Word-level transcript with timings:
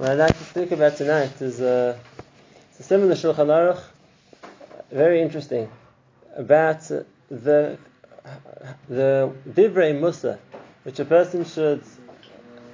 What 0.00 0.12
I'd 0.12 0.18
like 0.18 0.38
to 0.38 0.44
speak 0.44 0.70
about 0.72 0.96
tonight 0.96 1.42
is 1.42 1.60
uh, 1.60 1.94
a 2.78 2.82
similar 2.82 3.14
Shulchan 3.14 3.48
Aruch, 3.48 3.82
very 4.90 5.20
interesting, 5.20 5.70
about 6.34 6.80
the 7.30 7.76
the 8.88 9.30
divrei 9.46 9.92
musa, 9.92 10.38
which 10.84 11.00
a 11.00 11.04
person 11.04 11.44
should 11.44 11.82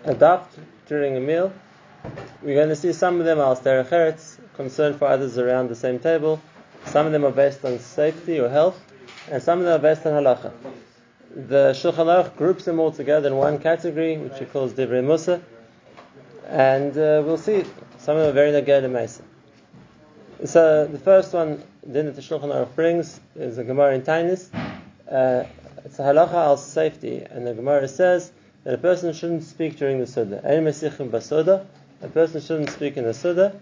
adopt 0.04 0.56
during 0.86 1.16
a 1.16 1.20
meal. 1.20 1.52
We're 2.42 2.54
going 2.54 2.68
to 2.68 2.76
see 2.76 2.92
some 2.92 3.18
of 3.18 3.26
them 3.26 3.40
are 3.40 3.56
sterecheretz, 3.56 4.38
concern 4.54 4.96
for 4.96 5.08
others 5.08 5.36
around 5.36 5.68
the 5.68 5.74
same 5.74 5.98
table. 5.98 6.40
Some 6.84 7.06
of 7.06 7.12
them 7.12 7.24
are 7.24 7.32
based 7.32 7.64
on 7.64 7.80
safety 7.80 8.38
or 8.38 8.48
health, 8.48 8.80
and 9.32 9.42
some 9.42 9.58
of 9.58 9.64
them 9.64 9.80
are 9.80 9.82
based 9.82 10.06
on 10.06 10.12
halacha. 10.12 10.52
The 11.34 11.72
Shulchan 11.72 12.06
Aruch 12.06 12.36
groups 12.36 12.66
them 12.66 12.78
all 12.78 12.92
together 12.92 13.26
in 13.26 13.34
one 13.34 13.58
category, 13.58 14.16
which 14.16 14.38
he 14.38 14.44
calls 14.44 14.74
divrei 14.74 15.02
musa, 15.04 15.42
and 16.46 16.96
uh, 16.96 17.22
we'll 17.24 17.38
see 17.38 17.64
some 17.98 18.16
of 18.16 18.22
them 18.22 18.30
are 18.30 18.32
very 18.32 18.52
nagel. 18.52 19.22
So 20.44 20.86
the 20.86 20.98
first 20.98 21.32
one, 21.32 21.62
then 21.84 22.06
that 22.06 22.14
the 22.14 22.20
Shulchan 22.20 22.54
Aruch 22.54 22.74
brings 22.74 23.20
is 23.34 23.58
a 23.58 23.64
Gemara 23.64 23.94
in 23.94 24.02
Taanis. 24.02 24.48
Uh, 25.10 25.44
it's 25.84 25.98
a 25.98 26.02
halacha 26.02 26.34
al 26.34 26.56
safety, 26.56 27.26
and 27.30 27.46
the 27.46 27.54
Gemara 27.54 27.88
says 27.88 28.32
that 28.64 28.74
a 28.74 28.78
person 28.78 29.12
shouldn't 29.12 29.44
speak 29.44 29.76
during 29.76 29.98
the 29.98 30.06
Suda. 30.06 30.40
Basoda, 30.44 31.66
a 32.02 32.08
person 32.08 32.40
shouldn't 32.40 32.70
speak 32.70 32.96
in 32.96 33.04
the 33.04 33.14
Suda. 33.14 33.58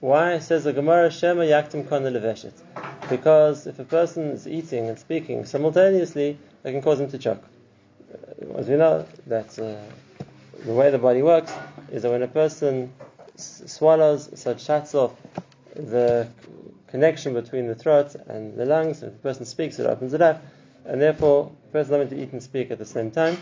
Why? 0.00 0.38
Says 0.38 0.64
the 0.64 0.72
Gemara, 0.72 1.10
Shema 1.10 1.42
yaktim 1.42 1.88
kona 1.88 2.10
leveshet. 2.10 2.52
Because 3.08 3.66
if 3.66 3.78
a 3.78 3.84
person 3.84 4.24
is 4.30 4.46
eating 4.46 4.88
and 4.88 4.98
speaking 4.98 5.44
simultaneously, 5.44 6.38
it 6.64 6.72
can 6.72 6.82
cause 6.82 7.00
him 7.00 7.10
to 7.10 7.18
choke. 7.18 7.42
As 8.56 8.68
we 8.68 8.76
know, 8.76 9.06
that's 9.26 9.58
uh, 9.58 9.80
the 10.66 10.72
way 10.72 10.90
the 10.90 10.98
body 10.98 11.22
works 11.22 11.52
is 11.92 12.02
that 12.02 12.10
when 12.10 12.22
a 12.22 12.28
person 12.28 12.92
swallows, 13.36 14.30
so 14.34 14.50
it 14.50 14.60
shuts 14.60 14.94
off 14.94 15.12
the 15.76 16.26
connection 16.88 17.34
between 17.34 17.66
the 17.66 17.74
throat 17.74 18.14
and 18.26 18.56
the 18.56 18.64
lungs. 18.64 19.02
If 19.02 19.12
a 19.12 19.16
person 19.18 19.44
speaks, 19.44 19.78
it 19.78 19.86
opens 19.86 20.14
it 20.14 20.22
up, 20.22 20.42
and 20.84 21.00
therefore, 21.00 21.52
a 21.68 21.72
person 21.72 21.94
is 21.94 22.10
not 22.10 22.16
to 22.16 22.22
eat 22.22 22.32
and 22.32 22.42
speak 22.42 22.70
at 22.70 22.78
the 22.78 22.86
same 22.86 23.10
time. 23.10 23.36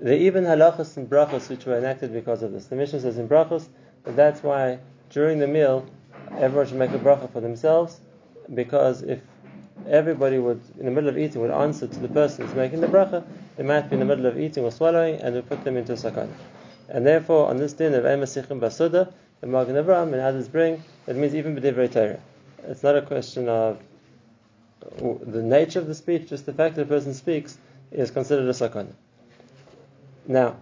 There 0.00 0.12
are 0.12 0.16
even 0.16 0.44
halachas 0.44 0.96
and 0.96 1.08
brachos 1.08 1.48
which 1.48 1.64
were 1.64 1.78
enacted 1.78 2.12
because 2.12 2.42
of 2.42 2.52
this. 2.52 2.66
The 2.66 2.76
Mishnah 2.76 3.00
says 3.00 3.18
in 3.18 3.28
brachos 3.28 3.66
that 4.04 4.16
that's 4.16 4.42
why 4.42 4.78
during 5.10 5.38
the 5.38 5.46
meal 5.46 5.86
everyone 6.38 6.66
should 6.66 6.76
make 6.76 6.90
a 6.90 6.98
bracha 6.98 7.32
for 7.32 7.40
themselves, 7.40 8.00
because 8.52 9.02
if 9.02 9.20
everybody 9.88 10.38
would, 10.38 10.60
in 10.78 10.86
the 10.86 10.90
middle 10.90 11.08
of 11.08 11.16
eating, 11.16 11.40
would 11.40 11.50
answer 11.50 11.86
to 11.86 11.98
the 12.00 12.08
person 12.08 12.46
who's 12.46 12.54
making 12.54 12.80
the 12.80 12.88
bracha, 12.88 13.24
they 13.56 13.62
might 13.62 13.88
be 13.88 13.94
in 13.94 14.00
the 14.00 14.06
middle 14.06 14.26
of 14.26 14.38
eating 14.38 14.64
or 14.64 14.70
swallowing, 14.72 15.20
and 15.20 15.34
would 15.34 15.48
put 15.48 15.62
them 15.64 15.76
into 15.76 15.92
a 15.92 15.96
sakana. 15.96 16.28
And 16.90 17.06
therefore, 17.06 17.48
on 17.48 17.56
this 17.56 17.72
din 17.72 17.94
of 17.94 18.04
Emasichim 18.04 18.60
Basuda, 18.60 19.12
the 19.40 19.46
Magen 19.46 19.76
Avraham 19.76 20.12
and 20.12 20.20
others 20.20 20.48
bring, 20.48 20.82
it 21.06 21.16
means 21.16 21.34
even 21.34 21.56
B'divrei 21.56 21.90
Torah. 21.90 22.20
It's 22.64 22.82
not 22.82 22.96
a 22.96 23.02
question 23.02 23.48
of 23.48 23.80
the 24.98 25.42
nature 25.42 25.78
of 25.78 25.86
the 25.86 25.94
speech, 25.94 26.28
just 26.28 26.46
the 26.46 26.52
fact 26.52 26.74
that 26.74 26.82
a 26.82 26.86
person 26.86 27.14
speaks 27.14 27.58
is 27.92 28.10
considered 28.10 28.48
a 28.48 28.52
sakana. 28.52 28.92
Now, 30.26 30.56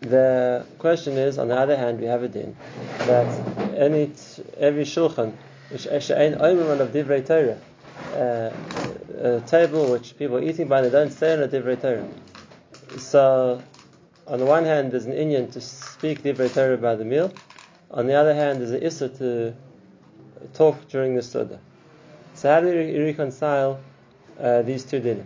the 0.00 0.64
question 0.78 1.18
is, 1.18 1.38
on 1.38 1.48
the 1.48 1.56
other 1.56 1.76
hand, 1.76 2.00
we 2.00 2.06
have 2.06 2.22
a 2.22 2.28
din 2.28 2.56
that 2.98 3.76
any 3.76 4.12
every 4.56 4.84
shulchan 4.84 5.32
which 5.70 5.82
she'ain 5.82 6.34
oimer 6.34 6.78
of 6.80 6.90
divrei 6.92 7.26
Torah, 7.26 7.58
uh, 8.14 8.50
a 9.22 9.40
table 9.42 9.90
which 9.90 10.16
people 10.16 10.36
are 10.36 10.42
eating 10.42 10.68
by, 10.68 10.80
they 10.80 10.90
don't 10.90 11.10
stay 11.10 11.34
on 11.34 11.42
a 11.42 11.48
divrei 11.48 11.80
Torah. 11.80 12.08
So, 12.98 13.62
on 14.30 14.38
the 14.38 14.46
one 14.46 14.64
hand, 14.64 14.92
there's 14.92 15.06
an 15.06 15.12
inyan 15.12 15.52
to 15.52 15.60
speak 15.60 16.22
divrei 16.22 16.52
Torah 16.54 16.78
by 16.78 16.94
the 16.94 17.04
meal. 17.04 17.32
On 17.90 18.06
the 18.06 18.14
other 18.14 18.32
hand, 18.32 18.60
there's 18.60 18.70
an 18.70 18.80
issa 18.80 19.08
to 19.08 19.52
talk 20.54 20.88
during 20.88 21.16
the 21.16 21.22
suda. 21.22 21.58
So, 22.34 22.48
how 22.48 22.60
do 22.60 22.68
we 22.68 22.96
reconcile 23.00 23.80
uh, 24.38 24.62
these 24.62 24.84
two 24.84 25.00
dinim? 25.00 25.24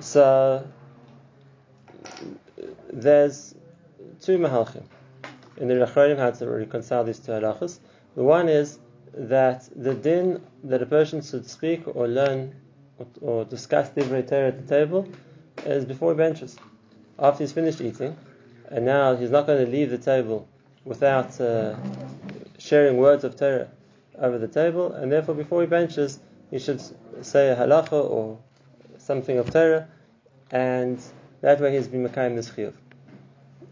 So, 0.00 0.68
there's 2.92 3.54
two 4.20 4.36
mahalchim 4.36 4.84
in 5.56 5.68
the 5.68 5.74
Rechronim 5.74 6.18
how 6.18 6.32
to 6.32 6.46
reconcile 6.46 7.04
these 7.04 7.20
two 7.20 7.32
halachas. 7.32 7.78
The 8.16 8.22
one 8.22 8.50
is 8.50 8.78
that 9.14 9.66
the 9.74 9.94
din 9.94 10.42
that 10.64 10.82
a 10.82 10.86
person 10.86 11.22
should 11.22 11.48
speak 11.48 11.84
or 11.86 12.06
learn 12.06 12.54
or, 12.98 13.06
or 13.22 13.44
discuss 13.46 13.88
divrei 13.88 14.28
Torah 14.28 14.48
at 14.48 14.66
the 14.66 14.76
table 14.76 15.08
is 15.64 15.86
before 15.86 16.12
he 16.12 16.18
benches. 16.18 16.58
After 17.20 17.44
he's 17.44 17.52
finished 17.52 17.80
eating, 17.82 18.16
and 18.68 18.86
now 18.86 19.14
he's 19.14 19.30
not 19.30 19.46
going 19.46 19.64
to 19.64 19.70
leave 19.70 19.90
the 19.90 19.98
table 19.98 20.48
without 20.84 21.38
uh, 21.40 21.76
sharing 22.58 22.96
words 22.96 23.24
of 23.24 23.36
Torah 23.36 23.68
over 24.18 24.38
the 24.38 24.48
table, 24.48 24.92
and 24.92 25.12
therefore 25.12 25.34
before 25.34 25.60
he 25.60 25.66
benches, 25.66 26.18
he 26.50 26.58
should 26.58 26.80
say 27.24 27.50
a 27.50 27.56
halacha 27.56 27.92
or 27.92 28.38
something 28.98 29.38
of 29.38 29.50
Torah, 29.50 29.88
and 30.50 30.98
that 31.42 31.60
way 31.60 31.74
he's 31.74 31.88
been 31.88 32.08
Makayim 32.08 32.36
this 32.36 32.50
chiyuv. 32.50 32.72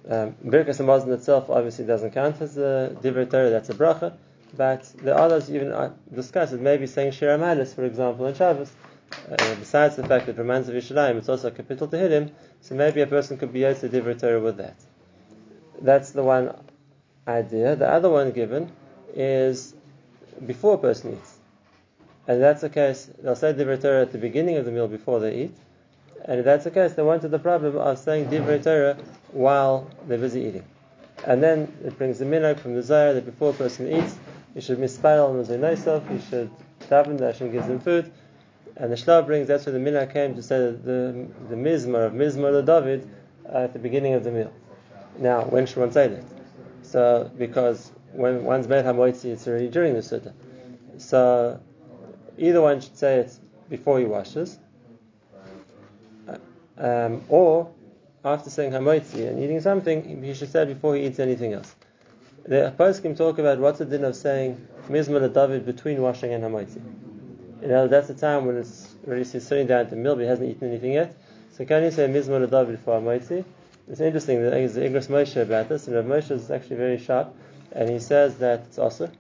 Um, 0.08 0.34
Birkas 0.44 0.78
Hamazon 0.78 1.12
itself 1.12 1.50
obviously 1.50 1.84
doesn't 1.84 2.12
count 2.12 2.40
as 2.40 2.56
a 2.56 2.96
divrei 3.02 3.30
Torah, 3.30 3.50
that's 3.50 3.68
a 3.70 3.74
bracha, 3.74 4.14
but 4.56 4.84
the 5.02 5.16
others 5.16 5.50
even 5.50 5.92
discuss 6.14 6.52
it, 6.52 6.60
maybe 6.60 6.86
saying 6.86 7.12
Shir 7.12 7.36
Hamaalos, 7.36 7.74
for 7.74 7.84
example, 7.84 8.26
on 8.26 8.34
Shabbos. 8.34 8.70
Uh, 9.12 9.54
besides 9.56 9.96
the 9.96 10.06
fact 10.06 10.26
that 10.26 10.36
it 10.36 10.38
reminds 10.38 10.68
of 10.68 10.74
Yerushalayim, 10.74 11.16
it's 11.16 11.28
also 11.28 11.48
a 11.48 11.50
kapitel 11.50 11.88
Tehillim, 11.88 12.30
so 12.60 12.74
maybe 12.74 13.00
a 13.00 13.06
person 13.06 13.36
could 13.36 13.52
be 13.52 13.60
Yotze 13.60 13.88
divrei 13.88 14.18
Torah 14.18 14.40
with 14.40 14.56
that. 14.56 14.76
That's 15.80 16.10
the 16.10 16.22
one 16.22 16.54
idea. 17.26 17.76
The 17.76 17.88
other 17.88 18.10
one 18.10 18.32
given 18.32 18.72
is 19.14 19.74
before 20.46 20.74
a 20.74 20.78
person 20.78 21.14
eats. 21.14 21.36
And 22.26 22.42
that's 22.42 22.60
the 22.60 22.70
case, 22.70 23.10
they'll 23.22 23.36
say 23.36 23.52
divrei 23.52 23.80
Torah 23.80 24.02
at 24.02 24.12
the 24.12 24.18
beginning 24.18 24.56
of 24.56 24.64
the 24.64 24.70
meal 24.70 24.88
before 24.88 25.20
they 25.20 25.34
eat. 25.44 25.56
And 26.24 26.40
if 26.40 26.44
that's 26.44 26.64
the 26.64 26.70
case, 26.70 26.94
they 26.94 27.02
wanted 27.02 27.30
the 27.30 27.38
problem 27.38 27.76
of 27.76 27.98
saying 27.98 28.28
divrei 28.28 28.62
Torah 28.62 28.96
while 29.32 29.90
they're 30.06 30.18
busy 30.18 30.42
eating. 30.42 30.64
And 31.26 31.42
then 31.42 31.72
it 31.84 31.98
brings 31.98 32.18
the 32.18 32.24
minhag 32.24 32.60
from 32.60 32.74
the 32.74 32.82
Zohar 32.82 33.14
that 33.14 33.24
before 33.24 33.50
a 33.50 33.54
person 33.54 33.92
eats, 33.92 34.16
he 34.54 34.60
should 34.60 34.78
mispayal 34.78 35.28
on 35.28 35.36
the 35.42 36.12
he 36.12 36.20
should 36.30 36.50
daven 36.88 37.18
that 37.18 37.34
Hashem 37.34 37.52
gives 37.52 37.66
him 37.66 37.80
food. 37.80 38.10
And 38.78 38.92
the 38.92 38.96
Shlah 38.96 39.26
brings 39.26 39.48
that's 39.48 39.66
where 39.66 39.72
the 39.72 39.78
minhag 39.78 40.12
came 40.12 40.36
to 40.36 40.42
say 40.42 40.58
that 40.58 40.84
the 40.84 41.26
the 41.48 41.56
mizmor 41.56 42.06
of 42.06 42.12
mizmor 42.12 42.52
the 42.52 42.62
David 42.62 43.08
uh, 43.52 43.64
at 43.64 43.72
the 43.72 43.78
beginning 43.78 44.14
of 44.14 44.22
the 44.22 44.30
meal. 44.30 44.52
Now, 45.18 45.42
when 45.42 45.66
should 45.66 45.78
one 45.78 45.90
say 45.90 46.06
that? 46.06 46.24
So 46.82 47.30
because 47.36 47.90
when 48.12 48.44
one's 48.44 48.68
made 48.68 48.84
hamoitzi, 48.84 49.26
it's 49.26 49.48
already 49.48 49.68
during 49.68 49.94
the 49.94 50.02
suda. 50.02 50.32
So 50.96 51.60
either 52.36 52.60
one 52.60 52.80
should 52.80 52.96
say 52.96 53.16
it 53.18 53.36
before 53.68 53.98
he 53.98 54.04
washes, 54.04 54.58
um, 56.78 57.22
or 57.28 57.70
after 58.24 58.48
saying 58.48 58.72
hamoitzi 58.72 59.28
and 59.28 59.42
eating 59.42 59.60
something, 59.60 60.22
he 60.22 60.34
should 60.34 60.52
say 60.52 60.62
it 60.62 60.66
before 60.66 60.94
he 60.94 61.04
eats 61.04 61.18
anything 61.18 61.52
else. 61.52 61.74
The 62.44 62.72
poskim 62.78 63.16
talk 63.16 63.38
about 63.38 63.58
what's 63.58 63.80
the 63.80 63.84
din 63.84 64.04
of 64.04 64.14
saying 64.14 64.64
mizmor 64.88 65.32
David 65.32 65.66
between 65.66 66.00
washing 66.00 66.32
and 66.32 66.44
hamoitzi. 66.44 66.80
You 67.60 67.68
know, 67.68 67.88
that's 67.88 68.08
the 68.08 68.14
time 68.14 68.46
when 68.46 68.56
it's 68.56 68.94
already 69.06 69.24
sitting 69.24 69.66
down 69.66 69.88
to 69.88 69.96
meal, 69.96 70.14
but 70.14 70.22
he 70.22 70.28
hasn't 70.28 70.48
eaten 70.48 70.68
anything 70.68 70.92
yet. 70.92 71.16
So 71.52 71.64
can 71.64 71.82
you 71.82 71.90
say 71.90 72.06
mizmor 72.06 72.48
David 72.48 72.78
for 72.80 73.00
hamoitzi? 73.00 73.44
It's 73.90 74.00
interesting. 74.00 74.42
That 74.42 74.50
there's 74.50 74.74
the 74.74 74.82
Igros 74.82 75.08
Moshe 75.08 75.40
about 75.40 75.68
this, 75.68 75.88
and 75.88 75.96
Rav 75.96 76.04
Moshe 76.04 76.30
is 76.30 76.50
actually 76.50 76.76
very 76.76 76.98
sharp, 76.98 77.34
and 77.72 77.90
he 77.90 77.98
says 77.98 78.36
that 78.38 78.60
it's 78.60 78.78
also 78.78 79.10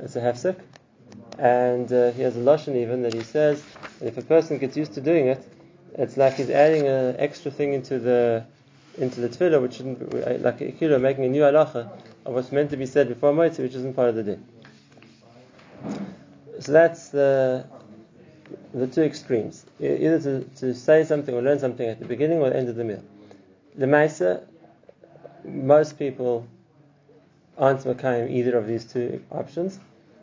it's 0.00 0.16
a 0.16 0.20
hefsek, 0.20 0.58
and 1.38 1.92
uh, 1.92 2.10
he 2.12 2.22
has 2.22 2.36
a 2.36 2.40
lashon 2.40 2.74
even 2.74 3.02
that 3.02 3.14
he 3.14 3.22
says 3.22 3.62
that 4.00 4.08
if 4.08 4.18
a 4.18 4.22
person 4.22 4.58
gets 4.58 4.76
used 4.76 4.94
to 4.94 5.00
doing 5.00 5.28
it, 5.28 5.46
it's 5.96 6.16
like 6.16 6.34
he's 6.34 6.50
adding 6.50 6.88
an 6.88 7.14
extra 7.18 7.50
thing 7.50 7.74
into 7.74 8.00
the 8.00 8.44
into 8.98 9.20
the 9.20 9.28
tefillah, 9.28 9.62
which 9.62 9.74
shouldn't 9.74 10.10
be, 10.10 10.18
like 10.38 10.60
a 10.60 10.72
kilo 10.72 10.98
making 10.98 11.24
a 11.24 11.28
new 11.28 11.42
halacha 11.42 11.90
of 12.24 12.34
what's 12.34 12.50
meant 12.50 12.70
to 12.70 12.76
be 12.76 12.86
said 12.86 13.08
before 13.08 13.32
moitzi, 13.32 13.58
which 13.58 13.74
isn't 13.74 13.94
part 13.94 14.08
of 14.08 14.16
the 14.16 14.22
day. 14.22 14.38
So 16.60 16.72
that's 16.72 17.10
the 17.10 17.66
the 18.72 18.86
two 18.86 19.02
extremes, 19.02 19.64
either 19.80 20.20
to, 20.20 20.44
to 20.56 20.74
say 20.74 21.04
something 21.04 21.34
or 21.34 21.42
learn 21.42 21.58
something 21.58 21.88
at 21.88 21.98
the 21.98 22.06
beginning 22.06 22.38
or 22.38 22.50
the 22.50 22.56
end 22.56 22.68
of 22.68 22.76
the 22.76 22.84
meal. 22.84 23.02
The 23.76 23.86
Maisa, 23.86 24.44
most 25.44 25.98
people 25.98 26.46
aren't 27.56 27.80
Makayim 27.80 28.30
either 28.30 28.56
of 28.56 28.66
these 28.66 28.84
two 28.84 29.22
options. 29.30 29.78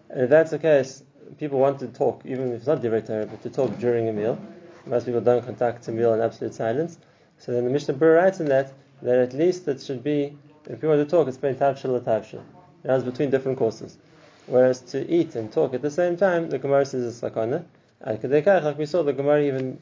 And 0.09 0.21
if 0.21 0.29
that's 0.29 0.51
the 0.51 0.59
case, 0.59 1.03
people 1.37 1.59
want 1.59 1.79
to 1.79 1.87
talk, 1.87 2.21
even 2.25 2.49
if 2.49 2.59
it's 2.59 2.67
not 2.67 2.81
Divrei 2.81 3.05
Torah, 3.05 3.25
but 3.25 3.41
to 3.43 3.49
talk 3.49 3.77
during 3.79 4.09
a 4.09 4.13
meal. 4.13 4.37
Most 4.85 5.05
people 5.05 5.21
don't 5.21 5.43
conduct 5.45 5.87
a 5.87 5.91
meal 5.91 6.13
in 6.13 6.21
absolute 6.21 6.53
silence. 6.53 6.97
So 7.37 7.51
then 7.51 7.63
the 7.63 7.69
Mishnah 7.69 7.93
Berurah 7.93 8.23
writes 8.23 8.39
in 8.39 8.47
that, 8.47 8.73
that 9.01 9.17
at 9.17 9.33
least 9.33 9.67
it 9.67 9.81
should 9.81 10.03
be, 10.03 10.37
if 10.69 10.81
you 10.81 10.89
want 10.89 10.99
to 10.99 11.09
talk, 11.09 11.27
it's 11.27 11.37
between 11.37 11.55
Tavshil 11.55 11.95
and 11.95 12.05
Tavshil. 12.05 12.43
It's 12.83 13.03
between 13.03 13.29
different 13.29 13.57
courses. 13.57 13.97
Whereas 14.47 14.81
to 14.91 15.09
eat 15.09 15.35
and 15.35 15.51
talk 15.51 15.73
at 15.73 15.81
the 15.81 15.91
same 15.91 16.17
time, 16.17 16.49
the 16.49 16.59
Gemara 16.59 16.85
says 16.85 17.05
it's 17.05 17.21
sakana. 17.21 17.63
Like 18.05 18.77
we 18.77 18.85
saw, 18.85 19.03
the 19.03 19.13
Gemara 19.13 19.43
even 19.43 19.79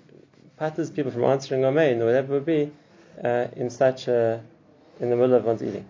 patters 0.57 0.89
people 0.91 1.11
from 1.11 1.23
answering 1.23 1.63
Amen 1.63 2.01
or 2.01 2.05
whatever 2.05 2.33
it 2.33 2.35
would 2.35 2.45
be 2.45 2.71
uh, 3.23 3.47
in 3.55 3.69
such 3.69 4.07
a 4.07 4.41
in 4.99 5.09
the 5.09 5.15
middle 5.15 5.35
of 5.35 5.45
one's 5.45 5.63
eating. 5.63 5.87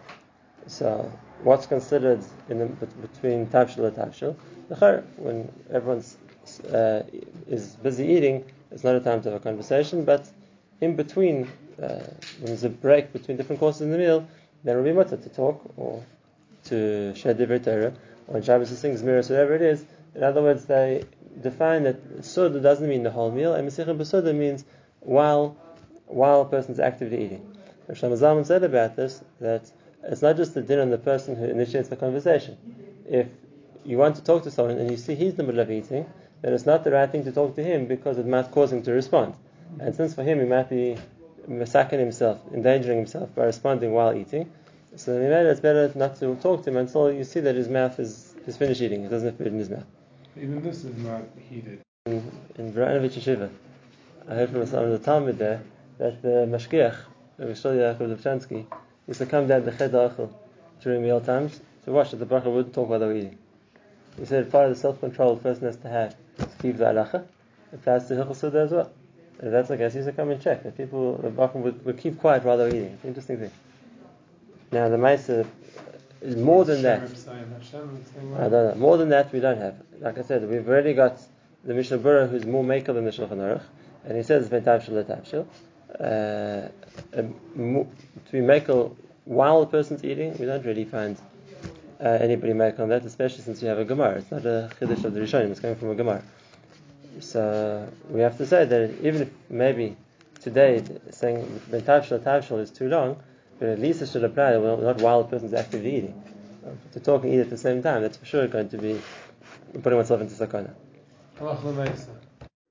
So, 0.67 1.11
what's 1.43 1.65
considered 1.65 2.23
in 2.49 2.59
the, 2.59 2.65
between 2.67 3.47
tavshil 3.47 3.87
and 3.87 3.95
tavshil? 3.95 4.35
When 5.17 5.51
everyone's 5.71 6.17
uh, 6.71 7.03
is 7.47 7.75
busy 7.77 8.05
eating, 8.05 8.45
it's 8.71 8.83
not 8.83 8.95
a 8.95 8.99
time 8.99 9.21
to 9.23 9.31
have 9.31 9.41
a 9.41 9.43
conversation, 9.43 10.05
but 10.05 10.29
in 10.81 10.95
between, 10.95 11.47
uh, 11.81 11.85
when 12.37 12.45
there's 12.45 12.63
a 12.63 12.69
break 12.69 13.11
between 13.11 13.37
different 13.37 13.59
courses 13.59 13.81
in 13.81 13.91
the 13.91 13.97
meal, 13.97 14.27
then 14.63 14.75
it 14.75 14.77
will 14.77 14.85
be 14.85 14.93
mutter 14.93 15.17
to 15.17 15.29
talk 15.29 15.59
or 15.77 16.03
to 16.65 17.15
share 17.15 17.33
divrei 17.33 17.63
Torah, 17.63 17.93
or 18.27 18.37
in 18.37 18.43
Shabbos 18.43 18.69
to 18.69 18.75
sing 18.75 18.93
Zmiris, 18.95 19.29
whatever 19.29 19.55
it 19.55 19.63
is. 19.63 19.85
In 20.13 20.23
other 20.23 20.43
words, 20.43 20.65
they 20.65 21.03
define 21.41 21.83
that 21.83 22.25
Suda 22.25 22.59
doesn't 22.59 22.87
mean 22.87 23.03
the 23.03 23.11
whole 23.11 23.31
meal, 23.31 23.53
and 23.53 23.67
Mesicha 23.67 23.97
B'Suda 23.97 24.35
means 24.35 24.65
while 24.99 25.57
while 26.05 26.41
a 26.41 26.45
person's 26.45 26.79
actively 26.79 27.23
eating. 27.25 27.55
Shlomo 27.91 28.17
Zalman 28.17 28.45
said 28.45 28.63
about 28.63 28.95
this 28.95 29.23
that 29.39 29.71
it's 30.03 30.21
not 30.21 30.37
just 30.37 30.53
the 30.53 30.61
din 30.61 30.79
on 30.79 30.89
the 30.89 30.97
person 30.97 31.35
who 31.35 31.45
initiates 31.45 31.89
the 31.89 31.95
conversation. 31.95 32.57
If 33.07 33.27
you 33.85 33.97
want 33.97 34.15
to 34.17 34.23
talk 34.23 34.43
to 34.43 34.51
someone 34.51 34.77
and 34.77 34.89
you 34.89 34.97
see 34.97 35.15
he's 35.15 35.31
in 35.31 35.37
the 35.37 35.43
middle 35.43 35.61
of 35.61 35.71
eating, 35.71 36.05
then 36.41 36.53
it's 36.53 36.65
not 36.65 36.83
the 36.83 36.91
right 36.91 37.09
thing 37.09 37.23
to 37.25 37.31
talk 37.31 37.55
to 37.55 37.63
him 37.63 37.85
because 37.85 38.17
it 38.17 38.25
might 38.25 38.51
cause 38.51 38.71
him 38.71 38.81
to 38.83 38.91
respond. 38.91 39.33
And 39.79 39.95
since 39.95 40.13
for 40.13 40.23
him 40.23 40.39
he 40.39 40.45
might 40.45 40.69
be 40.69 40.97
massacring 41.47 41.99
himself, 41.99 42.39
endangering 42.53 42.97
himself 42.97 43.33
by 43.35 43.45
responding 43.45 43.91
while 43.91 44.13
eating, 44.15 44.51
so 44.95 45.15
it's 45.15 45.59
better 45.59 45.91
not 45.95 46.15
to 46.17 46.35
talk 46.35 46.63
to 46.63 46.69
him 46.69 46.77
until 46.77 47.11
you 47.11 47.23
see 47.23 47.39
that 47.41 47.55
his 47.55 47.67
mouth 47.67 47.99
is, 47.99 48.35
is 48.47 48.57
finished 48.57 48.81
eating. 48.81 49.03
He 49.03 49.09
doesn't 49.09 49.29
have 49.29 49.37
food 49.37 49.47
in 49.47 49.59
his 49.59 49.69
mouth. 49.69 49.85
Even 50.41 50.62
this 50.62 50.86
is 50.86 50.95
not 50.97 51.24
heated. 51.50 51.81
In, 52.06 52.31
in 52.56 52.71
Baranovich 52.71 53.19
Yeshiva, 53.19 53.50
I 54.30 54.36
heard 54.36 54.51
from 54.51 54.65
some 54.65 54.86
of 54.86 54.91
the 54.91 55.00
Talmud 55.00 55.38
there 55.38 55.62
that 55.97 56.21
the 56.21 56.47
Mashgiach, 56.47 56.95
Mishal 57.41 57.75
Yaakov 57.75 58.15
Lubchansky, 58.15 58.65
used 59.06 59.19
to 59.19 59.25
come 59.25 59.47
down 59.47 59.65
to 59.65 59.71
Chadar 59.71 60.15
Ochel 60.15 60.33
during 60.81 61.03
meal 61.03 61.19
times 61.19 61.59
to 61.83 61.91
watch 61.91 62.12
that 62.12 62.18
the 62.18 62.25
bracha 62.25 62.45
wouldn't 62.45 62.74
talk 62.74 62.88
while 62.88 63.00
they 63.00 63.07
were 63.07 63.15
eating. 63.15 63.38
He 64.18 64.25
said 64.25 64.50
part 64.50 64.69
of 64.69 64.75
the 64.75 64.80
self-control 64.80 65.36
the 65.36 65.41
person 65.41 65.65
has 65.65 65.75
to 65.77 65.89
have 65.89 66.15
to 66.38 66.45
keep 66.62 66.77
the 66.77 66.85
halacha. 66.85 67.25
Applies 67.74 68.07
to 68.07 68.13
Hilchel 68.13 68.35
Suda 68.35 68.59
as 68.59 68.71
well. 68.71 68.92
And 69.39 69.47
if 69.47 69.51
that's 69.51 69.68
the 69.68 69.75
case, 69.75 69.92
he 69.92 70.00
used 70.00 70.09
to 70.09 70.15
come 70.15 70.31
and 70.31 70.42
check 70.42 70.63
that 70.63 70.77
people, 70.77 71.18
the 71.18 71.31
bracha 71.31 71.56
would, 71.56 71.83
would 71.83 71.97
keep 71.97 72.18
quiet 72.18 72.45
while 72.45 72.57
they 72.57 72.63
were 72.63 72.69
eating. 72.69 72.94
It's 72.94 73.03
an 73.03 73.09
interesting 73.09 73.39
thing. 73.39 73.51
Now 74.71 74.88
the 74.88 74.95
Maisa 74.95 75.45
is 76.21 76.36
more 76.36 76.66
than 76.66 76.81
that. 76.83 77.01
I 78.38 78.50
don't 78.50 78.51
know. 78.51 78.75
More 78.75 78.98
than 78.98 79.10
that, 79.10 79.31
we 79.31 79.39
don't 79.39 79.57
have. 79.57 79.75
Like 80.00 80.18
I 80.18 80.21
said, 80.24 80.50
we've 80.50 80.68
already 80.68 80.94
got 80.94 81.19
the 81.63 81.74
Mishnah 81.74 82.00
Berurah 82.00 82.30
who's 82.30 82.45
more 82.45 82.63
maker 82.63 82.94
than 82.94 83.06
the 83.06 83.12
Shulchan 83.12 83.38
Aruch, 83.38 83.63
and 84.06 84.18
he 84.18 84.24
says 84.24 84.51
it's. 84.51 85.33
Uh, 86.00 86.69
to 87.16 88.31
be 88.31 88.39
makel 88.39 88.95
while 89.25 89.60
the 89.60 89.68
person's 89.68 90.04
eating, 90.04 90.36
we 90.38 90.45
don't 90.45 90.66
really 90.66 90.86
find 90.86 91.18
uh, 92.00 92.07
anybody 92.07 92.54
make 92.54 92.80
on 92.80 92.89
that, 92.89 93.06
especially 93.06 93.44
since 93.44 93.62
we 93.62 93.68
have 93.68 93.77
a 93.77 93.86
Gemara. 93.86 94.18
It's 94.18 94.31
not 94.31 94.45
a 94.45 94.71
Chiddush 94.80 95.04
of 95.04 95.13
the 95.13 95.19
Rishonim, 95.19 95.51
it's 95.51 95.60
coming 95.60 95.75
from 95.75 95.92
a 95.92 95.95
Gemara. 95.95 96.24
So 97.19 97.88
we 98.10 98.21
have 98.21 98.38
to 98.38 98.45
say 98.45 98.66
that 98.66 98.92
even 99.04 99.24
if 99.24 99.30
maybe 99.50 99.98
today 100.39 100.83
saying 101.12 101.62
Ben 101.69 101.81
Tavshil 101.81 102.19
Tavshil 102.19 102.60
is 102.60 102.71
too 102.71 102.88
long, 102.88 103.18
but 103.59 103.69
at 103.69 103.79
least 103.79 104.01
it 104.01 104.09
should 104.09 104.23
apply 104.23 104.51
that 104.51 104.81
not 104.81 105.01
while 105.01 105.23
the 105.23 105.29
person's 105.29 105.53
actively 105.53 105.97
eating. 105.97 106.23
To 106.94 107.00
talk 107.00 107.23
and 107.23 107.33
eat 107.33 107.39
at 107.39 107.50
the 107.50 107.57
same 107.57 107.81
time, 107.81 108.01
that's 108.01 108.17
for 108.17 108.25
sure 108.25 108.47
going 108.47 108.69
to 108.69 108.77
be 108.77 109.00
putting 109.81 109.97
oneself 109.97 110.21
into 110.21 110.33
sakana. 110.35 110.73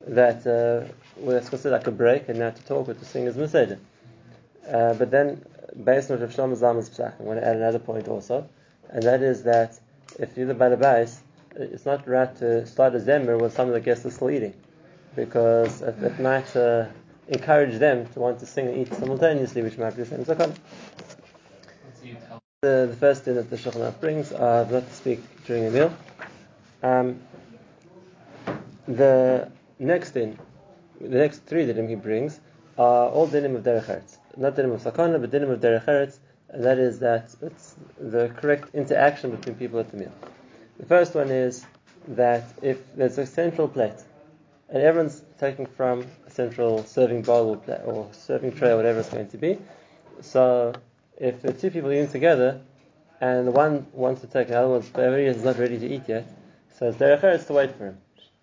That 0.06 0.46
uh, 0.46 0.92
well, 1.16 1.34
that's 1.34 1.48
considered 1.48 1.76
like 1.76 1.86
a 1.86 1.90
break, 1.90 2.28
and 2.28 2.38
now 2.38 2.50
to 2.50 2.62
talk 2.64 2.88
or 2.88 2.94
to 2.94 3.04
sing 3.04 3.24
is 3.24 3.36
Mercedes. 3.36 3.78
Uh, 4.70 4.94
but 4.94 5.10
then, 5.10 5.44
based 5.84 6.10
on 6.10 6.20
Rav 6.20 6.30
Shlomo 6.30 6.56
Zalman's 6.56 6.90
psach, 6.90 7.18
I 7.18 7.22
want 7.22 7.40
to 7.40 7.46
add 7.46 7.56
another 7.56 7.78
point 7.78 8.08
also, 8.08 8.48
and 8.90 9.02
that 9.02 9.22
is 9.22 9.42
that 9.44 9.78
if 10.18 10.36
you're 10.36 10.46
the 10.46 10.54
Balabais, 10.54 11.18
it's 11.56 11.86
not 11.86 12.06
right 12.06 12.34
to 12.36 12.66
start 12.66 12.94
a 12.94 12.98
Zemmer 12.98 13.40
when 13.40 13.50
some 13.50 13.68
of 13.68 13.74
the 13.74 13.80
guests 13.80 14.06
are 14.06 14.10
still 14.10 14.30
eating, 14.30 14.54
because 15.16 15.82
at, 15.82 16.00
it 16.02 16.20
might 16.20 16.54
uh, 16.54 16.86
encourage 17.28 17.78
them 17.78 18.06
to 18.06 18.20
want 18.20 18.40
to 18.40 18.46
sing 18.46 18.68
and 18.68 18.78
eat 18.78 18.92
simultaneously, 18.94 19.62
which 19.62 19.78
might 19.78 19.96
be 19.96 20.02
the 20.02 20.08
same 20.08 20.24
zakon. 20.24 20.54
The, 22.62 22.88
the 22.90 22.96
first 22.96 23.22
thing 23.22 23.36
that 23.36 23.50
the 23.50 23.56
Shulchan 23.56 24.00
brings 24.00 24.32
are 24.32 24.64
not 24.66 24.88
to 24.88 24.94
speak 24.94 25.20
during 25.44 25.66
a 25.66 25.70
meal. 25.70 25.96
Um, 26.82 27.20
the 28.88 29.50
next 29.78 30.10
thing, 30.10 30.38
the 31.00 31.18
next 31.18 31.44
three 31.44 31.66
dinim 31.66 31.88
he 31.88 31.94
brings 31.94 32.40
are 32.78 33.08
all 33.08 33.28
dinim 33.28 33.54
of 33.54 33.62
derech 33.62 33.84
eretz. 33.84 34.16
Not 34.36 34.56
dinim 34.56 34.72
of 34.72 34.82
sakana, 34.82 35.20
but 35.20 35.30
dinim 35.30 35.50
of 35.50 35.60
derech 35.60 35.84
eretz, 35.84 36.18
and 36.48 36.64
that 36.64 36.78
is 36.78 36.98
that 37.00 37.34
it's 37.42 37.76
the 38.00 38.28
correct 38.36 38.74
interaction 38.74 39.30
between 39.30 39.56
people 39.56 39.78
at 39.78 39.90
the 39.90 39.98
meal. 39.98 40.12
The 40.78 40.86
first 40.86 41.14
one 41.14 41.30
is 41.30 41.66
that 42.08 42.44
if 42.62 42.78
there's 42.96 43.18
a 43.18 43.26
central 43.26 43.68
plate 43.68 44.02
and 44.68 44.82
everyone's 44.82 45.22
taking 45.38 45.66
from 45.66 46.06
a 46.26 46.30
central 46.30 46.84
serving 46.84 47.22
bowl 47.22 47.62
or, 47.66 47.74
or 47.84 48.08
serving 48.12 48.52
tray 48.52 48.70
or 48.70 48.76
whatever 48.76 49.00
it's 49.00 49.10
going 49.10 49.28
to 49.28 49.38
be, 49.38 49.58
so 50.20 50.72
if 51.16 51.42
the 51.42 51.52
two 51.52 51.70
people 51.70 51.90
eating 51.90 52.08
together 52.08 52.60
and 53.20 53.46
the 53.46 53.50
one 53.50 53.86
wants 53.92 54.20
to 54.20 54.26
take, 54.26 54.48
in 54.48 54.54
other 54.54 54.68
words, 54.68 54.88
whoever 54.94 55.18
is 55.18 55.42
not 55.42 55.58
ready 55.58 55.78
to 55.78 55.86
eat 55.86 56.02
yet, 56.06 56.28
so 56.78 56.88
it's 56.88 56.98
derech 56.98 57.46
to 57.46 57.52
wait 57.52 57.74
for 57.76 57.86
him. 57.86 57.98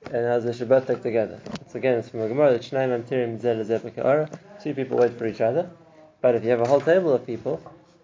And 0.07 0.18
as 0.18 0.44
they 0.44 0.54
should 0.54 0.69
both 0.69 0.86
take 0.86 1.01
together. 1.01 1.39
It's 1.62 1.74
again, 1.74 1.98
it's 1.98 2.10
from 2.10 2.22
a 2.22 2.28
Gemara 2.28 2.51
that 2.51 2.62
Shnaim 2.62 3.04
Amtirim 3.04 4.39
Two 4.62 4.74
people 4.75 4.98
wait 4.98 5.18
for 5.18 5.25
each 5.25 5.42
other. 5.42 5.69
But 6.21 6.36
if 6.36 6.44
you 6.44 6.51
have 6.51 6.62
a 6.62 6.68
whole 6.68 6.81
table 6.81 7.13
of 7.13 7.25
people, 7.25 7.62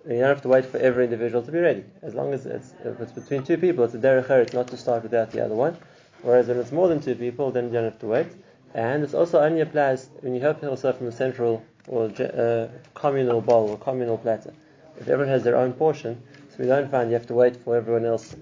you 0.07 0.19
don't 0.19 0.29
have 0.29 0.41
to 0.41 0.47
wait 0.47 0.65
for 0.65 0.77
every 0.77 1.03
individual 1.03 1.43
to 1.43 1.51
be 1.51 1.59
ready. 1.59 1.83
As 2.01 2.15
long 2.15 2.33
as 2.33 2.45
it's, 2.45 2.73
if 2.83 2.99
it's 2.99 3.11
between 3.11 3.43
two 3.43 3.57
people, 3.57 3.83
it's 3.83 3.93
a 3.93 3.99
derech 3.99 4.27
eretz 4.27 4.53
not 4.53 4.67
to 4.69 4.77
start 4.77 5.03
without 5.03 5.31
the 5.31 5.45
other 5.45 5.53
one. 5.53 5.77
Whereas 6.21 6.47
when 6.47 6.57
it's 6.57 6.71
more 6.71 6.87
than 6.87 6.99
two 6.99 7.15
people, 7.15 7.51
then 7.51 7.65
you 7.65 7.71
don't 7.71 7.83
have 7.83 7.99
to 7.99 8.07
wait. 8.07 8.27
And 8.73 9.03
this 9.03 9.13
also 9.13 9.39
only 9.39 9.61
applies 9.61 10.09
when 10.21 10.33
you 10.33 10.41
help 10.41 10.61
yourself 10.61 10.97
from 10.97 11.07
a 11.07 11.11
central 11.11 11.63
or 11.87 12.05
uh, 12.05 12.67
communal 12.93 13.41
bowl 13.41 13.69
or 13.69 13.77
communal 13.77 14.17
platter. 14.17 14.53
If 14.99 15.07
everyone 15.07 15.29
has 15.29 15.43
their 15.43 15.55
own 15.57 15.73
portion, 15.73 16.21
so 16.49 16.55
we 16.59 16.65
don't 16.67 16.89
find 16.89 17.09
you 17.09 17.15
have 17.15 17.27
to 17.27 17.33
wait 17.33 17.55
for 17.55 17.75
everyone 17.75 18.05
else 18.05 18.35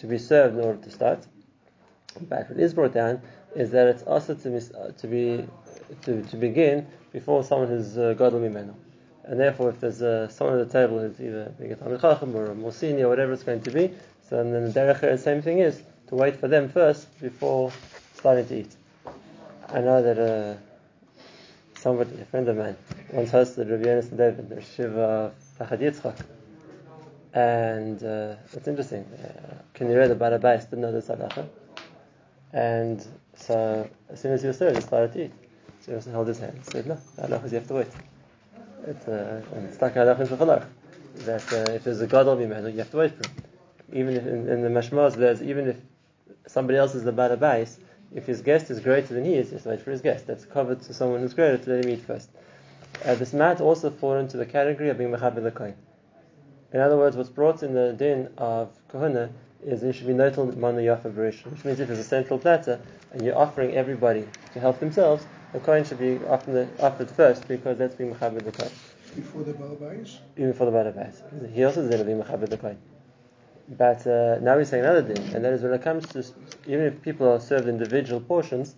to 0.00 0.06
be 0.06 0.18
served 0.18 0.58
in 0.58 0.64
order 0.64 0.82
to 0.82 0.90
start. 0.90 1.26
But 2.28 2.50
what 2.50 2.58
is 2.58 2.74
brought 2.74 2.92
down 2.92 3.22
is 3.54 3.70
that 3.70 3.86
it's 3.86 4.02
also 4.02 4.34
to, 4.34 4.48
mis- 4.48 4.72
uh, 4.72 4.92
to 4.98 5.06
be 5.06 5.46
to, 6.02 6.22
to 6.22 6.36
begin 6.36 6.86
before 7.12 7.44
someone 7.44 7.68
who's 7.68 7.96
uh, 7.96 8.14
gadol 8.14 8.40
mimenu. 8.40 8.74
And 9.24 9.38
therefore, 9.38 9.70
if 9.70 9.80
there's 9.80 10.02
uh, 10.02 10.28
someone 10.28 10.58
at 10.58 10.68
the 10.68 10.72
table 10.72 10.98
who's 10.98 11.20
either 11.20 11.54
a 11.60 11.98
Chacham 11.98 12.34
or 12.34 12.46
a 12.46 12.54
more 12.54 12.72
senior, 12.72 13.08
whatever 13.08 13.32
it's 13.32 13.44
going 13.44 13.60
to 13.62 13.70
be, 13.70 13.92
so 14.28 14.42
then 14.42 14.50
the 14.52 14.80
derech 14.80 15.00
the 15.00 15.16
same 15.16 15.40
thing 15.42 15.58
is 15.58 15.82
to 16.12 16.16
wait 16.16 16.36
for 16.38 16.46
them 16.46 16.68
first 16.68 17.08
before 17.20 17.72
starting 18.16 18.46
to 18.46 18.58
eat. 18.60 18.76
I 19.70 19.80
know 19.80 20.02
that 20.02 20.18
uh, 20.18 20.54
somebody, 21.74 22.20
a 22.20 22.26
friend 22.26 22.46
of 22.48 22.58
mine, 22.58 22.76
once 23.12 23.30
hosted 23.30 23.70
Rabbi 23.70 23.84
Yonason 23.84 24.18
David, 24.18 24.50
the 24.50 24.60
Shiva 24.60 25.32
Pachad 25.58 25.80
Yitzchak. 25.80 26.18
And 27.32 28.04
uh, 28.04 28.34
it's 28.52 28.68
interesting. 28.68 29.06
Uh, 29.24 29.54
can 29.72 29.88
you 29.88 29.96
read 29.96 30.10
the 30.10 30.14
Balabais 30.14 30.68
didn't 30.68 30.82
know 30.82 30.92
this 30.92 31.08
halacha? 31.08 31.48
And 32.52 33.02
so 33.34 33.88
as 34.10 34.20
soon 34.20 34.32
as 34.32 34.42
he 34.42 34.48
was 34.48 34.58
served, 34.58 34.76
he 34.76 34.82
started 34.82 35.14
to 35.14 35.24
eat. 35.24 35.32
So 35.80 35.98
he 35.98 36.10
held 36.10 36.28
his 36.28 36.40
hand 36.40 36.52
and 36.56 36.66
said, 36.66 36.86
No, 36.86 36.98
the 37.16 37.22
halacha 37.22 37.44
is 37.46 37.52
you 37.52 37.58
have 37.58 37.68
to 37.68 37.74
wait. 37.74 37.92
It's, 38.86 39.08
uh, 39.08 39.40
it's 39.64 39.80
like 39.80 39.94
Shulchan 39.94 40.66
that 41.24 41.52
uh, 41.52 41.72
if 41.72 41.84
there's 41.84 42.02
a 42.02 42.06
gadol 42.06 42.36
mimenu, 42.36 42.70
you 42.70 42.78
have 42.80 42.90
to 42.90 42.98
wait 42.98 43.12
for 43.12 43.26
him. 43.30 43.36
Even 43.94 44.14
if 44.14 44.26
in, 44.26 44.48
in 44.48 44.60
the 44.60 44.68
mashmaz, 44.68 45.14
there's 45.14 45.42
even 45.42 45.68
if 45.68 45.76
somebody 46.46 46.78
else 46.78 46.94
is 46.94 47.04
the 47.04 47.12
balabais, 47.12 47.78
if 48.14 48.26
his 48.26 48.42
guest 48.42 48.70
is 48.70 48.80
greater 48.80 49.14
than 49.14 49.24
he 49.24 49.34
is, 49.34 49.50
to 49.50 49.68
wait 49.68 49.80
for 49.80 49.90
his 49.90 50.00
guest. 50.00 50.26
That's 50.26 50.44
covered 50.44 50.82
to 50.82 50.94
someone 50.94 51.20
who's 51.20 51.34
greater 51.34 51.58
to 51.58 51.70
let 51.70 51.84
him 51.84 51.90
eat 51.90 52.00
first. 52.00 52.30
Uh, 53.04 53.14
this 53.14 53.32
might 53.32 53.60
also 53.60 53.90
fall 53.90 54.16
into 54.16 54.36
the 54.36 54.46
category 54.46 54.90
of 54.90 54.98
being 54.98 55.10
mechaber 55.10 55.42
the 55.42 55.50
kohen. 55.50 55.74
In 56.72 56.80
other 56.80 56.96
words, 56.96 57.16
what's 57.16 57.28
brought 57.28 57.62
in 57.62 57.74
the 57.74 57.92
din 57.92 58.28
of 58.38 58.70
kohuna 58.90 59.30
is 59.64 59.82
it 59.82 59.94
should 59.94 60.06
be 60.06 60.12
notal 60.12 60.56
mana 60.56 60.80
yafa 60.80 61.14
which 61.50 61.64
means 61.64 61.80
if 61.80 61.88
there's 61.88 61.98
a 61.98 62.04
central 62.04 62.38
platter 62.38 62.80
and 63.12 63.22
you're 63.22 63.36
offering 63.36 63.74
everybody 63.74 64.26
to 64.52 64.60
help 64.60 64.78
themselves, 64.80 65.26
the 65.52 65.60
kohen 65.60 65.84
should 65.84 65.98
be 65.98 66.18
offered, 66.26 66.68
offered 66.80 67.10
first 67.10 67.46
because 67.48 67.78
that's 67.78 67.94
being 67.94 68.14
mechaber 68.14 68.42
the 68.42 68.52
kohen. 68.52 68.72
Before 69.14 69.42
the 69.42 69.52
balabais? 69.52 70.18
Even 70.36 70.52
before 70.52 70.70
the 70.70 70.72
balabais. 70.72 71.52
He 71.52 71.64
also 71.64 71.88
said 71.88 72.06
be 72.06 72.12
mechaber 72.12 72.48
the 72.48 72.56
kohen. 72.56 72.78
But 73.78 74.06
uh, 74.06 74.38
now 74.40 74.56
we're 74.56 74.64
saying 74.64 74.84
another 74.84 75.14
thing, 75.14 75.34
and 75.34 75.44
that 75.44 75.52
is 75.52 75.62
when 75.62 75.72
it 75.72 75.82
comes 75.82 76.06
to 76.08 76.18
even 76.66 76.84
if 76.86 77.00
people 77.02 77.28
are 77.28 77.40
served 77.40 77.68
individual 77.68 78.20
portions, 78.20 78.74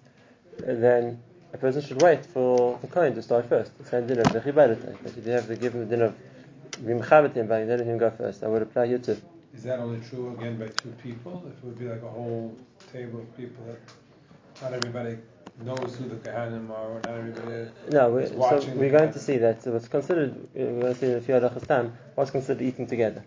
then 0.59 1.21
a 1.53 1.59
person 1.59 1.83
should 1.83 2.01
wait 2.01 2.25
for 2.25 2.79
the 2.81 2.87
kohen 2.87 3.15
to 3.15 3.23
start 3.23 3.49
first. 3.49 3.77
The 3.79 3.85
same 3.85 4.07
dinner 4.07 4.23
of 4.23 4.33
the 4.33 4.53
But 4.53 4.71
if 4.71 5.27
you 5.27 5.33
have 5.33 5.49
to 5.49 5.57
give 5.57 5.75
him 5.75 5.81
the 5.81 5.87
dinner 5.87 6.05
of 6.07 6.17
Bimchabetim 6.85 7.49
by 7.49 7.65
letting 7.65 7.87
him 7.87 7.99
go 7.99 8.11
first, 8.11 8.41
that 8.41 8.51
would 8.51 8.63
apply 8.63 8.87
here 8.87 8.99
too. 8.99 9.21
Is 9.55 9.63
that 9.65 9.79
only 9.79 10.01
true 10.09 10.35
again 10.37 10.59
by 10.59 10.67
two 10.69 10.93
people? 11.03 11.45
If 11.47 11.59
it 11.59 11.65
would 11.65 11.79
be 11.79 11.87
like 11.87 12.03
a 12.03 12.09
whole 12.09 12.57
table 12.93 13.21
of 13.21 13.37
people 13.37 13.65
that 13.67 13.81
not 14.63 14.73
everybody 14.73 15.19
knows 15.65 15.97
who 15.97 16.09
the 16.09 16.17
Kahanim 16.17 16.71
are, 16.71 16.91
or 16.91 17.01
not 17.05 17.09
everybody. 17.09 17.71
No, 17.91 18.11
we, 18.11 18.27
so 18.27 18.73
we're 18.75 18.91
going 18.91 19.13
to 19.13 19.19
see 19.19 19.39
that 19.39 19.65
what's 19.67 19.89
considered, 19.89 20.35
we're 20.55 20.81
going 20.81 20.95
to 20.95 21.01
see 21.01 21.07
in 21.07 21.19
a 21.19 21.21
few 21.21 21.35
halachas 21.35 21.67
time, 21.67 21.97
what's 22.17 22.31
considered 22.33 22.63
eating 22.63 22.87
together. 22.87 23.25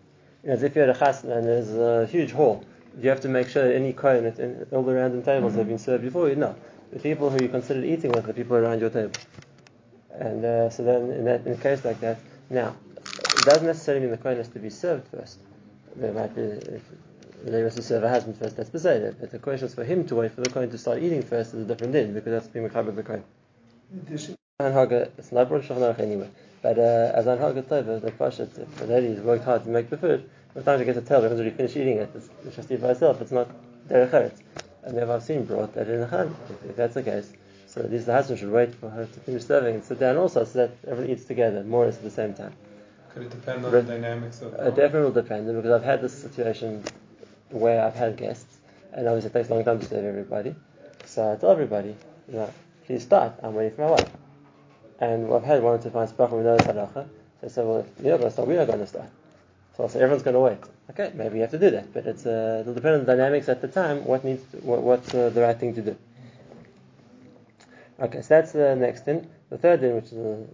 As 0.48 0.64
if 0.64 0.76
you 0.76 0.82
had 0.82 0.90
a 0.90 0.94
chasna 0.94 1.38
and 1.38 1.46
there's 1.46 1.76
a 1.76 2.06
huge 2.10 2.32
hall, 2.32 2.64
you 3.00 3.10
have 3.10 3.20
to 3.22 3.28
make 3.28 3.50
sure 3.50 3.68
that 3.68 3.76
any 3.76 3.92
kohen 3.92 4.26
at 4.26 4.74
all 4.74 4.82
the 4.82 4.94
random 4.94 5.22
tables 5.22 5.56
have 5.56 5.68
been 5.68 5.78
served 5.78 6.04
before 6.04 6.30
you? 6.30 6.36
No. 6.36 6.56
The 6.94 7.00
people 7.00 7.30
who 7.30 7.44
you 7.44 7.50
consider 7.50 7.84
eating 7.84 8.12
with 8.14 8.26
the 8.26 8.34
people 8.34 8.56
around 8.56 8.80
your 8.80 8.90
table. 8.90 9.20
And 10.12 10.46
uh, 10.46 10.70
so 10.70 10.84
then, 10.84 11.12
in, 11.12 11.26
that, 11.26 11.46
in 11.46 11.52
a 11.52 11.58
case 11.58 11.84
like 11.84 12.00
that, 12.00 12.18
now, 12.50 12.76
it 13.04 13.44
doesn't 13.44 13.66
necessarily 13.66 14.06
mean 14.06 14.12
the 14.12 14.18
kohen 14.18 14.38
has 14.38 14.48
to 14.48 14.60
be 14.60 14.70
served 14.70 15.10
first. 15.10 15.40
There 15.98 16.14
might 16.14 16.34
be, 16.34 16.42
if 16.42 16.82
they 17.44 17.62
was 17.62 17.76
to 17.76 17.82
serve 17.82 18.04
a 18.04 18.10
husband 18.10 18.38
first, 18.38 18.56
that's 18.56 18.70
beside. 18.70 19.20
But 19.20 19.32
the 19.32 19.40
question 19.40 19.68
is 19.68 19.76
for 19.76 19.84
him 19.84 20.08
to 20.08 20.16
wait 20.16 20.32
for 20.32 20.42
the 20.42 20.50
kohen 20.50 20.70
to 20.72 20.78
start 20.78 21.04
eating 21.04 21.24
first 21.24 21.54
is 21.54 21.66
a 21.66 21.68
different 21.68 21.92
din, 21.92 22.14
because 22.14 22.32
that's 22.32 22.48
being 22.48 22.66
a 22.66 22.70
the 22.70 24.38
Anhaga, 24.60 25.12
it's 25.18 25.32
not 25.32 25.50
brought 25.50 26.00
anyway. 26.00 26.30
But 26.64 26.80
uh, 26.80 27.12
as 27.14 27.26
Anhaga 27.26 27.62
Tova, 27.64 28.02
the 28.02 28.12
Pashat, 28.12 28.58
if 28.58 28.82
a 28.82 28.86
lady 28.86 29.10
has 29.10 29.20
worked 29.20 29.46
hard 29.46 29.64
to 29.66 29.70
make 29.70 29.90
the 29.90 29.98
food, 29.98 30.28
time 30.64 30.80
she 30.80 30.86
gets 30.86 31.00
to 31.00 31.06
tell 31.06 31.22
her, 31.22 31.30
already 31.30 31.50
finished 31.52 31.78
eating 31.78 31.98
it, 31.98 32.10
it's, 32.16 32.30
it's 32.46 32.56
just 32.56 32.72
eat 32.72 32.82
by 32.82 32.90
herself, 32.90 33.22
it's 33.22 33.32
not 33.32 33.48
derech 33.90 34.12
eretz. 34.12 34.40
And 34.84 34.98
then 34.98 35.10
I've 35.10 35.24
seen 35.24 35.44
brought 35.44 35.74
that 35.74 35.88
in 35.90 36.02
a 36.02 36.10
Chan, 36.10 36.36
if, 36.50 36.70
if 36.72 36.76
that's 36.76 36.94
the 36.94 37.04
case. 37.04 37.32
So 37.68 37.82
at 37.82 37.92
least 37.92 38.06
the 38.06 38.14
husband 38.14 38.40
should 38.40 38.52
wait 38.52 38.74
for 38.76 38.90
her 38.90 39.06
to 39.06 39.20
finish 39.20 39.44
serving 39.44 39.76
and 39.76 39.84
sit 39.84 40.00
down 40.00 40.18
also, 40.18 40.46
so 40.46 40.60
that 40.60 40.72
everyone 40.88 41.12
eats 41.12 41.26
together, 41.26 41.64
more 41.64 41.84
or 41.84 41.86
less 41.88 41.98
at 41.98 42.04
the 42.04 42.10
same 42.10 42.34
time. 42.34 42.54
could 43.14 43.24
it 43.24 43.30
depend 43.30 43.66
on 43.66 43.72
But- 43.72 43.86
the 43.86 43.94
dynamics 43.94 44.42
of. 44.42 44.54
It 44.54 44.76
definitely 44.76 45.02
will 45.02 45.12
depend, 45.12 45.48
because 45.48 45.72
I've 45.72 45.84
had 45.84 46.02
this 46.02 46.14
situation 46.14 46.84
where 47.50 47.84
I've 47.86 47.96
had 47.96 48.16
guests, 48.16 48.58
and 48.94 49.08
obviously 49.08 49.30
it 49.30 49.34
takes 49.34 49.50
a 49.50 49.54
long 49.54 49.66
time 49.66 49.80
to 49.80 49.86
serve 49.86 50.06
everybody. 50.06 50.56
So 51.06 51.34
I 51.34 51.36
tell 51.36 51.52
everybody, 51.52 51.96
you 52.30 52.36
know, 52.36 52.54
please 52.86 53.04
start, 53.04 53.34
I'm 53.44 53.54
waiting 53.54 53.76
for 53.76 53.82
my 53.82 53.92
wife. 53.92 54.10
And 55.00 55.32
I've 55.32 55.44
had 55.44 55.62
one 55.62 55.80
or 55.80 55.84
two 55.84 55.90
clients 55.90 56.14
back 56.14 56.32
with 56.32 56.46
another 56.46 56.64
halacha. 56.64 57.08
They 57.42 57.50
said, 57.50 57.66
well, 57.66 57.80
if 57.80 58.04
you're 58.04 58.12
not 58.12 58.18
going 58.20 58.30
to 58.30 58.32
start, 58.32 58.48
we're 58.48 58.58
not 58.58 58.68
going 58.68 58.80
to 58.80 58.88
start. 58.88 59.10
So 59.78 59.84
everyone's 59.84 60.24
going 60.24 60.34
to 60.34 60.40
wait. 60.40 60.58
Okay, 60.90 61.12
maybe 61.14 61.36
you 61.36 61.42
have 61.42 61.52
to 61.52 61.60
do 61.60 61.70
that, 61.70 61.94
but 61.94 62.08
it's 62.08 62.26
uh, 62.26 62.60
it'll 62.62 62.74
depend 62.74 62.96
on 62.96 63.00
the 63.06 63.16
dynamics 63.16 63.48
at 63.48 63.62
the 63.62 63.68
time. 63.68 64.04
What 64.06 64.24
needs, 64.24 64.44
to, 64.52 64.58
what, 64.58 64.82
what's 64.82 65.14
uh, 65.14 65.30
the 65.30 65.42
right 65.42 65.58
thing 65.58 65.76
to 65.76 65.82
do? 65.82 65.96
Okay, 68.00 68.22
so 68.22 68.28
that's 68.30 68.54
the 68.54 68.76
next 68.76 69.06
thing. 69.06 69.30
The 69.50 69.58
third 69.58 69.82
thing, 69.82 69.96
which 69.96 70.06
is 70.06 70.14
a, 70.14 70.46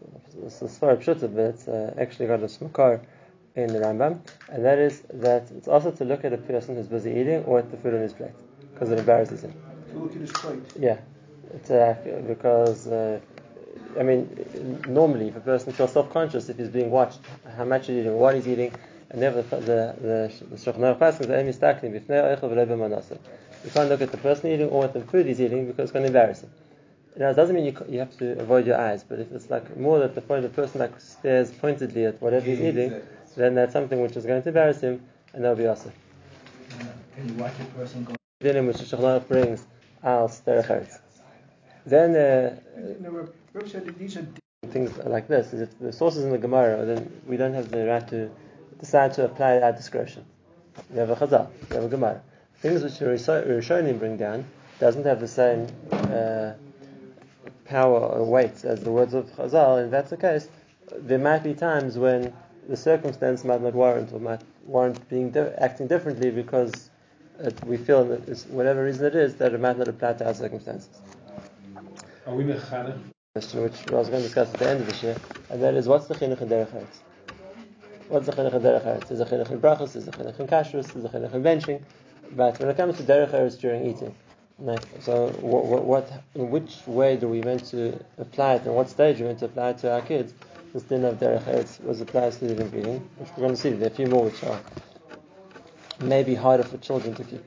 it's 0.45 0.61
a 0.61 0.65
Pshuta, 0.65 1.33
but 1.33 1.41
it's 1.41 1.67
uh, 1.69 1.93
actually 1.97 2.27
got 2.27 2.41
a 2.41 2.47
smakar 2.47 2.99
in 3.55 3.67
the 3.67 3.79
Rambam, 3.79 4.19
and 4.49 4.65
that 4.65 4.77
is 4.77 5.03
that 5.13 5.49
it's 5.51 5.67
also 5.67 5.91
to 5.91 6.03
look 6.03 6.25
at 6.25 6.33
a 6.33 6.37
person 6.37 6.75
who's 6.75 6.87
busy 6.87 7.11
eating 7.11 7.43
or 7.45 7.59
at 7.59 7.71
the 7.71 7.77
food 7.77 7.93
on 7.93 8.01
his 8.01 8.13
plate, 8.13 8.31
because 8.73 8.89
it 8.91 8.99
embarrasses 8.99 9.43
him. 9.43 9.53
To 9.91 9.99
look 9.99 10.11
at 10.15 10.21
his 10.21 10.31
plate. 10.31 10.63
Yeah, 10.77 10.97
it's 11.53 11.71
uh, 11.71 11.95
because 12.27 12.87
uh, 12.87 13.19
I 13.97 14.03
mean, 14.03 14.81
normally 14.87 15.27
if 15.29 15.35
a 15.35 15.41
person 15.41 15.71
feels 15.71 15.93
self-conscious 15.93 16.49
if 16.49 16.57
he's 16.57 16.69
being 16.69 16.91
watched, 16.91 17.19
how 17.55 17.65
much 17.65 17.87
he's 17.87 17.97
eating, 17.97 18.15
what 18.15 18.35
he's 18.35 18.47
eating, 18.47 18.73
and 19.09 19.21
never 19.21 19.41
the 19.41 19.57
the 19.57 20.31
the 20.49 20.55
Shulchan 20.55 20.79
Aruch 20.79 20.99
passes 20.99 21.27
the 21.27 21.33
emi 21.33 21.53
stakli 21.55 21.91
b'fnei 21.91 22.37
oichel 22.37 22.49
v'lo 22.51 22.65
b'manasa. 22.67 23.17
You 23.63 23.71
can't 23.71 23.89
look 23.89 24.01
at 24.01 24.11
the 24.11 24.17
person 24.17 24.51
eating 24.51 24.69
or 24.69 24.85
at 24.85 24.93
the 24.93 25.01
food 25.01 25.25
he's 25.25 25.39
eating 25.39 25.67
because 25.67 25.83
it's 25.83 25.91
going 25.91 26.03
to 26.03 26.07
embarrass 26.07 26.41
him. 26.41 26.51
Now, 27.15 27.29
it 27.29 27.35
doesn't 27.35 27.55
mean 27.55 27.65
you, 27.65 27.85
you 27.87 27.99
have 27.99 28.17
to 28.17 28.39
avoid 28.39 28.65
your 28.65 28.77
eyes, 28.79 29.03
but 29.03 29.19
if 29.19 29.31
it's 29.31 29.49
like 29.49 29.77
more 29.77 29.99
that 29.99 30.15
the 30.15 30.21
point 30.21 30.41
the 30.41 30.49
person 30.49 30.79
like 30.79 30.99
stares 30.99 31.51
pointedly 31.51 32.05
at 32.05 32.19
whatever 32.21 32.45
he's 32.45 32.59
eating, 32.59 33.01
then 33.37 33.53
that's 33.55 33.71
something 33.71 34.01
which 34.01 34.15
is 34.15 34.25
going 34.25 34.41
to 34.41 34.49
embarrass 34.49 34.81
him, 34.81 35.01
and 35.33 35.43
that'll 35.43 35.55
be 35.55 35.67
awesome. 35.67 35.91
Can 37.15 37.29
you 37.29 37.35
watch 37.35 37.53
a 37.61 37.65
person 37.77 38.03
go? 38.03 38.15
Dinim 38.41 38.67
which 38.67 38.77
the 38.77 38.97
Shulchan 38.97 39.27
brings 39.27 39.65
al 40.03 40.27
derech 40.27 40.67
eretz. 40.67 40.99
Then 41.85 42.15
uh, 42.15 42.59
No, 42.99 43.09
Reb 43.11 43.33
Reb 43.53 43.69
said 43.69 43.85
that 43.85 43.97
these 43.99 44.17
are 44.17 44.25
things 44.71 44.97
like 44.97 45.27
this 45.27 45.53
if 45.53 45.77
the 45.79 45.93
sources 45.93 46.23
in 46.23 46.31
the 46.31 46.37
Gemara, 46.37 46.85
then 46.85 47.21
we 47.27 47.37
don't 47.37 47.53
have 47.53 47.69
the 47.69 47.85
right 47.85 48.07
to 48.07 48.31
decide 48.83 49.13
to 49.13 49.23
apply 49.23 49.59
our 49.59 49.71
discretion. 49.71 50.25
We 50.89 50.97
have 50.99 51.09
a 51.09 51.15
Chazal, 51.15 51.47
we 51.69 51.75
have 51.77 51.85
a 51.85 51.87
Gemara. 51.87 52.21
Things 52.57 52.83
which 52.83 52.99
the 52.99 53.05
Risho- 53.05 53.47
Rishonim 53.47 53.97
bring 53.97 54.17
down 54.17 54.43
doesn't 54.79 55.05
have 55.05 55.21
the 55.21 55.27
same 55.27 55.67
uh, 55.91 56.51
power 57.63 57.99
or 57.99 58.25
weight 58.25 58.65
as 58.65 58.83
the 58.83 58.91
words 58.91 59.13
of 59.13 59.25
Chazal, 59.37 59.77
and 59.77 59.85
if 59.85 59.91
that's 59.91 60.09
the 60.09 60.17
case, 60.17 60.49
there 60.97 61.17
might 61.17 61.43
be 61.43 61.53
times 61.53 61.97
when 61.97 62.33
the 62.67 62.75
circumstance 62.75 63.45
might 63.45 63.61
not 63.61 63.73
warrant 63.73 64.11
or 64.11 64.19
might 64.19 64.41
warrant 64.65 64.97
being 65.09 65.29
di- 65.31 65.53
acting 65.59 65.87
differently 65.87 66.29
because 66.29 66.89
it, 67.39 67.55
we 67.65 67.77
feel 67.77 68.03
that 68.05 68.27
it's, 68.27 68.45
whatever 68.47 68.83
reason 68.83 69.05
it 69.05 69.15
is 69.15 69.35
that 69.35 69.53
it 69.53 69.61
might 69.61 69.77
not 69.77 69.87
apply 69.87 70.11
to 70.13 70.25
our 70.27 70.33
circumstances 70.33 70.89
Are 72.27 72.35
we 72.35 72.43
mechanic? 72.43 72.95
question, 73.33 73.63
which 73.63 73.79
I 73.91 73.95
was 73.95 74.09
going 74.09 74.21
to 74.21 74.27
discuss 74.27 74.53
at 74.53 74.59
the 74.59 74.69
end 74.69 74.81
of 74.81 74.87
this 74.87 75.01
year, 75.03 75.15
and 75.49 75.63
that 75.63 75.73
is 75.73 75.87
what's 75.87 76.07
the 76.07 76.15
chinuch 76.15 76.41
in 76.41 76.49
derech? 76.49 76.85
What's 78.09 78.25
the 78.25 78.33
chinuch 78.33 78.53
in 78.53 78.61
derech 78.61 78.85
eretz? 78.85 79.11
Is 79.11 79.21
a 79.21 79.25
chinuch 79.25 79.49
in 79.49 79.59
brachos? 79.61 79.95
Is 79.95 80.07
a 80.07 80.11
chinuch 80.11 80.39
in 80.39 80.47
kashrus? 80.47 80.95
Is 80.95 81.05
a 81.05 81.09
chinuch 81.09 81.33
in 81.33 81.41
benching? 81.41 81.81
But 82.35 82.59
when 82.59 82.69
it 82.69 82.77
comes 82.77 82.97
to 82.97 83.03
derech 83.03 83.31
eretz 83.31 83.57
during 83.59 83.85
eating, 83.85 84.13
so 84.99 85.29
what, 85.39 85.83
what, 85.83 86.11
in 86.35 86.49
which 86.49 86.85
way 86.85 87.17
do 87.17 87.27
we 87.27 87.41
meant 87.41 87.65
to 87.65 87.99
apply 88.17 88.55
it, 88.55 88.65
and 88.65 88.75
what 88.75 88.89
stage 88.89 89.19
we 89.19 89.25
meant 89.25 89.39
to 89.39 89.45
apply 89.45 89.69
it 89.69 89.77
to 89.79 89.91
our 89.91 90.01
kids? 90.01 90.33
This 90.73 90.83
din 90.83 91.05
of 91.05 91.17
derech 91.17 91.43
eretz 91.43 91.83
was 91.83 92.01
applied 92.01 92.33
to 92.33 92.45
living 92.45 92.69
breathing, 92.69 93.09
which 93.17 93.29
we're 93.31 93.43
going 93.43 93.55
to 93.55 93.61
see. 93.61 93.69
There 93.71 93.87
are 93.87 93.91
a 93.91 93.95
few 93.95 94.07
more 94.07 94.25
which 94.25 94.43
are 94.43 94.59
maybe 95.99 96.35
harder 96.35 96.63
for 96.63 96.77
children 96.77 97.15
to 97.15 97.23
keep. 97.23 97.43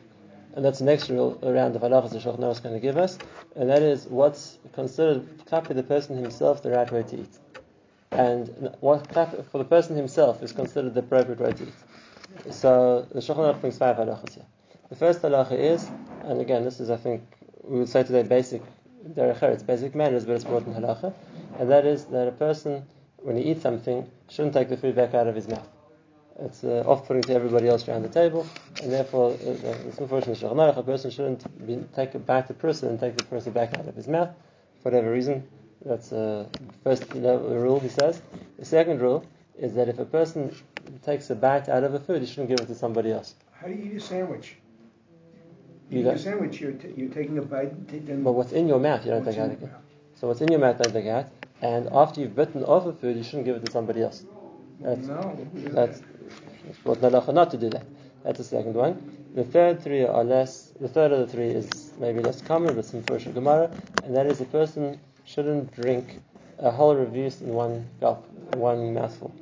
And 0.55 0.65
that's 0.65 0.79
the 0.79 0.87
next 0.87 1.11
real 1.11 1.39
round 1.43 1.77
of 1.77 1.83
halachas 1.83 2.11
the 2.11 2.19
Shulchan 2.19 2.51
is 2.51 2.61
going 2.61 2.75
to 2.75 2.81
give 2.81 2.97
us, 2.97 3.19
and 3.57 3.69
that 3.69 3.83
is 3.83 4.07
what's 4.07 4.59
considered 4.73 5.27
klapi 5.47 5.75
the 5.75 5.83
person 5.83 6.17
himself 6.17 6.63
the 6.63 6.71
right 6.71 6.91
way 6.91 7.03
to 7.03 7.21
eat, 7.21 7.39
and 8.13 8.75
what 8.81 9.13
for 9.13 9.59
the 9.59 9.65
person 9.65 9.97
himself 9.97 10.43
is 10.43 10.53
considered 10.53 10.95
the 10.95 11.01
appropriate 11.01 11.41
way 11.41 11.53
to 11.53 11.63
eat. 11.65 11.75
So 12.51 13.07
the 13.13 13.21
Shulchan 13.21 13.55
Aruch 13.55 13.61
brings 13.61 13.79
five 13.79 13.97
halachas 13.97 14.35
here. 14.35 14.45
The 14.89 14.97
first 14.97 15.23
halacha 15.23 15.59
is, 15.59 15.89
and 16.25 16.41
again 16.41 16.65
this 16.65 16.81
is 16.81 16.91
I 16.91 16.97
think 16.97 17.23
we 17.63 17.79
would 17.79 17.89
say 17.89 18.03
today 18.03 18.23
basic 18.23 18.63
eretz, 19.15 19.67
basic 19.67 19.95
manners, 19.95 20.25
but 20.25 20.35
it's 20.35 20.45
brought 20.45 20.67
in 20.67 20.75
halacha, 20.75 21.13
and 21.59 21.71
that 21.71 21.87
is 21.87 22.05
that 22.07 22.29
a 22.29 22.33
person 22.33 22.85
when 23.19 23.37
he 23.37 23.45
eats 23.45 23.63
something 23.63 24.09
shouldn't 24.29 24.55
take 24.55 24.69
the 24.69 24.77
food 24.77 24.95
back 24.95 25.15
out 25.15 25.27
of 25.27 25.35
his 25.35 25.49
mouth. 25.49 25.69
It's 26.39 26.65
uh, 26.65 26.85
off-putting 26.87 27.23
to 27.23 27.35
everybody 27.35 27.67
else 27.67 27.89
around 27.89 28.03
the 28.03 28.11
table, 28.11 28.47
and 28.83 28.93
therefore, 28.93 29.31
uh, 29.31 29.89
it's 29.89 29.99
unfortunate. 29.99 30.39
Shulchan 30.39 30.57
Aruch, 30.57 30.77
a 30.77 30.83
person 30.83 31.11
shouldn't 31.11 31.67
be, 31.67 31.83
take 31.95 32.15
a 32.15 32.19
bite 32.19 32.47
the 32.47 32.55
person 32.55 32.91
and 32.91 33.01
take 33.01 33.17
the 33.17 33.25
person 33.25 33.53
back 33.53 33.77
out 33.79 33.89
of 33.89 33.97
his 33.97 34.07
mouth, 34.07 34.29
for 34.83 34.91
whatever 34.91 35.11
reason. 35.11 35.49
That's 35.87 36.13
uh, 36.13 36.47
first 36.83 37.05
rule, 37.15 37.79
he 37.79 37.89
says. 37.89 38.21
The 38.59 38.65
second 38.65 39.01
rule 39.01 39.25
is 39.57 39.75
that 39.75 39.89
if 39.89 40.01
a 40.01 40.05
person 40.05 40.55
takes 41.05 41.31
a 41.31 41.37
bite 41.37 41.69
out 41.69 41.85
of 41.85 41.95
a 41.95 42.01
food, 42.01 42.23
he 42.23 42.27
shouldn't 42.27 42.49
give 42.49 42.59
it 42.59 42.67
to 42.67 42.75
somebody 42.75 43.13
else. 43.13 43.35
How 43.53 43.69
do 43.69 43.73
you 43.73 43.93
eat 43.93 43.97
a 43.97 44.01
sandwich? 44.01 44.57
You 45.89 46.01
You 46.01 46.11
eat 46.11 46.15
a 46.15 46.19
sandwich, 46.19 46.61
you're, 46.61 46.73
t- 46.73 46.93
you're 46.97 47.11
taking 47.11 47.39
a 47.39 47.43
bite, 47.43 47.89
take- 47.89 48.05
then 48.07 48.25
But 48.25 48.33
what's 48.33 48.51
in 48.51 48.67
your 48.67 48.81
mouth, 48.81 49.05
you 49.05 49.13
don't 49.13 49.25
take 49.25 49.39
out 49.39 49.53
again. 49.53 49.71
So 50.17 50.27
what's 50.27 50.41
in 50.41 50.51
your 50.51 50.59
mouth, 50.59 50.79
don't 50.83 50.93
take 50.93 51.07
out. 51.07 51.27
And 51.63 51.89
after 51.93 52.21
you've 52.21 52.35
bitten 52.35 52.65
off 52.65 52.87
a 52.87 52.93
food, 52.93 53.17
you 53.17 53.23
shouldn't 53.23 53.45
give 53.45 53.55
it 53.57 53.65
to 53.67 53.71
somebody 53.71 54.03
else. 54.03 54.25
That's, 54.81 55.07
No. 55.07 55.39
That's 55.55 56.03
it's 56.69 56.79
brought 56.79 56.99
in 56.99 57.05
halacha 57.05 57.33
not 57.33 57.53
to 57.53 57.57
do 57.57 57.71
that. 57.71 57.87
That's 58.25 58.39
the 58.39 58.45
second 58.45 58.75
one. 58.75 58.95
The 59.37 59.45
third 59.45 59.81
three 59.83 60.05
are 60.05 60.25
less. 60.25 60.73
The 60.81 60.89
third 60.89 61.13
of 61.13 61.21
the 61.21 61.29
three 61.29 61.49
is 61.51 61.93
maybe 62.01 62.21
less 62.21 62.43
common, 62.43 62.75
but 62.75 62.85
some 62.85 63.03
first 63.05 63.33
Gemara, 63.33 63.71
and 64.03 64.17
that 64.17 64.27
is 64.27 64.41
a 64.41 64.45
person 64.47 64.99
shouldn't 65.27 65.75
drink 65.75 66.21
a 66.59 66.71
whole 66.71 66.95
revuce 66.95 67.43
in 67.43 67.53
one 67.53 67.87
gulp, 68.01 68.27
one 68.55 68.95
mouthful. 68.95 69.35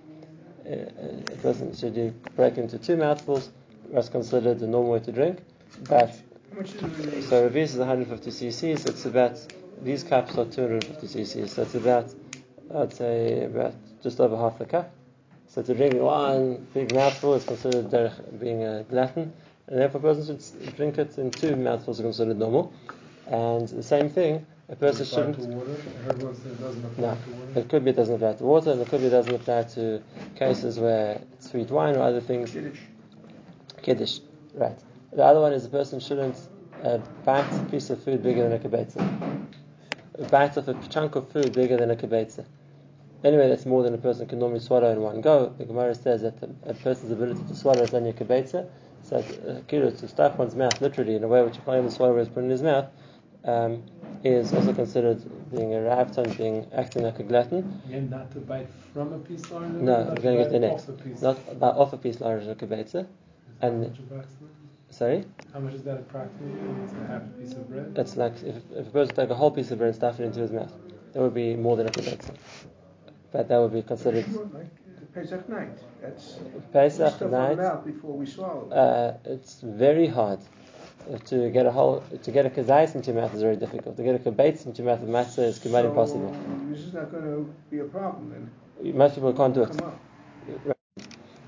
It 0.65 0.95
a 1.31 1.37
person 1.37 1.75
should 1.77 1.95
you 1.95 2.15
break 2.37 2.57
into 2.59 2.79
two 2.79 2.97
mouthfuls. 2.97 3.51
That's 3.93 4.09
considered 4.09 4.59
the 4.59 4.67
normal 4.67 4.93
way 4.93 5.01
to 5.01 5.13
drink. 5.13 5.41
But 5.89 6.09
How 6.51 6.61
much 6.61 6.75
is 6.75 7.07
it? 7.07 7.23
so 7.25 7.45
revuce 7.45 7.73
is 7.73 7.79
150 7.79 8.31
cc, 8.31 8.79
so 8.79 8.91
it's 8.91 9.05
about 9.05 9.39
these 9.83 10.03
cups 10.03 10.39
are 10.39 10.47
250 10.47 11.07
cc, 11.07 11.49
so 11.49 11.63
it's 11.63 11.75
about 11.75 12.15
I'd 12.75 12.93
say 12.95 13.45
about 13.45 13.75
just 14.03 14.21
over 14.21 14.37
half 14.37 14.61
a 14.61 14.65
cup. 14.65 14.91
So 15.49 15.63
to 15.63 15.75
drink 15.75 15.95
one 15.95 16.67
big 16.73 16.95
mouthful 16.95 17.35
is 17.35 17.45
considered 17.45 18.11
being 18.41 18.65
a 18.65 18.85
glutton, 18.85 19.33
and 19.67 19.79
therefore 19.79 20.01
a 20.01 20.15
person 20.15 20.39
should 20.41 20.77
drink 20.77 20.99
it 20.99 21.19
in 21.19 21.31
two 21.31 21.55
mouthfuls 21.57 22.01
are 22.01 22.05
considered 22.05 22.39
normal. 22.39 22.73
And 23.27 23.69
the 23.69 23.83
same 23.83 24.09
thing, 24.09 24.47
a 24.69 24.77
person 24.77 24.99
Does 25.05 25.13
it 25.13 25.19
apply 25.19 25.33
shouldn't. 25.33 25.51
to 25.51 25.57
water? 25.57 25.77
I 25.99 26.03
heard 26.05 26.23
once 26.23 26.39
that 26.41 26.51
it 26.53 26.99
No, 26.99 27.17
it 27.55 27.69
could 27.69 27.85
be 27.85 27.91
it 27.91 27.97
doesn't 27.97 28.15
apply 28.15 28.33
to 28.35 28.45
water, 28.45 28.73
and 28.73 28.81
it 28.81 28.89
could 28.89 29.01
be 29.01 29.07
it 29.07 29.11
doesn't 29.11 29.35
apply 29.35 29.63
to 29.65 30.03
cases 30.37 30.79
where 30.79 31.21
sweet 31.39 31.71
wine 31.71 31.97
or 31.97 32.03
other 32.03 32.21
things. 32.21 32.51
Kiddush. 32.53 32.79
Kiddush, 33.83 34.19
right. 34.55 34.79
The 35.13 35.23
other 35.23 35.41
one 35.41 35.53
is 35.53 35.65
a 35.65 35.69
person 35.69 36.01
shouldn't 36.01 36.37
uh, 36.83 36.99
bite 37.25 37.51
a 37.53 37.65
piece 37.71 37.91
of 37.91 38.03
food 38.03 38.23
bigger 38.23 38.49
than 38.49 38.53
a 38.53 38.59
kibetza. 38.59 39.47
A 40.19 40.25
bite 40.29 40.57
of 40.57 40.69
a 40.69 40.75
chunk 40.89 41.17
of 41.17 41.29
food 41.31 41.53
bigger 41.53 41.77
than 41.77 41.91
a 41.91 41.97
kibetza. 41.97 42.45
Anyway, 43.23 43.49
that's 43.49 43.65
more 43.65 43.83
than 43.83 43.95
a 43.95 43.99
person 43.99 44.27
can 44.27 44.39
normally 44.39 44.61
swallow 44.61 44.91
in 44.93 45.01
one 45.01 45.21
go. 45.21 45.55
The 45.57 45.65
Gemara 45.65 45.95
says 45.95 46.23
that 46.23 46.35
a, 46.43 46.71
a 46.71 46.75
person's 46.75 47.11
ability 47.11 47.43
to 47.49 47.55
swallow 47.57 47.83
is 47.83 47.95
only 47.95 48.11
a 48.11 48.13
kibetza. 48.13 48.69
So, 49.03 49.17
uh, 49.17 49.61
kira, 49.69 49.97
to 49.99 50.09
stuff 50.09 50.37
one's 50.39 50.55
mouth 50.55 50.81
literally 50.81 51.15
in 51.15 51.25
a 51.25 51.29
way 51.29 51.43
which 51.43 51.57
you 51.57 51.63
can't 51.65 51.79
even 51.79 51.91
swallow 51.91 52.13
what 52.15 52.21
is 52.23 52.29
put 52.29 52.45
in 52.45 52.51
his 52.51 52.63
mouth, 52.63 52.87
um, 53.45 53.83
is 54.23 54.53
also 54.55 54.73
considered 54.73 55.23
being 55.55 55.75
a 55.75 55.79
rapton, 55.79 56.37
being 56.37 56.67
acting 56.73 57.03
like 57.03 57.19
a 57.19 57.23
glutton. 57.23 57.81
Again, 57.87 58.11
not 58.11 58.31
to 58.33 58.39
bite 58.41 58.69
from 58.93 59.13
a 59.13 59.19
piece 59.19 59.51
larger. 59.51 59.67
No, 59.69 60.05
not 60.05 60.09
we're 60.17 60.23
going 60.23 60.37
to 60.39 60.43
get 60.45 60.53
the 60.53 60.59
next. 60.61 60.89
off 60.89 61.05
piece. 61.05 61.21
Not 61.23 61.39
about 61.51 61.77
off 61.77 61.93
a 61.93 61.99
piece 61.99 62.21
larger 62.21 62.45
than 62.47 62.53
a 62.53 62.55
kibetza. 62.57 63.07
And- 63.61 63.97
Sorry, 64.91 65.25
How 65.53 65.59
much 65.59 65.75
is 65.75 65.83
that 65.83 65.99
approximately? 65.99 66.85
It's 66.85 66.93
a 66.93 67.07
half 67.09 67.23
a 67.23 67.27
piece 67.41 67.53
of 67.53 67.69
bread. 67.69 67.93
that's 67.97 68.17
like 68.17 68.35
if, 68.45 68.55
if 68.77 68.87
a 68.87 68.91
person 68.91 69.17
take 69.17 69.29
a 69.31 69.35
whole 69.35 69.51
piece 69.51 69.73
of 69.73 69.79
bread 69.79 69.89
and 69.89 69.97
stuff 69.97 70.21
it 70.21 70.25
into 70.25 70.39
his 70.39 70.53
mouth, 70.53 70.73
that 71.13 71.21
would 71.21 71.35
be 71.35 71.57
more 71.57 71.77
than 71.77 71.89
a 71.89 71.91
kibetza. 71.91 72.33
But 73.33 73.49
that 73.49 73.59
would 73.59 73.73
be 73.73 73.83
considered 73.83 74.25
Like 74.29 74.71
the 75.01 75.07
Pesach 75.07 75.49
night. 75.49 75.79
That's 76.01 76.39
Pesach 76.73 77.21
night. 77.23 77.59
our 77.59 77.79
before 77.79 78.13
we 78.17 78.25
swallow. 78.25 78.71
Uh, 78.71 79.17
it's 79.25 79.61
very 79.63 80.07
hard 80.07 80.39
to 81.27 81.51
get 81.51 81.67
a 81.67 81.71
whole 81.71 82.03
to 82.23 82.31
get 82.31 82.47
a 82.47 82.51
kazais 82.51 82.95
into 82.95 83.13
your 83.13 83.21
mouth 83.21 83.35
is 83.35 83.43
very 83.43 83.57
difficult. 83.57 83.97
To 83.97 84.03
get 84.03 84.15
a 84.15 84.19
kibetz 84.19 84.67
into 84.67 84.83
your 84.83 84.93
mouth 84.93 85.03
of 85.03 85.09
matzah 85.09 85.45
is 85.45 85.61
so 85.61 85.71
quite 85.71 85.85
impossible. 85.85 86.35
This 86.71 86.81
is 86.81 86.95
not 86.95 87.11
going 87.11 87.25
to 87.25 87.55
be 87.71 87.81
a 87.81 87.85
problem 87.85 88.31
then. 88.31 88.97
Most 88.97 89.15
people 89.15 89.33
can't 89.33 89.55
do 89.55 89.63
it 89.63 89.83
up. 89.83 89.99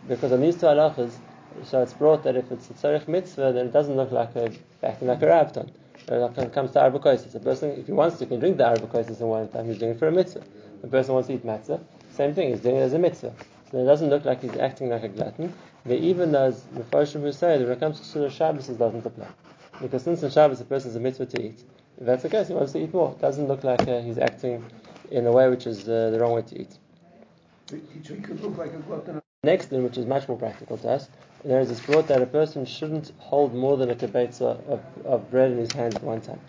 because 0.09 0.33
on 0.33 0.41
these 0.41 0.57
two 0.57 0.67
halachas, 0.67 1.13
so 1.65 1.83
it's 1.83 1.93
brought 1.95 2.23
that 2.25 2.37
if 2.37 2.51
it's 2.53 2.71
a 2.71 2.75
tzarich 2.75 3.09
mitzvah, 3.09 3.53
then 3.53 3.67
it 3.67 3.73
doesn't 3.73 3.97
look 3.97 4.13
like 4.13 4.35
a 4.37 4.53
acting 4.83 5.09
like 5.09 5.23
a 5.23 5.27
rabton. 5.27 5.71
Like 6.09 6.37
when 6.37 6.47
it 6.47 6.53
comes 6.53 6.71
to 6.73 6.79
arbakosis, 6.79 7.35
a 7.35 7.41
person, 7.41 7.71
if 7.71 7.87
he 7.87 7.93
wants 7.93 8.19
to, 8.19 8.27
can 8.27 8.39
drink 8.39 8.59
the 8.59 8.65
arbakosis 8.65 9.21
in 9.21 9.27
one 9.27 9.49
time. 9.49 9.67
He's 9.67 9.79
doing 9.79 9.93
it 9.93 9.99
for 9.99 10.09
a 10.09 10.13
mitzvah. 10.13 10.45
A 10.83 10.87
person 10.87 11.15
wants 11.15 11.29
to 11.29 11.35
eat 11.35 11.45
matzah, 11.45 11.83
same 12.11 12.35
thing. 12.35 12.51
He's 12.51 12.61
doing 12.61 12.77
it 12.77 12.81
as 12.81 12.93
a 12.93 12.99
mitzvah. 12.99 13.35
So 13.71 13.79
it 13.79 13.85
doesn't 13.85 14.11
look 14.11 14.25
like 14.25 14.43
he's 14.43 14.57
acting 14.57 14.91
like 14.91 15.03
a 15.03 15.09
glutton. 15.09 15.53
But 15.85 15.99
even 15.99 16.35
as 16.35 16.63
the 16.63 16.81
Mefarshim 16.81 17.23
who 17.23 17.33
say 17.33 17.59
when 17.59 17.71
it 17.71 17.81
comes 17.81 18.01
to 18.01 18.05
Shul 18.05 18.29
Shabbos, 18.29 18.69
it 18.69 18.79
doesn't 18.79 19.05
apply. 19.05 19.29
Because 19.81 20.03
since 20.03 20.23
on 20.23 20.31
Shabbos 20.31 20.61
a 20.61 20.65
person 20.65 20.91
is 20.91 20.97
a 20.97 21.01
mitzvah 21.01 21.27
to 21.27 21.43
eat, 21.43 21.63
if 21.99 22.07
that's 22.07 22.23
the 22.23 22.29
case, 22.29 22.49
he 22.49 22.55
wants 22.55 22.73
to 22.73 22.83
eat 22.83 22.93
more. 22.93 23.13
It 23.13 23.21
doesn't 23.21 23.47
look 23.47 23.65
like 23.65 23.87
uh, 23.89 24.01
he's 24.03 24.19
acting 24.19 24.65
in 25.11 25.27
a 25.27 25.33
way 25.33 25.49
which 25.49 25.67
is 25.67 25.89
uh, 25.89 26.11
the 26.11 26.21
wrong 26.21 26.33
way 26.33 26.43
to 26.43 26.61
eat. 26.61 26.79
So 27.71 27.77
he 27.77 28.21
could 28.21 28.41
look 28.41 28.57
like 28.57 28.73
a 28.73 28.79
glutton. 28.79 29.21
Next 29.45 29.67
thing, 29.67 29.83
which 29.85 29.99
is 29.99 30.07
much 30.07 30.29
more 30.29 30.39
practical 30.39 30.77
to 30.79 30.89
us, 30.89 31.09
there 31.45 31.61
is 31.61 31.69
this 31.69 31.81
brought 31.81 32.09
that 32.09 32.23
a 32.23 32.27
person 32.27 32.65
shouldn't 32.65 33.13
hold 33.19 33.55
more 33.55 33.77
than 33.77 33.91
a 33.91 33.95
kibetza 33.95 34.61
of, 34.69 34.81
of 35.05 35.31
bread 35.31 35.53
in 35.53 35.59
his 35.59 35.73
hand 35.73 35.95
at 35.95 36.03
one 36.03 36.21
time. 36.21 36.41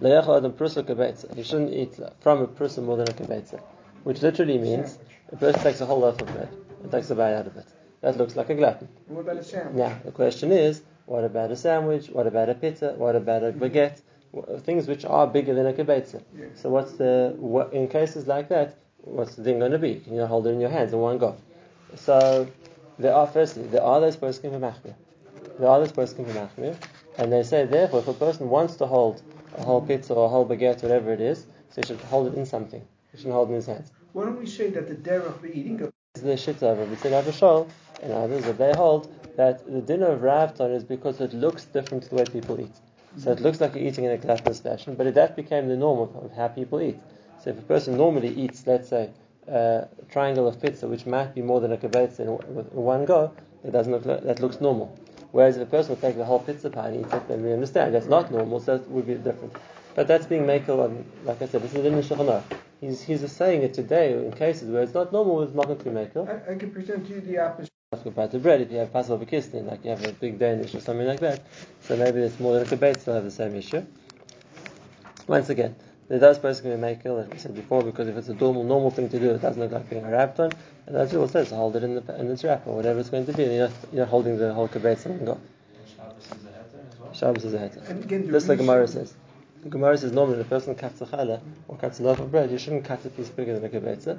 Le'echa 0.00 0.36
adam 0.36 0.52
prusa 0.52 0.82
kibetza. 0.82 1.34
He 1.34 1.42
shouldn't 1.42 1.72
eat 1.72 1.98
from 2.20 2.42
a 2.42 2.46
prusa 2.46 2.82
more 2.82 2.96
than 2.96 3.08
a 3.08 3.12
kibetza, 3.12 3.60
which 4.04 4.20
literally 4.20 4.58
means 4.58 4.98
a 5.30 5.36
person 5.36 5.62
takes 5.62 5.80
a 5.80 5.86
whole 5.86 6.00
loaf 6.00 6.20
of 6.20 6.32
bread 6.32 6.48
and 6.82 6.90
takes 6.90 7.10
a 7.10 7.14
bite 7.14 7.34
out 7.34 7.46
of 7.46 7.56
it. 7.56 7.66
That 8.00 8.16
looks 8.16 8.36
like 8.36 8.50
a 8.50 8.54
glutton. 8.54 8.88
And 9.06 9.16
what 9.16 9.22
about 9.22 9.36
a 9.36 9.44
sandwich? 9.44 9.76
Now, 9.76 9.98
the 10.04 10.10
question 10.10 10.50
is, 10.50 10.82
what 11.12 11.24
about 11.24 11.50
a 11.50 11.56
sandwich? 11.56 12.08
What 12.08 12.26
about 12.26 12.48
a 12.48 12.54
pita? 12.54 12.94
What 12.96 13.14
about 13.16 13.44
a 13.44 13.52
baguette? 13.52 14.00
Things 14.60 14.88
which 14.88 15.04
are 15.04 15.26
bigger 15.26 15.52
than 15.52 15.66
a 15.66 15.74
kibetza. 15.74 16.22
Yeah. 16.34 16.46
So 16.54 16.70
what's 16.70 16.92
the, 16.92 17.34
what, 17.36 17.74
in 17.74 17.86
cases 17.86 18.26
like 18.26 18.48
that, 18.48 18.78
what's 19.02 19.34
the 19.34 19.44
thing 19.44 19.58
going 19.58 19.72
to 19.72 19.78
be? 19.78 19.96
Can 19.96 20.14
you 20.14 20.24
hold 20.24 20.46
it 20.46 20.50
in 20.52 20.60
your 20.60 20.70
hands 20.70 20.94
in 20.94 21.00
one 21.00 21.18
go? 21.18 21.36
So, 21.96 22.48
there 22.98 23.14
are, 23.14 23.26
firstly, 23.26 23.64
there 23.64 23.82
are 23.82 24.00
those 24.00 24.16
poskim 24.16 24.52
for 24.52 24.58
machmir. 24.58 24.94
There 25.58 25.68
are 25.68 25.80
those 25.80 25.92
poskim 25.92 26.26
for 26.26 26.32
machmir. 26.32 26.74
And 27.18 27.30
they 27.30 27.42
say, 27.42 27.66
therefore, 27.66 28.00
if 28.00 28.08
a 28.08 28.14
person 28.14 28.48
wants 28.48 28.76
to 28.76 28.86
hold 28.86 29.20
a 29.58 29.62
whole 29.62 29.82
pizza 29.82 30.14
or 30.14 30.24
a 30.24 30.28
whole 30.30 30.48
baguette, 30.48 30.82
whatever 30.82 31.12
it 31.12 31.20
is, 31.20 31.40
so 31.68 31.82
he 31.82 31.86
should 31.88 32.00
hold 32.00 32.26
it 32.28 32.38
in 32.38 32.46
something. 32.46 32.82
He 33.10 33.18
shouldn't 33.18 33.34
hold 33.34 33.50
it 33.50 33.52
in 33.52 33.56
his 33.56 33.66
hands. 33.66 33.92
Why 34.14 34.24
don't 34.24 34.40
we 34.40 34.46
say 34.46 34.70
that 34.70 34.88
the 34.88 34.94
derech 34.94 35.26
of 35.26 35.44
eating 35.44 35.92
is 36.14 36.22
the 36.22 36.30
shita 36.30 36.62
of 36.62 36.78
Rabbi 36.78 36.94
Abishol 36.94 37.68
and 38.02 38.12
others 38.12 38.44
that 38.44 38.56
they 38.56 38.72
hold 38.74 39.12
that 39.36 39.64
the 39.66 39.80
dinner 39.80 40.06
of 40.06 40.20
Ravton 40.20 40.74
is 40.74 40.84
because 40.84 41.20
it 41.20 41.32
looks 41.32 41.64
different 41.64 42.04
to 42.04 42.10
the 42.10 42.16
way 42.16 42.24
people 42.24 42.60
eat. 42.60 42.74
So 43.18 43.30
it 43.30 43.40
looks 43.40 43.60
like 43.60 43.74
you're 43.74 43.84
eating 43.84 44.04
in 44.04 44.12
a 44.12 44.16
gluttonous 44.16 44.60
fashion, 44.60 44.94
but 44.94 45.12
that 45.14 45.36
became 45.36 45.68
the 45.68 45.76
norm 45.76 46.00
of, 46.00 46.16
of 46.24 46.32
how 46.32 46.48
people 46.48 46.80
eat. 46.80 46.98
So 47.42 47.50
if 47.50 47.58
a 47.58 47.62
person 47.62 47.96
normally 47.96 48.28
eats, 48.28 48.66
let's 48.66 48.88
say, 48.88 49.10
uh, 49.48 49.52
a 49.52 49.88
triangle 50.10 50.48
of 50.48 50.60
pizza, 50.62 50.88
which 50.88 51.04
might 51.04 51.34
be 51.34 51.42
more 51.42 51.60
than 51.60 51.72
a 51.72 51.76
kibetz 51.76 52.20
in, 52.20 52.28
in 52.28 52.82
one 52.82 53.04
go, 53.04 53.32
it 53.64 53.72
doesn't 53.72 53.92
look 53.92 54.06
like, 54.06 54.22
that 54.22 54.40
looks 54.40 54.60
normal. 54.60 54.96
Whereas 55.32 55.56
if 55.56 55.68
a 55.68 55.70
person 55.70 55.90
would 55.90 56.00
take 56.00 56.16
the 56.16 56.24
whole 56.24 56.38
pizza 56.38 56.70
pie 56.70 56.88
and 56.88 57.04
eat 57.04 57.12
it, 57.12 57.28
then 57.28 57.42
we 57.42 57.52
understand 57.52 57.94
that's 57.94 58.06
not 58.06 58.30
normal, 58.30 58.60
so 58.60 58.78
that 58.78 58.88
would 58.88 59.06
be 59.06 59.14
different. 59.14 59.56
But 59.94 60.06
that's 60.06 60.26
being 60.26 60.44
makel, 60.44 60.84
and 60.86 61.04
like 61.24 61.42
I 61.42 61.46
said, 61.46 61.62
this 61.62 61.74
is 61.74 61.84
in 61.84 61.96
the 61.96 62.02
Shulchan 62.02 62.42
He's, 62.80 63.02
he's 63.02 63.30
saying 63.30 63.62
it 63.62 63.74
today 63.74 64.12
in 64.12 64.32
cases 64.32 64.70
where 64.70 64.82
it's 64.82 64.94
not 64.94 65.12
normal 65.12 65.36
with 65.36 65.54
makel 65.54 65.78
to 65.78 65.84
be 65.84 65.90
makel. 65.90 66.28
I, 66.28 66.52
I 66.52 66.54
can 66.56 66.70
present 66.70 67.06
to 67.08 67.14
you 67.14 67.20
the 67.20 67.38
opposite. 67.38 67.70
About 67.92 68.30
the 68.30 68.38
bread, 68.38 68.62
if 68.62 68.72
you 68.72 68.78
have 68.78 68.90
pas 68.90 69.06
haba 69.06 69.22
b'kisnin, 69.22 69.66
like 69.66 69.84
you 69.84 69.90
have 69.90 70.02
a 70.06 70.12
big 70.12 70.38
Danish 70.38 70.74
or 70.74 70.80
something 70.80 71.06
like 71.06 71.20
that, 71.20 71.42
so 71.82 71.94
maybe 71.94 72.20
it's 72.20 72.40
more 72.40 72.54
than 72.54 72.62
a 72.62 72.66
kibetz, 72.66 73.00
still 73.00 73.12
have 73.12 73.24
the 73.24 73.30
same 73.30 73.54
issue. 73.54 73.84
Once 75.26 75.50
again, 75.50 75.76
there 76.08 76.18
does 76.18 76.38
basically 76.38 76.74
make 76.76 77.04
it, 77.04 77.12
like 77.12 77.30
we 77.30 77.38
said 77.38 77.54
before, 77.54 77.82
because 77.82 78.08
if 78.08 78.16
it's 78.16 78.28
a 78.28 78.34
normal, 78.34 78.64
normal 78.64 78.90
thing 78.90 79.10
to 79.10 79.18
do, 79.18 79.30
it 79.32 79.42
doesn't 79.42 79.60
look 79.60 79.72
like 79.72 79.90
being 79.90 80.04
a 80.04 80.08
rapton, 80.08 80.50
and 80.86 80.96
that's 80.96 81.12
what 81.12 81.24
it 81.24 81.32
says, 81.32 81.50
hold 81.50 81.76
it 81.76 81.84
in 81.84 81.94
the 81.94 82.18
in 82.18 82.30
its 82.30 82.42
wrap 82.42 82.66
or 82.66 82.76
whatever 82.76 82.98
it's 82.98 83.10
going 83.10 83.26
to 83.26 83.32
be, 83.34 83.44
and 83.44 83.52
you're 83.52 83.68
not, 83.68 83.76
you're 83.92 84.00
not 84.00 84.08
holding 84.08 84.38
the 84.38 84.54
whole 84.54 84.68
kibetz 84.68 85.04
and 85.04 85.26
go. 85.26 85.38
Shabbos 87.12 87.44
is 87.44 87.52
a 87.52 87.58
heter. 87.58 88.08
The 88.08 88.32
Just 88.32 88.48
like 88.48 88.56
Gemara 88.56 88.88
says. 88.88 89.12
The 89.64 89.68
Gemara 89.68 89.98
says 89.98 90.12
normally 90.12 90.40
a 90.40 90.44
person 90.44 90.74
cuts 90.74 91.02
a 91.02 91.06
challah 91.06 91.42
or 91.68 91.76
cuts 91.76 92.00
a 92.00 92.04
loaf 92.04 92.20
of 92.20 92.30
bread, 92.30 92.50
you 92.50 92.58
shouldn't 92.58 92.86
cut 92.86 93.04
a 93.04 93.10
piece 93.10 93.28
bigger 93.28 93.58
than 93.58 93.64
a 93.66 93.68
kibetza. 93.68 94.18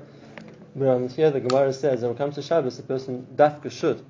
But 0.76 1.12
here, 1.12 1.30
the 1.30 1.40
Gemara 1.40 1.72
says 1.72 2.02
when 2.02 2.12
it 2.12 2.18
comes 2.18 2.36
to 2.36 2.42
Shabbos, 2.42 2.78
the 2.78 2.84
person 2.84 3.28
dafka 3.36 3.72
should, 3.72 4.04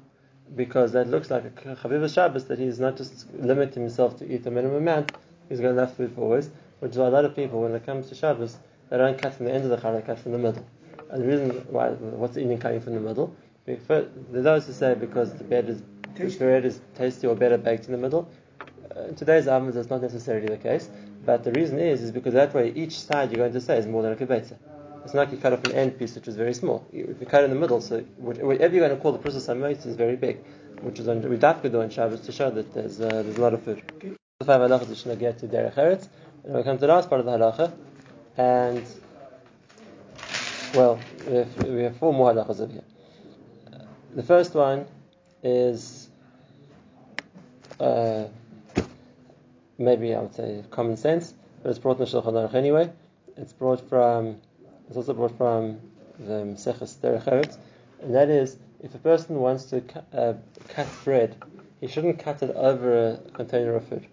because 0.55 0.93
that 0.93 1.07
looks 1.07 1.29
like 1.29 1.45
a 1.45 1.49
chaviv 1.49 2.13
Shabbos 2.13 2.45
that 2.45 2.57
he's 2.57 2.79
not 2.79 2.95
just 2.95 3.33
limiting 3.33 3.83
himself 3.83 4.17
to 4.19 4.33
eat 4.33 4.45
a 4.45 4.51
minimum 4.51 4.77
amount, 4.77 5.11
he's 5.49 5.59
got 5.59 5.71
enough 5.71 5.97
food 5.97 6.13
for 6.13 6.21
always. 6.21 6.49
Which 6.79 6.91
is 6.91 6.97
why 6.97 7.07
a 7.07 7.09
lot 7.09 7.25
of 7.25 7.35
people, 7.35 7.61
when 7.61 7.73
it 7.73 7.85
comes 7.85 8.09
to 8.09 8.15
Shabbos, 8.15 8.57
they 8.89 8.97
don't 8.97 9.17
cut 9.17 9.33
from 9.33 9.45
the 9.45 9.53
end 9.53 9.63
of 9.63 9.69
the 9.69 9.77
challah, 9.77 10.01
they 10.01 10.07
cut 10.07 10.19
from 10.19 10.31
the 10.33 10.37
middle. 10.37 10.65
And 11.09 11.23
the 11.23 11.27
reason 11.27 11.49
why, 11.69 11.89
what's 11.89 12.35
the 12.35 12.41
eating 12.41 12.57
cutting 12.59 12.81
from 12.81 12.93
the 12.93 12.99
middle? 12.99 13.35
There's 13.65 13.87
those 14.31 14.67
who 14.67 14.73
say 14.73 14.93
because 14.93 15.33
the 15.33 15.43
bread 15.43 15.69
is 15.69 15.81
the 16.15 16.37
bread 16.37 16.65
is 16.65 16.79
tasty 16.95 17.27
or 17.27 17.35
better 17.35 17.57
baked 17.57 17.85
in 17.85 17.91
the 17.91 17.97
middle. 17.97 18.29
Uh, 18.95 19.03
in 19.03 19.15
today's 19.15 19.47
ovens, 19.47 19.75
that's 19.75 19.89
not 19.89 20.01
necessarily 20.01 20.47
the 20.47 20.57
case. 20.57 20.89
But 21.25 21.43
the 21.43 21.51
reason 21.51 21.79
is, 21.79 22.01
is 22.01 22.11
because 22.11 22.33
that 22.33 22.53
way 22.53 22.71
each 22.75 22.99
side 22.99 23.31
you're 23.31 23.39
going 23.39 23.53
to 23.53 23.61
say 23.61 23.77
is 23.77 23.87
more 23.87 24.01
than 24.01 24.13
a 24.13 24.15
kibetza. 24.15 24.57
It's 25.03 25.13
not 25.13 25.21
like 25.23 25.31
you 25.31 25.37
cut 25.37 25.53
off 25.53 25.63
an 25.65 25.73
end 25.73 25.99
piece 25.99 26.15
which 26.15 26.27
is 26.27 26.35
very 26.35 26.53
small. 26.53 26.85
If 26.91 27.19
you 27.19 27.25
cut 27.25 27.43
in 27.43 27.49
the 27.49 27.55
middle, 27.55 27.81
so 27.81 28.01
whatever 28.17 28.73
you're 28.73 28.87
going 28.87 28.95
to 28.95 29.01
call 29.01 29.11
the 29.11 29.17
process 29.17 29.45
samois 29.45 29.85
is 29.85 29.95
very 29.95 30.15
big, 30.15 30.43
which 30.81 30.99
is 30.99 31.07
on 31.07 31.21
we 31.21 31.37
do 31.37 31.81
on 31.81 31.89
Shabbos 31.89 32.21
to 32.21 32.31
show 32.31 32.49
that 32.51 32.73
there's 32.73 33.01
uh, 33.01 33.09
there's 33.09 33.37
a 33.37 33.41
lot 33.41 33.53
of 33.53 33.63
food. 33.63 33.83
The 34.39 34.45
five 34.45 34.61
halachas 34.61 34.89
which 34.89 34.99
should 34.99 35.19
get 35.19 35.39
to 35.39 35.47
derech 35.47 35.75
eretz, 35.75 36.07
and 36.43 36.55
we 36.55 36.63
come 36.63 36.77
to 36.77 36.81
the 36.81 36.87
last 36.87 37.09
part 37.09 37.19
of 37.19 37.25
the 37.25 37.31
halacha, 37.37 37.73
and 38.37 38.85
well, 40.73 40.99
we 41.27 41.35
have, 41.35 41.63
we 41.63 41.83
have 41.83 41.97
four 41.97 42.13
more 42.13 42.33
halachas 42.33 42.61
over 42.61 42.71
here. 42.71 42.83
The 44.15 44.23
first 44.23 44.55
one 44.55 44.85
is 45.43 46.09
uh, 47.79 48.25
maybe 49.77 50.15
I 50.15 50.21
would 50.21 50.33
say 50.33 50.63
common 50.71 50.97
sense, 50.97 51.33
but 51.61 51.69
it's 51.69 51.79
brought 51.79 51.99
in 51.99 52.05
the 52.05 52.11
Shulchan 52.11 52.33
Aruch 52.33 52.53
anyway. 52.53 52.91
It's 53.35 53.53
brought 53.53 53.87
from, 53.89 54.37
it's 54.87 54.97
also 54.97 55.13
brought 55.13 55.37
from 55.37 55.79
the 56.19 56.43
Maseches 56.43 56.95
Derech 56.97 57.57
and 58.01 58.13
that 58.13 58.29
is 58.29 58.57
if 58.83 58.93
a 58.93 58.97
person 58.97 59.37
wants 59.39 59.63
to 59.65 59.81
uh, 60.13 60.33
cut 60.67 60.87
bread, 61.05 61.35
he 61.79 61.87
shouldn't 61.87 62.19
cut 62.19 62.43
it 62.43 62.53
over 62.55 63.11
a 63.11 63.17
container 63.31 63.75
of 63.75 63.87
food, 63.87 64.05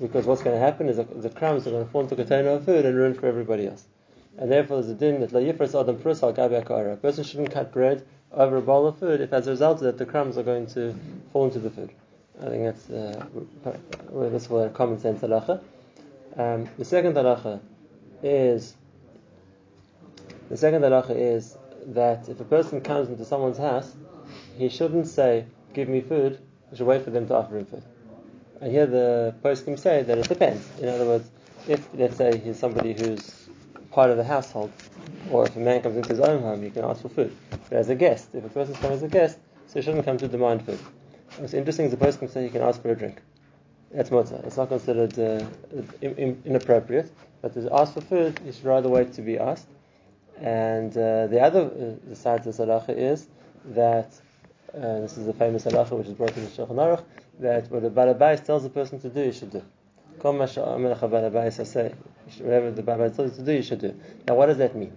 because 0.00 0.26
what's 0.26 0.42
going 0.42 0.54
to 0.54 0.64
happen 0.64 0.88
is 0.88 0.96
the 0.96 1.30
crumbs 1.30 1.66
are 1.66 1.70
going 1.70 1.84
to 1.84 1.90
fall 1.90 2.02
into 2.02 2.14
the 2.14 2.22
container 2.22 2.50
of 2.50 2.64
food 2.64 2.84
and 2.84 2.96
ruin 2.96 3.14
for 3.14 3.26
everybody 3.26 3.66
else. 3.66 3.84
And 4.38 4.50
therefore, 4.50 4.80
there's 4.80 4.90
a 4.90 4.94
din 4.94 5.20
that 5.20 5.32
la 5.32 5.40
yifras 5.40 5.78
adam 5.78 5.98
prus 5.98 6.22
al. 6.22 6.30
A 6.30 6.96
person 6.96 7.24
shouldn't 7.24 7.50
cut 7.50 7.72
bread 7.72 8.06
over 8.32 8.56
a 8.56 8.62
bowl 8.62 8.86
of 8.86 8.98
food 8.98 9.20
if, 9.20 9.32
as 9.32 9.46
a 9.48 9.50
result 9.50 9.78
of 9.78 9.84
that, 9.84 9.98
the 9.98 10.06
crumbs 10.06 10.38
are 10.38 10.42
going 10.42 10.66
to 10.68 10.94
fall 11.32 11.46
into 11.46 11.58
the 11.58 11.70
food. 11.70 11.90
I 12.40 12.46
think 12.46 12.64
that's 12.64 12.90
uh, 12.90 13.26
a 14.14 14.70
common 14.70 14.98
sense 14.98 15.20
halacha. 15.20 15.60
Um, 16.36 16.68
the 16.78 16.84
second 16.84 17.14
halacha 17.14 17.60
is 18.22 18.74
the 20.54 20.58
second 20.58 20.82
halacha 20.82 21.16
is 21.16 21.58
that 21.86 22.28
if 22.28 22.38
a 22.38 22.44
person 22.44 22.80
comes 22.80 23.08
into 23.08 23.24
someone's 23.24 23.58
house, 23.58 23.92
he 24.56 24.68
shouldn't 24.68 25.08
say, 25.08 25.46
"Give 25.72 25.88
me 25.88 26.00
food." 26.00 26.38
He 26.70 26.76
should 26.76 26.86
wait 26.86 27.02
for 27.02 27.10
them 27.10 27.26
to 27.26 27.34
offer 27.34 27.58
him 27.58 27.66
food. 27.66 27.82
And 28.60 28.70
here 28.70 28.86
the 28.86 29.34
poskim 29.42 29.76
say 29.76 30.04
that 30.04 30.16
it 30.16 30.28
depends. 30.28 30.64
In 30.80 30.88
other 30.88 31.06
words, 31.06 31.28
if 31.66 31.88
let's 31.92 32.16
say 32.16 32.38
he's 32.38 32.56
somebody 32.56 32.92
who's 32.92 33.48
part 33.90 34.10
of 34.10 34.16
the 34.16 34.22
household, 34.22 34.70
or 35.32 35.44
if 35.44 35.56
a 35.56 35.58
man 35.58 35.82
comes 35.82 35.96
into 35.96 36.10
his 36.10 36.20
own 36.20 36.40
home, 36.40 36.62
he 36.62 36.70
can 36.70 36.84
ask 36.84 37.02
for 37.02 37.08
food. 37.08 37.36
But 37.68 37.78
as 37.78 37.88
a 37.88 37.96
guest, 37.96 38.28
if 38.32 38.44
a 38.44 38.48
person's 38.48 38.78
coming 38.78 38.96
as 38.98 39.02
a 39.02 39.08
guest, 39.08 39.38
so 39.66 39.80
he 39.80 39.82
shouldn't 39.82 40.04
come 40.04 40.18
to 40.18 40.28
demand 40.28 40.64
food. 40.64 40.78
What's 41.38 41.54
interesting 41.54 41.86
is 41.86 41.90
the 41.90 41.96
poskim 41.96 42.30
say 42.30 42.44
he 42.44 42.50
can 42.50 42.62
ask 42.62 42.80
for 42.80 42.92
a 42.92 42.94
drink. 42.94 43.20
That's 43.90 44.12
mutter. 44.12 44.40
It's 44.46 44.56
not 44.56 44.68
considered 44.68 45.18
uh, 45.18 45.44
in, 46.00 46.14
in, 46.14 46.42
inappropriate, 46.44 47.10
but 47.42 47.54
to 47.54 47.68
ask 47.74 47.94
for 47.94 48.02
food, 48.02 48.38
he 48.44 48.52
should 48.52 48.66
rather 48.66 48.88
wait 48.88 49.14
to 49.14 49.22
be 49.22 49.36
asked. 49.36 49.66
And 50.40 50.90
uh, 50.96 51.26
the 51.28 51.40
other 51.40 51.98
uh, 52.10 52.14
side 52.14 52.46
of 52.46 52.56
the 52.56 52.64
halacha 52.66 52.96
is 52.96 53.28
that 53.66 54.12
uh, 54.74 55.00
this 55.00 55.16
is 55.16 55.26
the 55.26 55.32
famous 55.32 55.64
halacha 55.64 55.92
which 55.96 56.08
is 56.08 56.14
brought 56.14 56.36
in 56.36 56.44
the 56.44 56.50
Shulchan 56.50 56.76
Aruch 56.76 57.04
that 57.40 57.70
what 57.70 57.82
the 57.82 57.90
balabais 57.90 58.44
tells 58.44 58.62
the 58.62 58.70
person 58.70 59.00
to 59.00 59.08
do, 59.08 59.22
he 59.22 59.32
should 59.32 59.50
do. 59.50 59.62
Whatever 60.20 60.46
the 62.70 62.82
Baba 62.82 63.10
tells 63.10 63.30
you 63.32 63.36
to 63.36 63.42
do, 63.42 63.52
you 63.52 63.62
should 63.62 63.80
do. 63.80 63.94
Now, 64.26 64.34
what 64.36 64.46
does 64.46 64.58
that 64.58 64.76
mean? 64.76 64.96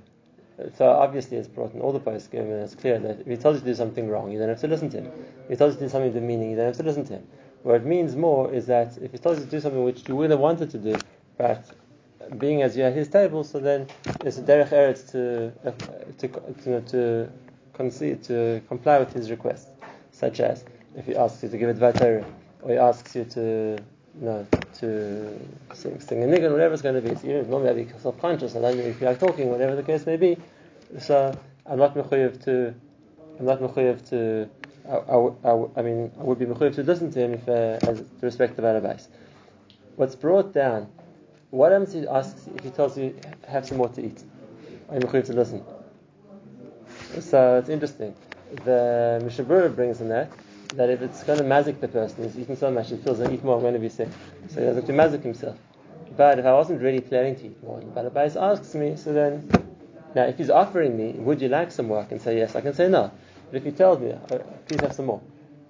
So 0.76 0.90
obviously, 0.90 1.38
it's 1.38 1.48
brought 1.48 1.74
in 1.74 1.82
all 1.82 1.92
the 1.92 2.00
posts, 2.00 2.30
and 2.34 2.52
it's 2.52 2.76
clear 2.76 2.98
that 3.00 3.20
if 3.22 3.28
he 3.28 3.38
tells 3.38 3.58
you 3.58 3.60
to 3.62 3.66
do 3.68 3.76
something 3.76 4.10
wrong, 4.10 4.32
you 4.32 4.40
don't 4.40 4.50
have 4.50 4.62
to 4.62 4.68
listen 4.68 4.90
to 4.90 5.02
him. 5.02 5.12
If 5.44 5.50
he 5.50 5.56
tells 5.56 5.74
you 5.74 5.80
to 5.80 5.86
do 5.86 5.90
something 5.90 6.14
demeaning, 6.14 6.52
you 6.52 6.56
don't 6.56 6.66
have 6.68 6.78
to 6.78 6.84
listen 6.84 7.06
to 7.06 7.14
him. 7.14 7.28
What 7.64 7.76
it 7.76 7.86
means 7.86 8.16
more 8.16 8.52
is 8.52 8.66
that 8.68 8.98
if 8.98 9.12
he 9.12 9.18
tells 9.18 9.40
you 9.40 9.46
to 9.46 9.52
do 9.52 9.60
something 9.60 9.84
which 9.84 10.08
you 10.08 10.16
would 10.16 10.32
have 10.32 10.40
wanted 10.40 10.70
to 10.72 10.78
do, 10.78 10.96
but 11.38 11.66
being 12.38 12.62
as 12.62 12.76
you're 12.76 12.88
at 12.88 12.94
his 12.94 13.08
table, 13.08 13.44
so 13.44 13.60
then 13.60 13.88
it's 14.22 14.38
a 14.38 14.42
derech 14.42 14.70
eretz 14.70 15.12
to 15.12 15.52
uh, 15.66 15.72
to 16.18 16.28
to, 16.64 16.82
to 16.82 17.30
concede 17.74 18.24
to 18.24 18.62
comply 18.68 19.00
with 19.00 19.14
his 19.14 19.30
request, 19.30 19.70
such 20.12 20.40
as 20.40 20.66
if 20.96 21.06
he 21.06 21.16
asks 21.16 21.44
you 21.44 21.50
to 21.50 21.58
give 21.58 21.82
a 21.82 21.94
Torah, 21.94 22.26
or 22.62 22.72
he 22.72 22.78
asks 22.78 23.16
you 23.16 23.26
to 23.26 23.78
you 24.20 24.26
know, 24.26 24.48
to 24.80 25.40
sing, 25.74 26.00
sing 26.00 26.24
a 26.24 26.28
niggun, 26.28 26.52
whatever 26.52 26.74
it's 26.74 26.82
going 26.82 26.96
to 26.96 27.02
be. 27.02 27.28
You 27.28 27.36
know, 27.36 27.42
normally 27.44 27.70
I'd 27.70 27.88
be 27.88 28.00
self-conscious, 28.00 28.56
I 28.56 28.60
know 28.60 28.70
if 28.70 29.00
you 29.00 29.08
like 29.08 29.20
talking, 29.20 29.50
whatever 29.50 29.76
the 29.76 29.84
case 29.84 30.06
may 30.06 30.18
be. 30.18 30.38
So 31.00 31.38
I'm 31.66 31.78
not 31.78 31.96
mechuyev 31.96 32.44
to, 32.46 32.74
I'm 33.40 33.46
not 33.46 33.60
mechuyev 33.60 34.10
to, 34.10 34.50
I, 34.90 34.96
I, 34.96 35.52
I, 35.52 35.66
I 35.80 35.82
mean, 35.84 36.12
I 36.20 36.24
would 36.24 36.40
be 36.40 36.46
mechuyev 36.46 36.76
to 36.76 36.84
listen 36.84 37.12
to 37.12 37.20
him 37.20 37.34
if, 37.34 37.48
uh, 37.48 37.88
as 37.88 38.00
to 38.00 38.06
respect 38.22 38.56
the 38.56 38.76
advice. 38.76 39.08
What's 39.96 40.16
brought 40.16 40.54
down, 40.54 40.88
what 41.50 41.72
happens 41.72 41.96
if 41.96 42.04
he 42.04 42.08
asks, 42.08 42.48
if 42.56 42.64
he 42.64 42.70
tells 42.70 42.98
you, 42.98 43.16
have 43.48 43.66
some 43.66 43.78
more 43.78 43.90
to 43.90 44.06
eat? 44.06 44.24
Are 44.90 44.96
you 44.96 45.02
to 45.02 45.34
listen? 45.34 45.64
So 47.20 47.58
it's 47.58 47.70
interesting. 47.70 48.16
The 48.66 49.20
Mishnah 49.24 49.46
Berurah 49.46 49.76
brings 49.76 50.02
in 50.02 50.10
that, 50.10 50.32
that 50.76 50.90
if 50.90 51.02
it's 51.02 51.24
going 51.24 51.40
to 51.40 51.46
mazik 51.46 51.80
the 51.80 51.88
person, 51.88 52.24
he's 52.24 52.38
eaten 52.38 52.56
so 52.56 52.72
much, 52.72 52.90
he 52.90 52.98
feels 52.98 53.20
that 53.20 53.32
eat 53.32 53.44
more, 53.44 53.56
I'm 53.56 53.62
going 53.62 53.74
to 53.74 53.80
be 53.80 53.90
sick. 53.90 54.10
So 54.50 54.60
he 54.60 54.66
doesn't 54.66 54.86
have 54.86 54.86
to 54.86 54.94
mazik 54.94 55.24
himself. 55.24 55.58
But 56.16 56.40
if 56.40 56.46
I 56.46 56.54
wasn't 56.54 56.82
really 56.82 57.02
planning 57.02 57.36
to 57.36 57.46
eat 57.46 57.64
more, 57.64 57.80
but 57.80 58.06
Abbas 58.06 58.36
asks 58.36 58.74
me, 58.76 58.96
so 58.96 59.14
then, 59.14 59.50
now 60.16 60.24
if 60.24 60.38
he's 60.38 60.50
offering 60.50 60.98
me, 60.98 61.12
would 61.14 61.42
you 61.42 61.50
like 61.50 61.72
some 61.72 61.88
more? 61.88 62.00
I 62.00 62.06
can 62.06 62.20
say 62.20 62.38
yes, 62.38 62.56
I 62.56 62.62
can 62.62 62.74
say 62.74 62.88
no. 62.88 63.12
But 63.52 63.58
if 63.58 63.64
he 63.64 63.72
tells 63.72 64.00
me, 64.00 64.12
"Uh, 64.12 64.40
please 64.68 64.82
have 64.82 64.94
some 64.94 65.06
more. 65.06 65.22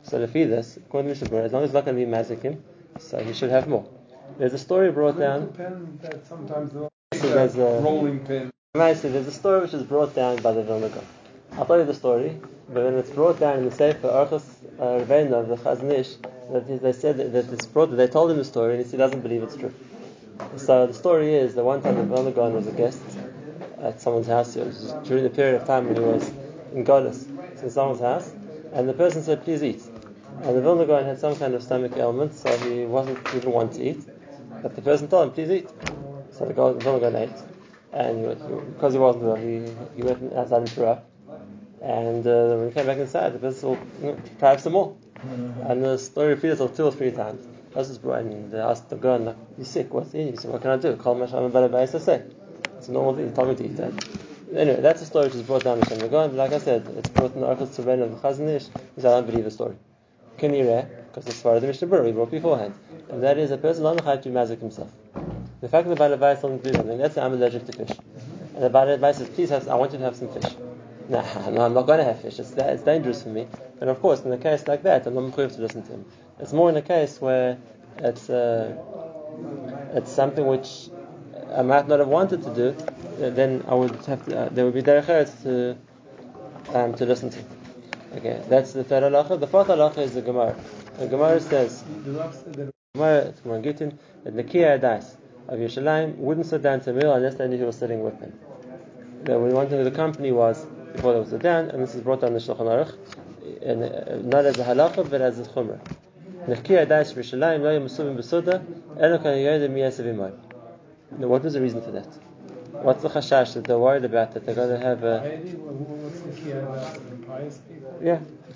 So 0.04 0.20
to 0.20 0.28
feed 0.28 0.46
this, 0.46 0.78
according 0.78 1.14
to 1.14 1.20
Mishnah 1.20 1.30
Berurah, 1.30 1.46
as 1.46 1.54
long 1.54 1.64
as 1.64 1.70
it's 1.70 1.74
not 1.74 1.86
going 1.86 1.98
to 1.98 2.06
be 2.06 2.12
mazik 2.12 2.42
him, 2.42 2.64
so 2.98 3.22
he 3.24 3.34
should 3.34 3.52
have 3.52 3.68
more. 3.68 3.86
There's 4.38 4.54
a 4.54 4.58
story 4.58 4.92
brought 4.92 5.18
down. 5.18 5.48
Depends 5.48 6.02
that 6.02 6.28
sometimes 6.28 6.72
the 6.72 6.90
So 7.16 7.30
there's 7.30 7.56
a- 7.58 7.82
rolling 7.84 8.20
pin. 8.26 8.52
There's 8.74 9.04
a 9.04 9.32
story 9.32 9.62
which 9.62 9.74
is 9.74 9.84
brought 9.84 10.14
down 10.14 10.38
by 10.44 10.52
the 10.52 10.62
Vilna 10.64 10.90
Gaon. 10.90 11.06
I'll 11.54 11.66
tell 11.66 11.80
you 11.80 11.86
the 11.86 11.94
story, 11.96 12.40
but 12.70 12.84
when 12.84 12.94
it's 12.96 13.10
brought 13.10 13.40
down 13.40 13.58
in 13.60 13.66
the 13.66 13.72
Sefer 13.76 14.08
Orchos 14.08 14.44
uh, 14.80 15.04
Rabbeinu 15.04 15.32
of 15.34 15.48
the 15.48 15.56
Chazon 15.56 15.90
Ish, 15.92 16.18
that 16.52 16.82
they 16.84 16.94
said 16.94 17.18
that, 17.18 17.34
that 17.34 17.52
it's 17.52 17.66
brought, 17.66 17.88
they 17.88 18.08
told 18.08 18.30
him 18.30 18.38
the 18.38 18.46
story 18.46 18.78
and 18.78 18.86
he 18.86 18.98
doesn't 18.98 19.22
believe 19.22 19.42
it's 19.42 19.56
true. 19.56 19.74
So 20.58 20.86
the 20.86 20.94
story 20.94 21.34
is 21.34 21.56
that 21.56 21.64
one 21.64 21.82
time 21.82 21.96
the 21.96 22.04
Vilna 22.04 22.32
Gaon 22.32 22.54
was 22.54 22.68
a 22.68 22.72
guest 22.72 23.02
at 23.80 24.00
someone's 24.00 24.28
house. 24.28 24.56
It 24.56 24.66
was 24.68 24.94
during 25.06 25.24
the 25.24 25.30
period 25.32 25.60
of 25.60 25.66
time 25.66 25.88
when 25.88 25.96
he 25.96 26.02
was 26.04 26.30
in 26.74 26.84
Golis, 26.84 27.26
in 27.64 27.70
someone's 27.72 28.02
house, 28.02 28.32
and 28.74 28.88
the 28.88 28.94
person 28.94 29.24
said, 29.24 29.44
"Please 29.44 29.64
eat." 29.64 29.82
And 30.44 30.56
the 30.56 30.62
Vilna 30.62 30.86
Gaon 30.86 31.06
had 31.06 31.20
some 31.20 31.36
kind 31.36 31.56
of 31.56 31.64
stomach 31.64 31.94
ailment, 31.98 32.36
so 32.36 32.56
he 32.58 32.86
wasn't 32.86 33.18
he 33.30 33.40
didn't 33.40 33.54
want 33.54 33.74
to 33.74 33.90
eat. 33.90 34.06
But 34.62 34.76
the 34.76 34.82
person 34.82 35.08
told 35.08 35.28
him, 35.28 35.34
"Please 35.34 35.52
eat." 35.52 35.70
So 36.32 36.46
the 36.46 36.54
Gaon- 36.54 36.80
the 36.80 37.00
Gaon 37.00 37.16
ate, 37.16 37.30
and 37.94 38.20
he, 38.20 38.26
was- 38.26 38.64
because 38.74 38.94
he 38.94 39.00
wasn't 39.00 39.26
well, 39.26 39.36
he, 39.36 39.66
he 39.96 40.04
went 40.04 40.34
outside 40.34 40.62
and 40.62 40.72
threw 40.72 40.86
up. 40.86 41.06
And 41.82 42.26
uh, 42.26 42.56
when 42.58 42.68
he 42.70 42.74
came 42.74 42.86
back 42.86 42.98
inside, 42.98 43.34
the 43.34 43.40
person 43.40 43.78
said, 43.78 43.88
you 44.02 44.08
know, 44.12 44.18
"Try 44.40 44.56
some 44.58 44.74
more." 44.74 44.96
And 45.68 45.84
the 45.84 45.98
story 45.98 46.30
repeated 46.30 46.54
itself 46.54 46.76
two 46.76 46.86
or 46.86 46.92
three 46.92 47.12
times. 47.12 47.48
This 47.74 47.90
is 47.90 47.98
brought 48.00 48.22
and 48.22 48.52
they 48.52 48.60
asked 48.60 48.90
the 48.90 48.96
Gaon, 48.96 49.26
like, 49.26 49.36
"You 49.58 49.64
sick? 49.64 49.94
What's 49.94 50.14
in 50.14 50.28
you?" 50.28 50.32
He 50.32 50.38
said, 50.38 50.52
"What 50.52 50.62
can 50.62 50.72
I 50.72 50.78
do?" 50.78 50.96
Call 50.96 51.16
Masham 51.16 51.46
and 51.46 51.90
say. 52.02 52.24
It's 52.78 52.88
a 52.90 52.92
normal 52.92 53.16
thing. 53.16 53.30
He 53.30 53.36
told 53.36 53.50
me 53.50 53.56
to 53.56 53.66
eat 53.66 53.78
that. 53.78 53.94
Anyway, 54.56 54.80
that's 54.82 55.02
a 55.02 55.06
story 55.06 55.26
which 55.26 55.36
is 55.36 55.44
brought 55.44 55.64
down 55.64 55.82
by 55.82 55.88
Shem 55.88 56.00
Gaon, 56.10 56.30
but 56.30 56.38
like 56.38 56.54
I 56.54 56.60
said, 56.60 56.88
it's 56.98 57.10
brought 57.10 57.36
in 57.36 57.42
the 57.42 57.48
Tzurben 57.48 58.02
of 58.02 58.22
the 58.22 58.28
Chazon 58.28 58.48
Ish, 58.48 58.68
because 58.68 59.06
I 59.06 59.10
don't 59.10 59.26
believe 59.26 59.44
the 59.44 59.52
story. 59.52 59.76
Kinireh, 60.38 60.88
because 61.08 61.28
it's 61.28 61.42
part 61.42 61.56
of 61.56 61.62
the 61.62 61.68
Mishnah 61.68 61.88
we 62.04 62.12
brought 62.12 62.32
beforehand, 62.32 62.74
and 63.10 63.24
that 63.24 63.38
is 63.38 63.52
a 63.52 63.58
person 63.58 63.84
not 63.84 63.98
mechayiv 63.98 64.22
to 64.24 64.30
mazik 64.30 64.60
himself. 64.60 64.92
The 65.62 65.70
fact 65.70 65.88
that 65.88 65.96
the 65.96 65.96
Baal 65.96 66.14
Advice 66.14 66.42
told 66.42 66.54
him 66.54 66.60
to 66.60 66.72
do 66.72 66.78
something, 66.78 66.98
let's 67.00 67.16
say 67.16 67.22
I'm 67.22 67.34
allergic 67.34 67.66
to 67.66 67.74
fish, 67.74 67.98
and 68.56 68.64
the 68.64 68.94
Advice 68.94 69.18
says, 69.18 69.30
please 69.30 69.50
have, 69.50 69.68
I 69.68 69.76
want 69.76 69.92
you 69.92 70.00
to 70.00 70.04
have 70.04 70.16
some 70.16 70.30
fish. 70.30 70.56
Nah, 71.10 71.50
no, 71.50 71.62
I'm 71.62 71.74
not 71.74 71.88
going 71.88 72.00
to 72.00 72.06
have 72.06 72.22
fish. 72.22 72.40
It's, 72.40 72.52
it's 72.52 72.84
dangerous 72.84 73.24
for 73.24 73.30
me. 73.30 73.48
And 73.80 73.90
of 73.90 74.02
course, 74.02 74.22
in 74.22 74.32
a 74.32 74.38
case 74.38 74.68
like 74.68 74.84
that, 74.84 75.06
I'm 75.08 75.16
not 75.16 75.24
mechayiv 75.32 75.56
to 75.56 75.62
listen 75.62 75.84
to 75.84 75.92
him. 75.92 76.06
It's 76.40 76.54
more 76.54 76.70
in 76.70 76.78
a 76.78 76.82
case 76.82 77.22
where 77.22 77.58
it's 78.00 78.30
uh, 78.30 78.76
it's 79.94 80.12
something 80.12 80.46
which 80.46 80.90
I 81.56 81.62
might 81.62 81.88
not 81.88 82.00
have 82.00 82.08
wanted 82.08 82.44
to 82.44 82.54
do, 82.54 82.76
uh, 83.24 83.30
then 83.30 83.64
I 83.68 83.74
would 83.74 83.96
have 84.06 84.26
to, 84.26 84.40
uh, 84.40 84.50
there 84.50 84.66
would 84.66 84.74
be 84.74 84.82
derech 84.82 85.06
eretz 85.06 85.42
to 85.44 85.78
um, 86.78 86.94
to 86.96 87.06
listen 87.06 87.30
to. 87.30 87.40
Okay, 88.18 88.44
that's 88.50 88.74
the 88.74 88.84
third 88.84 89.04
halacha. 89.04 89.40
The 89.40 89.48
fourth 89.48 89.68
halacha 89.68 90.00
is 90.00 90.14
the 90.14 90.22
Gemara. 90.22 90.56
The 90.98 91.08
Gemara 91.08 91.40
says, 91.40 91.84
The 92.04 92.12
that 92.12 92.74
Gemara, 92.96 93.34
Gemara 93.44 93.62
Gittin, 93.62 94.00
that 94.24 94.36
Nakiya 94.36 94.80
Adas 94.80 95.16
of 95.48 95.60
Yerushalayim 95.60 96.16
wouldn't 96.16 96.48
sit 96.48 96.64
down 96.64 96.82
to 96.82 96.90
a 96.90 96.94
meal 96.94 97.14
unless 97.14 97.36
they 97.36 97.48
knew 97.48 97.58
he 97.58 97.64
was 97.64 97.78
sitting 97.78 98.02
with 98.04 98.20
them. 98.20 98.34
The 99.24 99.38
one 99.38 99.68
thing 99.70 99.78
with 99.78 99.94
the 99.94 99.96
company 99.96 100.32
was 100.32 100.66
before 100.94 101.14
they 101.14 101.20
would 101.20 101.30
sit 101.30 101.44
down, 101.44 101.70
and 101.70 101.84
this 101.84 101.94
is 101.94 102.02
brought 102.02 102.22
down 102.22 102.30
in 102.30 102.34
the 102.34 102.40
Shulchan 102.40 102.66
Aruch, 102.66 102.96
and, 103.62 103.84
uh, 103.84 104.28
not 104.28 104.46
as 104.46 104.58
a 104.58 104.64
halacha 104.64 105.08
but 105.08 105.22
as 105.22 105.38
a 105.38 105.44
chumrah. 105.44 105.80
Nakiya 106.48 106.88
Adas 106.88 107.12
of 107.12 107.18
Yerushalayim 107.18 107.62
lo 107.62 107.80
yemusuvim 107.80 108.18
besuda, 108.18 108.64
elo 109.00 109.18
kan 109.20 109.34
yoyed 109.34 109.70
miyasav 109.70 110.06
imay. 110.06 110.34
Now, 111.20 111.28
what 111.28 111.44
was 111.44 111.54
the 111.54 111.62
reason 111.62 111.82
for 111.82 111.92
that? 111.92 112.08
What's 112.72 113.04
the 113.04 113.10
chashash 113.10 113.54
that 113.54 113.66
they're 113.66 113.78
worried 113.78 114.06
about 114.06 114.34
that 114.34 114.46
they're 114.48 114.56
going 114.56 114.70
to 114.70 114.80
have 114.80 115.04
a 115.04 115.22
wha- 115.58 115.72
wha- 115.74 115.96
what's 115.96 116.22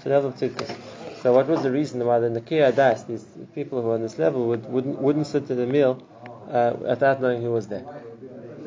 the 0.03 0.15
of 0.15 1.00
a. 1.21 1.23
So 1.23 1.33
what 1.33 1.47
was 1.47 1.63
the 1.63 1.71
reason 1.71 2.05
why 2.05 2.19
the 2.19 2.29
Nakiya 2.29 2.75
Das, 2.75 3.03
these 3.03 3.25
people 3.53 3.81
who 3.81 3.89
are 3.89 3.93
on 3.93 4.01
this 4.01 4.17
level, 4.17 4.47
would, 4.47 4.65
wouldn't, 4.65 4.99
wouldn't 4.99 5.27
sit 5.27 5.47
to 5.47 5.55
the 5.55 5.65
meal 5.65 6.01
uh, 6.49 6.73
without 6.79 7.21
knowing 7.21 7.41
who 7.41 7.51
was 7.51 7.67
there? 7.67 7.85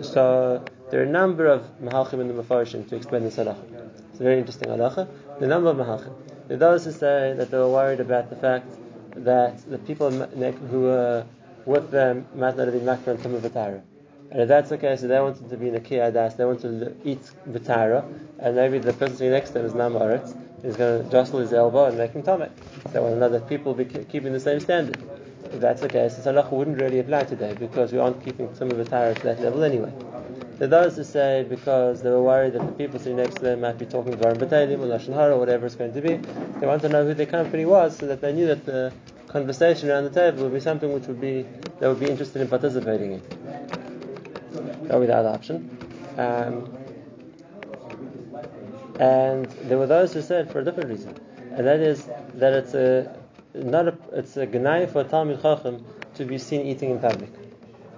So 0.03 0.65
there 0.91 1.01
are 1.01 1.05
a 1.05 1.09
number 1.11 1.47
of 1.47 1.63
mahalchim 1.83 2.21
in 2.21 2.29
the 2.29 2.43
Mefarshim 2.43 2.89
to 2.89 2.97
explain 2.97 3.23
this 3.23 3.37
halacha. 3.37 3.63
It's 4.11 4.21
a 4.21 4.23
very 4.23 4.39
interesting 4.39 4.69
halacha. 4.69 5.09
The 5.41 5.47
number 5.47 5.71
of 5.71 5.77
mahalchim. 5.77 6.13
There 6.49 6.57
are 6.57 6.61
those 6.61 6.85
who 6.85 6.93
say 6.93 7.35
that 7.37 7.51
they 7.51 7.57
were 7.57 7.71
worried 7.71 8.01
about 8.01 8.31
the 8.31 8.37
fact 8.37 8.67
that 9.17 9.59
the 9.71 9.79
people 9.79 10.11
who 10.11 10.81
were 10.83 11.25
with 11.67 11.91
them 11.91 12.27
might 12.35 12.57
not 12.57 12.67
have 12.67 12.75
been 12.75 12.85
makar 12.85 13.13
and 13.13 13.21
tumah 13.21 13.41
v'tara. 13.41 13.83
And 14.31 14.43
if 14.43 14.49
that's 14.49 14.71
case, 14.71 15.03
if 15.03 15.09
they 15.09 15.21
wanted 15.21 15.49
to 15.49 15.57
be 15.57 15.69
in 15.69 15.77
a 15.77 15.81
kiyadas, 15.81 16.37
they 16.37 16.45
wanted 16.45 16.81
to 16.81 17.09
eat 17.09 17.31
v'tara, 17.49 18.05
and 18.39 18.57
maybe 18.57 18.79
the 18.79 18.93
person 18.93 19.17
sitting 19.17 19.33
next 19.33 19.51
to 19.51 19.55
them 19.55 19.67
is 19.67 19.73
namoritz, 19.73 20.37
is 20.65 20.77
going 20.77 21.05
to 21.05 21.11
jostle 21.11 21.41
his 21.41 21.53
elbow 21.53 21.85
and 21.85 21.99
make 21.99 22.13
him 22.13 22.23
tummy. 22.23 22.49
They 22.93 22.99
want 22.99 23.15
to 23.15 23.21
know 23.21 23.29
that 23.29 23.49
people 23.49 23.75
will 23.75 23.85
be 23.85 24.05
keeping 24.05 24.33
the 24.33 24.41
same 24.41 24.61
standard. 24.61 24.99
If 25.53 25.61
that's 25.61 25.83
the 25.83 25.89
case, 25.89 26.17
this 26.17 26.27
halacha 26.27 26.51
wouldn't 26.51 26.79
really 26.79 26.99
apply 26.99 27.25
today 27.25 27.55
because 27.55 27.93
we 27.93 27.99
aren't 27.99 28.25
keeping 28.25 28.49
tumah 28.49 28.73
v'tara 28.73 29.15
to 29.15 29.23
that 29.25 29.41
level 29.41 29.63
anyway. 29.63 29.93
Are 30.61 30.67
those 30.67 30.97
who 30.97 31.05
say 31.05 31.45
because 31.49 32.03
they 32.03 32.11
were 32.11 32.23
worried 32.23 32.55
that 32.55 32.65
the 32.65 32.73
people 32.73 32.99
sitting 32.99 33.17
next 33.17 33.37
to 33.37 33.43
them 33.43 33.61
might 33.61 33.77
be 33.77 33.87
talking 33.87 34.15
Dvarim 34.15 34.39
B'Teilim 34.39 34.81
or 34.81 34.87
Lashon 34.87 35.13
Hara 35.13 35.35
or 35.35 35.39
whatever 35.39 35.67
it's 35.67 35.75
going 35.75 35.93
to 35.93 36.01
be. 36.01 36.17
They 36.61 36.67
want 36.67 36.81
to 36.83 36.89
know 36.89 37.05
who 37.05 37.13
their 37.13 37.27
company 37.27 37.65
was 37.67 37.99
so 37.99 38.07
that 38.07 38.21
they 38.21 38.33
knew 38.33 38.47
that 38.47 38.65
the 38.65 38.93
conversation 39.27 39.91
around 39.91 40.05
the 40.05 40.11
table 40.11 40.45
would 40.45 40.55
be 40.55 40.61
something 40.61 40.93
which 40.93 41.07
would 41.07 41.21
be 41.21 41.45
they 41.81 41.89
would 41.89 42.01
be 42.01 42.09
interested 42.09 42.41
in 42.41 42.49
participating 42.49 43.13
in. 43.13 43.23
That 44.85 44.99
would 44.99 45.01
be 45.01 45.07
the 45.07 45.17
other 45.17 45.29
option. 45.29 45.77
Um, 46.17 46.84
and 48.99 49.47
there 49.69 49.79
were 49.79 49.87
those 49.87 50.13
who 50.13 50.23
said 50.23 50.51
for 50.51 50.61
a 50.61 50.65
different 50.65 50.91
reason, 50.91 51.19
and 51.53 51.67
that 51.67 51.81
is 51.81 52.09
that 52.35 52.53
it's 52.53 52.75
a 52.75 53.17
not 53.55 53.89
a 53.89 53.97
it's 54.13 54.37
a 54.37 54.47
gnai 54.47 54.91
for 54.91 55.01
a 55.01 55.05
Talmid 55.05 55.43
Chacham 55.43 55.85
to 56.15 56.25
be 56.25 56.39
seen 56.39 56.67
eating 56.67 56.91
in 56.91 56.99
public. 56.99 57.31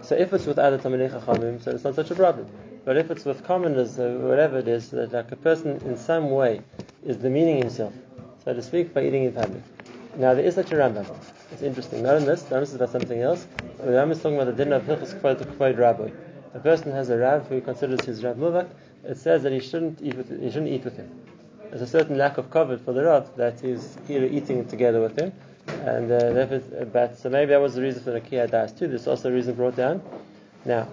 So 0.02 0.14
if 0.14 0.32
it's 0.32 0.46
with 0.46 0.58
other 0.58 0.78
Talmidei 0.78 1.10
Chachamim, 1.10 1.62
so 1.62 1.72
it's 1.72 1.84
not 1.84 1.94
such 1.94 2.10
a 2.10 2.14
problem. 2.14 2.46
But 2.84 2.96
if 2.96 3.10
it's 3.10 3.24
with 3.24 3.42
commoners 3.44 3.98
or 3.98 4.18
whatever 4.18 4.58
it 4.58 4.68
is, 4.68 4.90
that 4.90 5.12
like 5.12 5.32
a 5.32 5.36
person 5.36 5.80
in 5.84 5.96
some 5.96 6.30
way 6.30 6.60
is 7.04 7.16
demeaning 7.16 7.58
himself, 7.58 7.92
so 8.44 8.54
to 8.54 8.62
speak, 8.62 8.94
by 8.94 9.04
eating 9.04 9.24
in 9.24 9.32
public. 9.32 9.62
Now 10.16 10.32
there 10.34 10.44
is 10.44 10.54
such 10.54 10.70
a 10.70 10.76
Rambam. 10.76 11.04
It's 11.50 11.62
interesting. 11.62 12.02
Not 12.04 12.16
in 12.16 12.24
this. 12.24 12.42
The 12.42 12.54
Rambam 12.54 12.62
is 12.62 12.74
about 12.74 12.90
something 12.92 13.20
else. 13.20 13.46
The 13.78 13.90
Rambam 13.90 14.12
is 14.12 14.22
talking 14.22 14.36
about 14.40 14.56
the 14.56 14.64
din 14.64 14.72
of 14.72 14.84
Hilchos 14.84 15.20
Kvod 15.20 15.78
Rabbi. 15.78 16.10
A 16.54 16.58
person 16.60 16.92
has 16.92 17.10
a 17.10 17.18
Rav 17.18 17.48
who 17.48 17.60
considers 17.60 18.04
his 18.04 18.22
Rav 18.22 18.36
Muvak. 18.36 18.68
It 19.08 19.18
says 19.18 19.42
that 19.44 19.52
he 19.52 19.60
shouldn't 19.60 20.02
eat 20.02 20.14
with 20.14 20.28
he 20.28 20.50
shouldn't 20.50 20.72
eat 20.72 20.84
with 20.84 20.96
him. 20.96 21.10
There's 21.70 21.82
a 21.82 21.86
certain 21.86 22.16
lack 22.18 22.38
of 22.38 22.50
covet 22.50 22.80
for 22.80 22.92
the 22.92 23.04
Rav 23.04 23.36
that 23.36 23.60
he's 23.60 23.96
eating 24.08 24.66
together 24.66 25.00
with 25.00 25.18
him, 25.18 25.32
and 25.68 26.10
uh, 26.10 26.32
therefore, 26.32 26.86
but 26.86 27.18
so 27.18 27.28
maybe 27.28 27.50
that 27.50 27.60
was 27.60 27.74
the 27.74 27.82
reason 27.82 28.02
for 28.02 28.10
the 28.10 28.20
Kiyah 28.20 28.50
Das 28.50 28.72
too. 28.72 28.88
There's 28.88 29.06
also 29.06 29.30
a 29.30 29.32
reason 29.32 29.54
brought 29.54 29.76
down. 29.76 30.02
Now, 30.64 30.88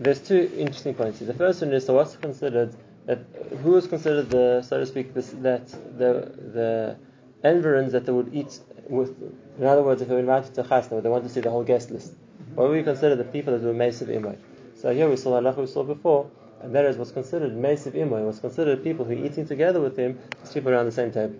there's 0.00 0.20
two 0.20 0.50
interesting 0.56 0.94
points. 0.94 1.18
here. 1.18 1.28
The 1.28 1.34
first 1.34 1.62
one 1.62 1.72
is 1.72 1.86
so 1.86 1.94
what's 1.94 2.16
considered 2.16 2.74
that 3.06 3.20
who 3.62 3.76
is 3.76 3.86
considered 3.86 4.30
the 4.30 4.62
so 4.62 4.78
to 4.78 4.86
speak 4.86 5.14
this, 5.14 5.30
that 5.42 5.68
the 5.68 6.32
the 6.52 6.96
environs 7.44 7.92
that 7.92 8.06
they 8.06 8.12
would 8.12 8.34
eat 8.34 8.58
with. 8.88 9.14
In 9.58 9.64
other 9.64 9.82
words, 9.82 10.02
if 10.02 10.08
they 10.08 10.14
were 10.14 10.20
invited 10.20 10.54
to 10.54 10.62
chasna, 10.64 11.02
they 11.02 11.08
want 11.08 11.24
to 11.24 11.30
see 11.30 11.40
the 11.40 11.50
whole 11.50 11.64
guest 11.64 11.90
list. 11.90 12.12
What 12.54 12.70
we 12.70 12.82
consider 12.82 13.14
the 13.16 13.24
people 13.24 13.52
that 13.52 13.62
were 13.62 13.74
Mesiv 13.74 14.08
Imoy. 14.08 14.36
So 14.74 14.92
here 14.92 15.08
we 15.08 15.16
saw 15.16 15.40
the 15.40 15.48
halacha 15.48 15.58
we 15.58 15.66
saw 15.66 15.82
before, 15.82 16.30
and 16.62 16.74
that 16.74 16.84
is 16.84 16.96
what's 16.96 17.12
considered 17.12 17.52
Mesiv 17.52 17.92
Imoy, 17.92 18.24
what's 18.24 18.40
considered 18.40 18.82
people 18.82 19.04
who 19.04 19.12
are 19.12 19.24
eating 19.24 19.46
together 19.46 19.80
with 19.80 19.96
him, 19.96 20.18
is 20.42 20.52
people 20.52 20.72
around 20.72 20.86
the 20.86 20.92
same 20.92 21.12
table. 21.12 21.36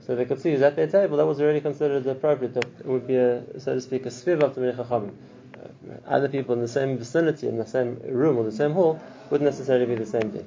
So 0.00 0.16
they 0.16 0.24
could 0.24 0.40
see 0.40 0.52
he's 0.52 0.62
at 0.62 0.76
their 0.76 0.86
table, 0.86 1.18
that 1.18 1.26
was 1.26 1.40
already 1.40 1.60
considered 1.60 2.06
appropriate. 2.06 2.54
That 2.54 2.86
would 2.86 3.06
be 3.06 3.16
a, 3.16 3.60
so 3.60 3.74
to 3.74 3.80
speak, 3.80 4.06
a 4.06 4.08
sviv 4.08 4.42
of 4.42 4.54
the 4.54 4.72
Chachamim. 4.72 5.12
Uh, 5.54 5.94
Other 6.06 6.28
people 6.28 6.54
in 6.54 6.60
the 6.60 6.68
same 6.68 6.96
vicinity, 6.96 7.46
in 7.46 7.58
the 7.58 7.66
same 7.66 8.00
room 8.04 8.38
or 8.38 8.44
the 8.44 8.52
same 8.52 8.72
hall, 8.72 9.00
wouldn't 9.28 9.50
necessarily 9.50 9.86
be 9.86 9.96
the 9.96 10.06
same 10.06 10.30
thing. 10.30 10.46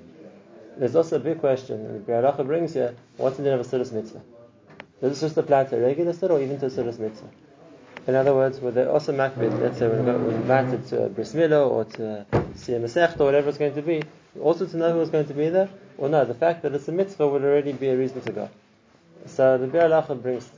There's 0.77 0.95
also 0.95 1.17
a 1.17 1.19
big 1.19 1.39
question, 1.39 1.86
and 1.86 2.06
the 2.06 2.43
brings 2.43 2.73
here, 2.73 2.95
what's 3.17 3.38
the 3.38 3.43
din 3.43 3.54
of 3.54 3.60
a 3.60 3.63
Siddhis 3.63 3.91
mitzvah? 3.91 4.21
Does 4.99 5.12
this 5.12 5.19
just 5.19 5.38
apply 5.38 5.65
to 5.65 5.77
a 5.77 5.82
regular 5.82 6.13
Siddha 6.13 6.32
or 6.32 6.41
even 6.41 6.60
to 6.60 6.67
a 6.67 6.69
Siddhis 6.69 6.97
mitzvah? 6.97 7.30
In 8.08 8.16
other 8.16 8.34
words, 8.34 8.60
were 8.60 8.72
they 8.72 8.86
also 8.86 9.14
makbid, 9.14 9.60
let's 9.62 9.78
say 9.78 9.88
we're 9.88 10.32
invited 10.32 10.88
to 10.88 11.06
a 11.06 11.10
bris 11.10 11.34
milah 11.34 11.70
or 11.70 11.86
to 11.86 12.26
see 12.56 12.74
a 12.74 12.80
or 12.80 13.26
whatever 13.26 13.50
it's 13.50 13.60
going 13.60 13.76
to 13.76 13.82
be, 13.82 14.02
also 14.40 14.66
to 14.66 14.78
know 14.78 14.92
who 14.92 15.02
is 15.02 15.10
going 15.10 15.28
to 15.28 15.36
be 15.36 15.50
there, 15.50 15.70
or 15.98 16.10
no, 16.10 16.26
the 16.26 16.34
fact 16.34 16.64
that 16.64 16.74
it's 16.74 16.88
a 16.88 16.92
mitzvah 16.92 17.28
would 17.28 17.44
already 17.44 17.74
be 17.74 17.90
a 17.90 17.98
reason 17.98 18.22
to 18.22 18.32
go. 18.32 18.50
So 19.28 19.60
the 19.60 19.68
Biur 19.68 19.84
Halacha 19.84 20.20
brings, 20.20 20.50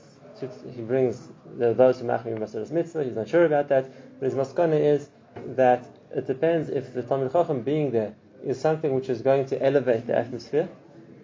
he 0.73 0.81
brings 0.81 1.27
the, 1.57 1.73
those 1.73 1.99
who 1.99 2.05
machmir 2.05 2.37
Masaras 2.37 2.71
mitzvah, 2.71 3.03
he's 3.03 3.15
not 3.15 3.27
sure 3.27 3.45
about 3.45 3.67
that, 3.67 3.91
but 4.19 4.25
his 4.25 4.35
maskana 4.35 4.79
is 4.79 5.09
that 5.55 5.85
it 6.15 6.27
depends 6.27 6.69
if 6.69 6.93
the 6.93 7.03
Talmid 7.03 7.33
Chacham 7.33 7.61
being 7.61 7.91
there 7.91 8.15
is 8.45 8.59
something 8.59 8.93
which 8.93 9.09
is 9.09 9.21
going 9.21 9.45
to 9.47 9.61
elevate 9.61 10.07
the 10.07 10.17
atmosphere, 10.17 10.69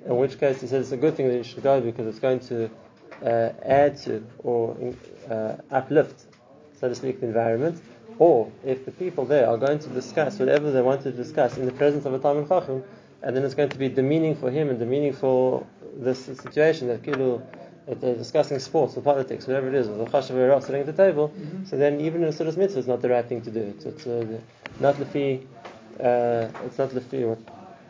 in 0.06 0.18
which 0.18 0.38
case 0.38 0.60
he 0.60 0.68
says 0.68 0.88
it's 0.88 0.92
a 0.92 0.98
good 0.98 1.16
thing 1.16 1.30
that 1.30 1.38
you 1.38 1.44
should 1.44 1.64
go 1.64 1.80
because 1.80 2.08
it's 2.08 2.20
going 2.20 2.40
to 2.42 2.70
uh, 3.24 3.50
add 3.64 3.98
to 3.98 4.24
or 4.40 4.76
uh, 5.30 5.56
uplift, 5.72 6.26
so 6.80 6.90
to 6.90 6.96
speak, 6.96 7.20
the 7.20 7.28
environment, 7.28 7.82
or 8.18 8.52
if 8.66 8.86
the 8.86 8.92
people 8.92 9.26
there 9.26 9.48
are 9.48 9.58
going 9.58 9.80
to 9.80 9.90
discuss 9.90 10.40
whatever 10.40 10.72
they 10.72 10.82
want 10.82 11.02
to 11.04 11.12
discuss 11.12 11.58
in 11.58 11.66
the 11.66 11.72
presence 11.72 12.06
of 12.06 12.14
a 12.14 12.20
Talmid 12.20 12.48
Chacham, 12.48 12.84
and 13.22 13.36
then 13.36 13.44
it's 13.44 13.56
going 13.56 13.70
to 13.70 13.78
be 13.78 13.90
demeaning 13.90 14.36
for 14.36 14.50
him 14.50 14.70
and 14.70 14.80
demeaning 14.80 15.14
for 15.14 15.66
this 15.96 16.26
situation 16.26 16.88
that 16.88 17.04
Kilu 17.04 17.42
they're 17.88 18.16
discussing 18.16 18.60
sports 18.60 18.96
or 18.98 19.02
politics, 19.02 19.48
whatever 19.48 19.68
it 19.68 19.74
is, 19.74 19.88
or 19.88 19.98
the 19.98 20.06
Chashav 20.06 20.62
sitting 20.62 20.82
at 20.82 20.86
the 20.86 20.94
table, 20.94 21.34
so 21.66 21.76
then 21.76 22.00
even 22.02 22.22
in 22.22 22.30
a 22.30 22.32
Sudas 22.32 22.56
Mitzvah, 22.56 22.78
it's 22.78 22.88
not 22.88 23.02
the 23.02 23.10
right 23.10 23.26
thing 23.26 23.42
to 23.42 23.50
do. 23.50 23.62
It's, 23.62 23.86
it's 23.86 24.06
uh, 24.06 24.40
not 24.80 24.96
Lefi, 24.98 25.44
uh, 26.00 26.50
it's 26.66 26.78
not 26.78 26.92
Lefi 26.92 27.28
what, 27.28 27.40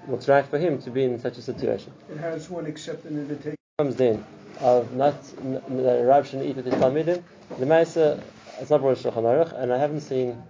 what's 0.06 0.30
right 0.30 0.46
for 0.46 0.58
him 0.58 0.82
to 0.84 0.90
be 0.90 1.04
in 1.04 1.20
such 1.20 1.38
a 1.38 1.42
situation. 1.42 1.92
And 2.10 2.18
how 2.18 2.32
does 2.32 2.50
one 2.50 2.66
accept 2.66 3.04
an 3.04 3.18
invitation? 3.18 3.58
comes 3.80 3.96
then 3.96 4.26
of 4.62 4.94
not 4.94 5.16
n- 5.40 5.62
the 5.70 6.04
Rav 6.06 6.28
shouldn't 6.28 6.50
eat 6.50 6.56
with 6.56 6.66
his 6.66 6.76
Talmidim. 6.76 7.24
The 7.58 7.66
Maisa, 7.66 8.22
it's 8.60 8.70
not 8.70 8.82
brought 8.82 8.98
Shulchan 8.98 9.24
Aruch, 9.24 9.54
and 9.62 9.74
I 9.74 9.78
haven't 9.78 10.02
seen, 10.02 10.42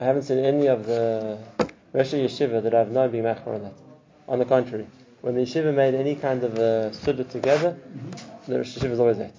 I 0.00 0.04
haven't 0.04 0.22
seen 0.22 0.38
any 0.38 0.66
of 0.66 0.86
the 0.86 1.38
Rosh 1.92 2.12
Yeshiva 2.14 2.62
that 2.62 2.74
I've 2.74 2.90
known 2.90 3.10
being 3.10 3.24
machmir 3.24 3.54
on 3.54 3.62
that. 3.62 3.74
On 4.28 4.38
the 4.38 4.44
contrary, 4.44 4.86
when 5.20 5.34
the 5.34 5.42
yeshiva 5.42 5.74
made 5.74 5.94
any 5.94 6.14
kind 6.14 6.42
of 6.42 6.58
a 6.58 6.92
suda 6.92 7.24
together, 7.24 7.72
mm-hmm. 7.72 8.50
the 8.52 8.58
Rosh 8.58 8.76
Yeshiva 8.76 8.90
was 8.90 9.00
always 9.00 9.18
ate. 9.18 9.30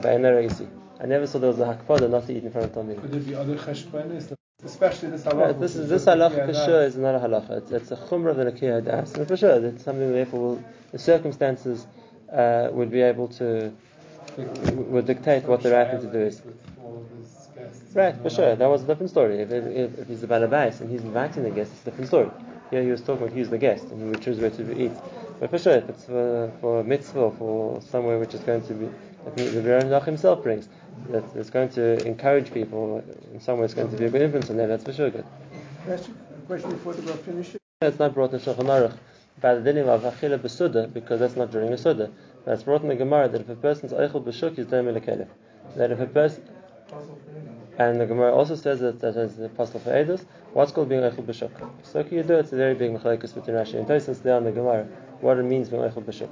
Ba'ena 0.00 0.32
Reisi. 0.32 0.68
I 1.00 1.06
never 1.06 1.26
saw 1.26 1.38
there 1.38 1.50
was 1.50 1.60
a 1.60 1.64
hakpada 1.64 2.08
not 2.10 2.26
to 2.26 2.36
eat 2.36 2.44
in 2.44 2.50
front 2.50 2.66
of 2.66 2.72
Talmidim. 2.72 3.00
Could 3.00 3.12
there 3.12 3.20
be 3.20 3.34
other 3.34 3.56
cheshbonis, 3.56 4.34
especially 4.64 5.10
this 5.10 5.22
halacha? 5.22 5.46
Right, 5.46 5.60
this 5.60 5.76
is 5.76 5.88
this 5.88 6.04
halacha 6.04 6.46
for 6.46 6.54
sure 6.54 6.82
is 6.82 6.96
not 6.96 7.14
a 7.14 7.18
halacha. 7.18 7.58
It's, 7.58 7.70
it's 7.70 7.90
a 7.90 7.96
chumrah 7.96 8.30
of 8.30 8.38
an 8.40 8.50
akiyah 8.50 8.84
das, 8.84 9.14
and 9.14 9.26
for 9.26 9.36
sure 9.36 9.64
it's 9.64 9.84
something 9.84 10.12
therefore 10.12 10.40
will, 10.40 10.64
the 10.92 10.98
circumstances 10.98 11.86
uh, 12.34 12.68
would 12.72 12.90
be 12.90 13.00
able 13.00 13.28
to 13.28 13.72
would 14.36 15.06
dictate 15.06 15.44
what 15.44 15.62
the 15.62 15.70
right 15.70 15.90
thing 15.90 16.00
to 16.00 16.12
do 16.12 16.18
is. 16.18 16.42
Right, 17.94 18.16
for 18.20 18.30
sure. 18.30 18.56
That 18.56 18.68
was 18.68 18.82
a 18.82 18.86
different 18.86 19.10
story. 19.10 19.38
If, 19.38 19.52
if, 19.52 19.98
if 19.98 20.08
he's 20.08 20.20
the 20.20 20.26
balabais 20.26 20.80
and 20.80 20.90
he's 20.90 21.02
inviting 21.02 21.44
the 21.44 21.50
guest, 21.50 21.72
it's 21.72 21.82
a 21.82 21.84
different 21.84 22.08
story. 22.08 22.30
Here 22.70 22.82
he 22.82 22.90
was 22.90 23.00
talking, 23.00 23.26
about 23.26 23.36
he's 23.36 23.50
the 23.50 23.58
guest, 23.58 23.84
and 23.84 24.02
he 24.02 24.08
would 24.08 24.20
choose 24.20 24.38
where 24.38 24.50
to 24.50 24.82
eat. 24.82 24.90
But 25.38 25.50
for 25.50 25.58
sure, 25.58 25.74
if 25.74 25.88
it's 25.88 26.04
for, 26.04 26.52
for 26.60 26.80
a 26.80 26.84
mitzvah, 26.84 27.20
or 27.20 27.32
for 27.32 27.80
somewhere 27.82 28.18
which 28.18 28.34
is 28.34 28.40
going 28.40 28.62
to 28.66 28.74
be, 28.74 28.86
like 29.24 29.36
the 29.36 29.62
Rebbe 29.62 30.00
himself 30.00 30.42
brings, 30.42 30.68
that 31.10 31.24
it's 31.36 31.50
going 31.50 31.68
to 31.70 32.04
encourage 32.04 32.52
people, 32.52 33.04
in 33.32 33.40
some 33.40 33.58
way 33.58 33.66
it's 33.66 33.74
going 33.74 33.90
to 33.90 33.96
be 33.96 34.06
a 34.06 34.10
good 34.10 34.22
influence 34.22 34.50
on 34.50 34.56
them, 34.56 34.68
that's 34.68 34.84
for 34.84 34.92
sure 34.92 35.10
good. 35.10 35.24
Can 35.84 35.92
I 35.92 35.94
ask 35.94 36.08
you 36.08 36.14
a 36.36 36.46
question 36.46 36.70
before 36.70 36.94
the 36.94 37.02
Rav 37.02 37.20
finishes? 37.20 37.60
It's 37.82 37.98
not 37.98 38.14
brought 38.14 38.32
in 38.32 38.40
Shulchan 38.40 38.64
Aruch 38.64 38.96
by 39.40 39.54
the 39.54 39.72
dinim 39.72 39.86
of 39.88 40.02
Achila 40.02 40.38
Besuda, 40.38 40.92
because 40.92 41.20
that's 41.20 41.36
not 41.36 41.50
during 41.50 41.72
a 41.72 41.78
Suda. 41.78 42.10
But 42.44 42.54
it's 42.54 42.62
brought 42.62 42.82
in 42.82 42.88
the 42.88 42.94
Gemara 42.94 43.28
that 43.28 43.40
if 43.40 43.48
a 43.48 43.56
person's 43.56 43.92
Eichel 43.92 44.22
B'Shuk, 44.24 44.56
he's 44.56 44.66
Doim 44.66 44.92
Elekelef. 44.92 45.28
That 45.76 45.90
if 45.90 46.00
a 46.00 46.06
person, 46.06 46.48
and 47.78 48.00
the 48.00 48.06
Gemara 48.06 48.32
also 48.32 48.54
says 48.54 48.80
that 48.80 49.00
that 49.00 49.16
is 49.16 49.36
the 49.36 49.46
apostle 49.46 49.80
for 49.80 49.90
Eidos, 49.90 50.24
what's 50.52 50.70
called 50.70 50.88
being 50.88 51.00
Eichel 51.00 51.24
B'Shuk? 51.24 51.50
So 51.82 52.04
can 52.04 52.18
you 52.18 52.22
do 52.22 52.34
it's 52.34 52.52
a 52.52 52.56
very 52.56 52.74
big 52.74 52.92
machlekes 52.92 53.34
between 53.34 53.56
Rashi 53.56 53.74
and 53.74 53.86
Tosfos 53.86 54.22
there 54.22 54.36
on 54.36 54.44
the 54.44 54.52
Gemara, 54.52 54.86
what 55.20 55.38
it 55.38 55.42
means 55.42 55.68
being 55.68 55.82
Eichel 55.82 56.04
B'Shuk. 56.04 56.30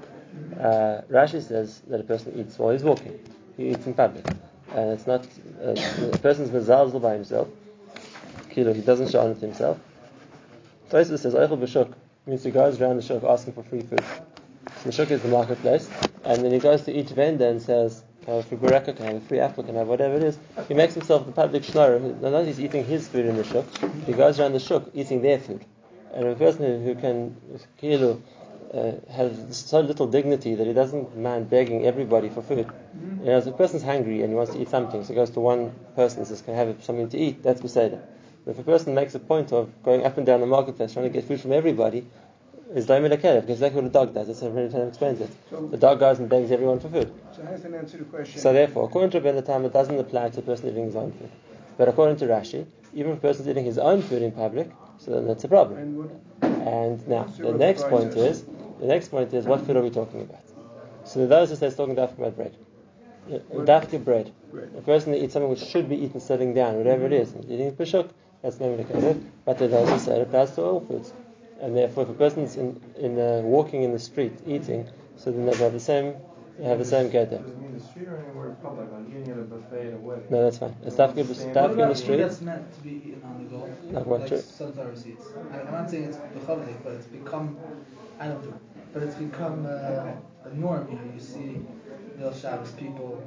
Uh, 0.61 1.03
Rashi 1.11 1.43
says 1.43 1.81
that 1.89 2.01
a 2.01 2.05
person 2.05 2.39
eats 2.39 2.59
while 2.59 2.71
he's 2.71 2.85
walking. 2.85 3.19
He 3.57 3.71
eats 3.71 3.87
in 3.87 3.95
public. 3.95 4.27
And 4.75 4.91
it's 4.91 5.07
not, 5.07 5.27
uh, 5.61 5.75
the 5.75 6.19
person's 6.23 6.51
mezalzel 6.51 7.03
by 7.03 7.15
himself. 7.15 7.49
Kilo, 8.51 8.73
he 8.73 8.81
doesn't 8.81 9.11
show 9.11 9.21
on 9.21 9.33
it 9.33 9.39
himself. 9.39 9.79
Tosfos 10.91 11.19
says 11.19 11.35
Eichel 11.35 11.59
B'Shuk 11.59 11.93
means 12.27 12.45
he 12.45 12.51
goes 12.51 12.81
around 12.81 12.97
the 12.97 13.03
shuk 13.03 13.25
asking 13.25 13.53
for 13.55 13.63
free 13.65 13.83
food. 13.83 14.05
So 14.79 14.85
the 14.85 14.93
shuk 14.93 15.11
is 15.11 15.23
the 15.23 15.29
marketplace, 15.29 15.89
and 16.25 16.43
then 16.43 16.53
he 16.53 16.59
goes 16.59 16.83
to 16.83 16.93
each 16.93 17.09
vendor 17.09 17.49
and 17.49 17.61
says, 17.61 18.03
"Can 18.25 18.35
I 18.35 18.37
have 18.37 18.47
a 18.47 18.49
free 18.49 18.59
bureka? 18.59 18.97
Can 18.97 19.07
I 19.07 19.13
have 19.13 19.17
a 19.17 19.27
free 19.27 19.41
apple? 19.41 19.65
Can 19.65 19.75
I 19.77 19.81
have 19.81 19.89
whatever 19.89 20.17
it 20.17 20.23
is?" 20.23 20.39
He 20.69 20.75
makes 20.75 20.95
himself 20.95 21.27
the 21.27 21.33
public 21.33 21.65
schnorrer. 21.65 22.01
Not 22.01 22.31
that 22.31 22.47
he's 22.47 22.61
eating 22.61 22.85
his 22.85 23.09
food 23.09 23.27
in 23.27 23.37
the 23.37 23.45
shuk, 23.45 23.65
he 24.07 24.13
goes 24.13 24.39
around 24.39 24.53
the 24.53 24.61
shuk 24.61 24.85
eating 24.95 25.23
their 25.23 25.39
food. 25.39 25.65
And 26.15 26.27
a 26.27 26.35
person 26.35 26.85
who, 26.85 26.95
can 26.95 27.35
kilo, 27.79 28.21
uh, 28.73 28.93
have 29.11 29.55
so 29.55 29.81
little 29.81 30.07
dignity 30.07 30.55
that 30.55 30.67
he 30.67 30.73
doesn't 30.73 31.17
mind 31.17 31.51
begging 31.51 31.87
everybody 31.87 32.29
for 32.29 32.43
food. 32.43 32.67
You 33.21 33.27
know, 33.27 33.39
if 33.39 33.47
a 33.47 33.53
person's 33.53 33.83
hungry 33.83 34.23
and 34.23 34.31
he 34.31 34.35
wants 34.35 34.53
to 34.53 34.61
eat 34.61 34.69
something, 34.69 35.03
so 35.03 35.09
he 35.09 35.15
goes 35.15 35.31
to 35.31 35.41
one 35.41 35.73
person 35.97 36.21
and 36.21 36.29
says, 36.29 36.43
"Can 36.43 36.55
I 36.55 36.59
have 36.59 36.85
something 36.85 37.09
to 37.09 37.19
eat?" 37.19 37.43
That's 37.43 37.61
beseder. 37.61 37.99
If 38.47 38.59
a 38.59 38.63
person 38.63 38.95
makes 38.95 39.15
a 39.15 39.21
point 39.21 39.53
of 39.53 39.71
going 39.85 40.05
up 40.05 40.17
and 40.17 40.27
down 40.27 40.41
the 40.41 40.47
marketplace 40.47 40.93
trying 40.93 41.05
to 41.05 41.11
get 41.11 41.25
food 41.25 41.41
from 41.41 41.53
everybody, 41.53 42.07
is 42.75 42.87
daim 42.87 43.03
elakelev, 43.05 43.43
because 43.43 43.61
that's 43.61 43.75
what 43.75 43.85
a 43.85 43.89
dog 43.89 44.15
does. 44.15 44.27
That's 44.27 44.41
how 44.41 44.49
times 44.49 44.75
explains 44.75 45.21
it. 45.21 45.31
So, 45.51 45.67
The 45.67 45.77
dog 45.77 46.01
goes 46.01 46.19
and 46.19 46.29
begs 46.29 46.51
everyone 46.51 46.81
for 46.81 46.89
food. 46.89 47.13
so 47.37 47.45
how 47.45 47.51
does 47.51 47.63
that 47.63 47.75
answer 47.75 47.99
the 47.99 48.05
question? 48.05 48.41
So 48.41 48.53
therefore, 48.53 48.85
according 48.85 49.11
to 49.11 49.21
Rabbeinu 49.21 49.45
Tam, 49.45 49.65
it 49.65 49.73
doesn't 49.73 49.99
apply 49.99 50.31
to 50.31 50.41
a 50.41 50.43
person 50.43 50.71
eating 50.71 50.87
his 50.87 50.97
own 50.97 51.13
food. 51.13 51.31
But 51.77 51.89
according 51.89 52.17
to 52.17 52.27
Rashi, 52.27 52.67
even 52.95 53.13
if 53.13 53.19
a 53.19 53.21
person's 53.21 53.49
eating 53.49 53.65
his 53.65 53.79
own 53.79 54.03
food 54.03 54.23
in 54.23 54.33
public, 54.33 54.71
so 54.99 55.13
then 55.13 55.27
that's 55.27 55.45
a 55.45 55.49
problem. 55.49 55.79
and 55.79 55.99
what, 55.99 56.11
And 56.67 57.09
now, 57.09 57.25
the 57.25 57.53
next 57.53 57.89
point 57.89 58.17
is, 58.17 58.45
the 58.81 58.87
next 58.87 59.09
point 59.09 59.33
is, 59.35 59.47
what 59.47 59.61
food 59.67 59.77
are 59.77 59.83
we 59.83 59.91
talking 59.91 60.23
about? 60.23 60.41
So 61.05 61.27
those 61.27 61.51
who 61.51 61.57
say 61.57 61.67
it's 61.67 61.77
talking 61.77 61.93
about 61.93 62.17
bread. 62.17 62.57
Dafka 63.29 64.03
bread. 64.03 64.33
Bread. 64.51 64.71
A 64.77 64.81
person 64.83 65.13
that 65.13 65.23
eats 65.23 65.33
something 65.33 65.51
which 65.51 65.65
should 65.65 65.89
be 65.89 65.97
eaten 65.97 66.21
sitting 66.21 66.55
down, 66.55 66.77
whatever 66.77 67.07
it 67.07 67.13
is, 67.13 67.35
eating 67.49 67.73
pashuk, 67.73 68.09
that's 68.43 68.61
not 68.61 68.71
indicated. 68.71 69.25
But 69.45 69.59
there 69.59 69.71
also 69.71 69.87
those 69.93 70.05
who 70.07 70.13
it 70.13 70.21
applies 70.23 70.55
to 70.57 70.63
all 70.63 70.81
foods. 70.81 71.13
And 71.61 71.77
therefore, 71.77 72.05
if 72.05 72.11
a 72.11 72.15
person's 72.15 72.57
in, 72.57 72.81
in 72.99 73.19
uh, 73.19 73.41
walking 73.43 73.83
in 73.83 73.93
the 73.93 73.99
street 73.99 74.33
eating, 74.47 74.89
so 75.17 75.31
then 75.31 75.47
they 75.47 75.55
have 75.57 75.73
the 75.73 75.81
same, 75.81 76.15
they 76.59 76.65
have 76.65 76.79
the 76.79 76.85
same 76.85 77.09
get 77.11 77.31
there. 77.31 77.39
Does 77.39 77.51
it 77.51 77.59
mean 77.59 77.75
the 77.79 77.85
street 77.85 78.09
or 78.09 78.17
anywhere 78.17 78.51
public, 78.63 78.91
like 78.91 79.09
eating 79.09 79.31
at 79.33 79.39
a 79.39 79.43
buffet 79.43 79.89
at 79.89 79.95
a 79.95 79.97
wedding? 79.99 80.25
No, 80.31 80.43
that's 80.43 80.59
fine. 80.59 80.75
It's 80.85 80.97
dafka, 80.97 81.25
Same. 81.35 81.55
dafka 81.55 81.79
in 81.85 81.89
the 81.89 81.95
street. 81.95 82.17
that's 82.19 82.41
meant 82.41 82.75
to 82.75 82.81
be 82.83 82.91
eaten 82.91 83.23
on 83.25 83.39
the 83.45 83.51
go? 83.51 83.69
Like 83.93 84.07
what, 84.07 84.31
Like 84.31 84.41
sunflower 84.43 84.97
seeds. 84.97 85.23
I- 85.53 85.61
I'm 85.61 85.71
not 85.73 85.89
saying 85.91 86.05
it's 86.05 86.17
bechavdik, 86.17 86.83
but 86.83 86.95
it's 86.95 87.07
become, 87.07 87.57
I 88.19 88.27
don't 88.29 88.45
know, 88.51 88.59
but 88.93 89.03
it's 89.05 89.15
become 89.17 89.65
uh, 89.67 90.49
a 90.51 90.55
norm. 90.55 90.89
You 90.91 90.97
know, 90.97 91.15
you 91.15 91.21
see 91.21 91.61
Mil 92.19 92.33
Shabbos 92.35 92.73
people. 92.73 93.23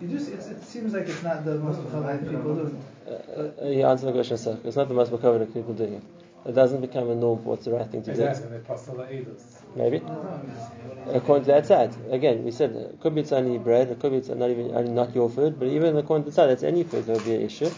You 0.00 0.08
do. 0.08 0.18
See, 0.20 0.32
it's, 0.32 0.46
it 0.48 0.62
seems 0.62 0.92
like 0.92 1.08
it's 1.08 1.22
not 1.24 1.44
the 1.44 1.56
most 1.58 1.80
bechavdik 1.80 2.30
people 2.30 2.54
doing. 2.54 2.84
Uh, 3.06 3.64
uh, 3.64 3.68
you 3.68 3.84
answer 3.84 4.06
the 4.06 4.12
question, 4.12 4.36
sir. 4.38 4.58
It's 4.64 4.76
not 4.76 4.88
the 4.88 4.94
most 4.94 5.10
that 5.10 5.54
people 5.54 5.74
doing 5.74 5.94
it. 5.94 6.02
It 6.44 6.54
doesn't 6.54 6.80
become 6.80 7.08
a 7.10 7.14
norm 7.14 7.38
for 7.42 7.50
what's 7.50 7.64
the 7.64 7.72
right 7.72 7.88
thing 7.88 8.02
to 8.02 8.10
He's 8.10 8.18
do. 8.18 8.26
asking 8.26 8.50
the 8.50 8.56
apostle 8.56 8.96
Eidos. 8.96 9.60
Maybe. 9.76 10.00
No, 10.00 10.06
no, 10.06 10.28
I'm 10.28 10.50
asking 10.50 10.82
you, 10.82 10.88
what 10.88 11.04
do 11.06 11.10
you 11.12 11.16
According 11.16 11.44
to 11.44 11.50
that 11.52 11.66
side, 11.66 11.94
again, 12.10 12.44
we 12.44 12.50
said 12.50 12.72
it 12.72 13.00
could 13.00 13.14
be 13.14 13.20
it's 13.20 13.32
only 13.32 13.58
bread, 13.58 13.90
it 13.90 14.00
could 14.00 14.10
be 14.10 14.18
it's 14.18 14.28
not 14.28 14.50
even 14.50 14.74
only 14.74 14.90
not 14.90 15.14
your 15.14 15.30
food, 15.30 15.58
but 15.58 15.68
even 15.68 15.96
according 15.96 16.24
to 16.24 16.30
that 16.30 16.34
side, 16.34 16.50
it's 16.50 16.62
any 16.64 16.82
food 16.82 17.06
that 17.06 17.12
would 17.12 17.24
be 17.24 17.34
an 17.34 17.42
issue. 17.42 17.70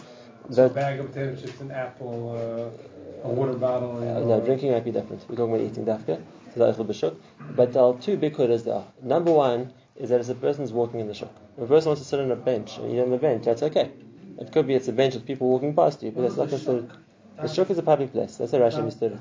So 0.51 0.65
a 0.65 0.69
bag 0.69 0.99
of 0.99 1.11
potato 1.11 1.35
chips, 1.35 1.61
an 1.61 1.71
apple, 1.71 2.71
uh, 3.23 3.27
a 3.27 3.31
water 3.31 3.53
bottle. 3.53 3.97
uh, 3.97 4.19
no, 4.19 4.41
drinking 4.41 4.71
might 4.71 4.83
be 4.85 4.91
different. 4.91 5.25
We're 5.29 5.35
talking 5.35 5.55
about 5.55 5.65
eating 5.65 5.85
dafka, 5.85 6.21
so 6.53 6.59
that's 6.59 6.77
the 6.77 6.85
bishuk. 6.85 7.15
But 7.55 7.73
there 7.73 7.83
are 7.83 7.95
two 7.97 8.17
big 8.17 8.35
kudas 8.35 8.63
there. 8.63 8.83
Number 9.01 9.31
one 9.31 9.73
is 9.95 10.09
that 10.09 10.21
if 10.21 10.29
a 10.29 10.35
person's 10.35 10.71
walking 10.71 10.99
in 10.99 11.07
the 11.07 11.13
shuk, 11.13 11.33
if 11.57 11.63
a 11.63 11.67
person 11.67 11.89
wants 11.89 12.01
to 12.01 12.07
sit 12.07 12.19
on 12.19 12.31
a 12.31 12.35
bench 12.35 12.77
and 12.77 12.91
eat 12.91 12.99
on 12.99 13.09
the 13.09 13.17
bench, 13.17 13.45
that's 13.45 13.63
okay. 13.63 13.91
It 14.39 14.51
could 14.51 14.67
be 14.67 14.75
it's 14.75 14.87
a 14.87 14.93
bench 14.93 15.13
with 15.13 15.25
people 15.25 15.49
walking 15.49 15.73
past 15.73 16.03
you, 16.03 16.11
but 16.11 16.21
that's 16.21 16.37
not 16.37 16.49
considered. 16.49 16.89
The 17.41 17.47
shuk 17.47 17.69
is 17.69 17.77
a 17.77 17.83
public 17.83 18.11
place. 18.11 18.37
That's 18.37 18.53
a 18.53 18.59
Rashi 18.59 18.77
understood. 18.77 19.19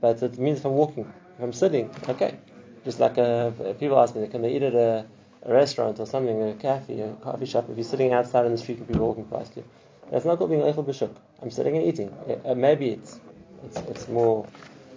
But 0.00 0.22
it 0.22 0.38
means 0.38 0.58
if 0.58 0.64
I'm 0.64 0.72
walking, 0.72 1.12
if 1.36 1.42
I'm 1.42 1.52
sitting, 1.52 1.90
okay. 2.08 2.36
Just 2.84 2.98
like 2.98 3.18
uh, 3.18 3.50
people 3.78 3.98
ask 4.00 4.16
me, 4.16 4.26
can 4.26 4.42
they 4.42 4.56
eat 4.56 4.62
at 4.62 4.74
a, 4.74 5.06
a 5.44 5.52
restaurant 5.52 6.00
or 6.00 6.06
something, 6.06 6.42
a 6.42 6.54
cafe, 6.54 7.00
a 7.00 7.12
coffee 7.22 7.46
shop, 7.46 7.70
if 7.70 7.76
you're 7.76 7.84
sitting 7.84 8.12
outside 8.12 8.46
in 8.46 8.52
the 8.52 8.58
street 8.58 8.78
and 8.78 8.88
people 8.88 9.06
walking 9.06 9.24
past 9.26 9.56
you. 9.56 9.64
That's 10.10 10.24
not 10.24 10.38
called 10.38 10.50
being 10.50 10.62
eichel 10.62 10.84
b'shuk. 10.84 11.14
I'm 11.40 11.50
sitting 11.50 11.76
and 11.76 11.86
eating. 11.86 12.10
Uh, 12.44 12.54
maybe 12.54 12.90
it's 12.90 13.20
it's, 13.64 13.76
it's 13.88 14.08
more 14.08 14.46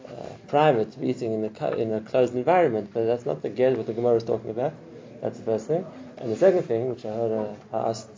uh, 0.07 0.11
private 0.47 0.91
to 0.93 0.99
be 0.99 1.09
eating 1.09 1.33
in 1.33 1.43
a 1.45 1.75
in 1.75 1.93
a 1.93 2.01
closed 2.01 2.35
environment, 2.35 2.89
but 2.93 3.05
that's 3.05 3.25
not 3.25 3.41
the 3.41 3.49
get 3.49 3.77
what 3.77 3.85
the 3.85 3.93
Gemara 3.93 4.15
is 4.15 4.23
talking 4.23 4.49
about. 4.49 4.73
That's 5.21 5.37
the 5.37 5.45
first 5.45 5.67
thing. 5.67 5.85
And 6.17 6.31
the 6.31 6.35
second 6.35 6.63
thing, 6.63 6.89
which 6.89 7.05
I 7.05 7.09
heard, 7.09 7.31
uh, 7.31 7.77
I 7.77 7.89
asked, 7.89 8.09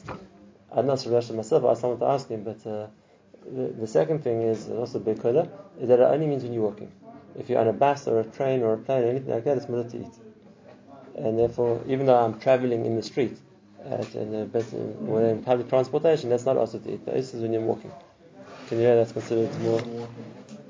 I'm 0.71 0.85
not 0.85 0.99
sure 0.99 1.11
myself. 1.11 1.63
I 1.63 1.71
asked 1.71 1.81
someone 1.81 1.99
to 1.99 2.05
ask 2.05 2.27
him, 2.27 2.43
but 2.43 2.65
uh, 2.67 2.87
the, 3.45 3.73
the 3.79 3.87
second 3.87 4.23
thing 4.23 4.41
is 4.41 4.69
also 4.69 4.99
big 4.99 5.19
kula, 5.19 5.49
is 5.79 5.87
that 5.89 5.99
it 5.99 6.03
only 6.03 6.27
means 6.27 6.43
when 6.43 6.53
you're 6.53 6.63
walking. 6.63 6.91
If 7.37 7.49
you're 7.49 7.59
on 7.59 7.67
a 7.67 7.73
bus 7.73 8.07
or 8.07 8.19
a 8.19 8.23
train 8.23 8.61
or 8.63 8.73
a 8.73 8.77
plane 8.77 9.03
or 9.03 9.07
anything 9.07 9.29
like 9.29 9.43
that, 9.45 9.57
it's 9.57 9.69
mutter 9.69 9.89
to 9.89 9.97
eat. 9.97 10.13
And 11.15 11.39
therefore, 11.39 11.81
even 11.87 12.05
though 12.05 12.17
I'm 12.17 12.39
traveling 12.39 12.85
in 12.85 12.95
the 12.95 13.03
street, 13.03 13.37
at, 13.85 14.15
in, 14.15 14.33
a, 14.35 14.45
but 14.45 14.71
in, 14.73 15.07
when 15.07 15.23
in 15.25 15.43
public 15.43 15.69
transportation, 15.69 16.29
that's 16.29 16.45
not 16.45 16.57
also 16.57 16.79
to 16.79 16.93
eat. 16.93 17.05
This 17.05 17.33
is 17.33 17.41
when 17.41 17.53
you're 17.53 17.61
walking. 17.61 17.91
Can 18.67 18.79
you 18.79 18.85
hear 18.85 18.95
that's 18.95 19.13
considered 19.13 19.57
more 19.61 19.81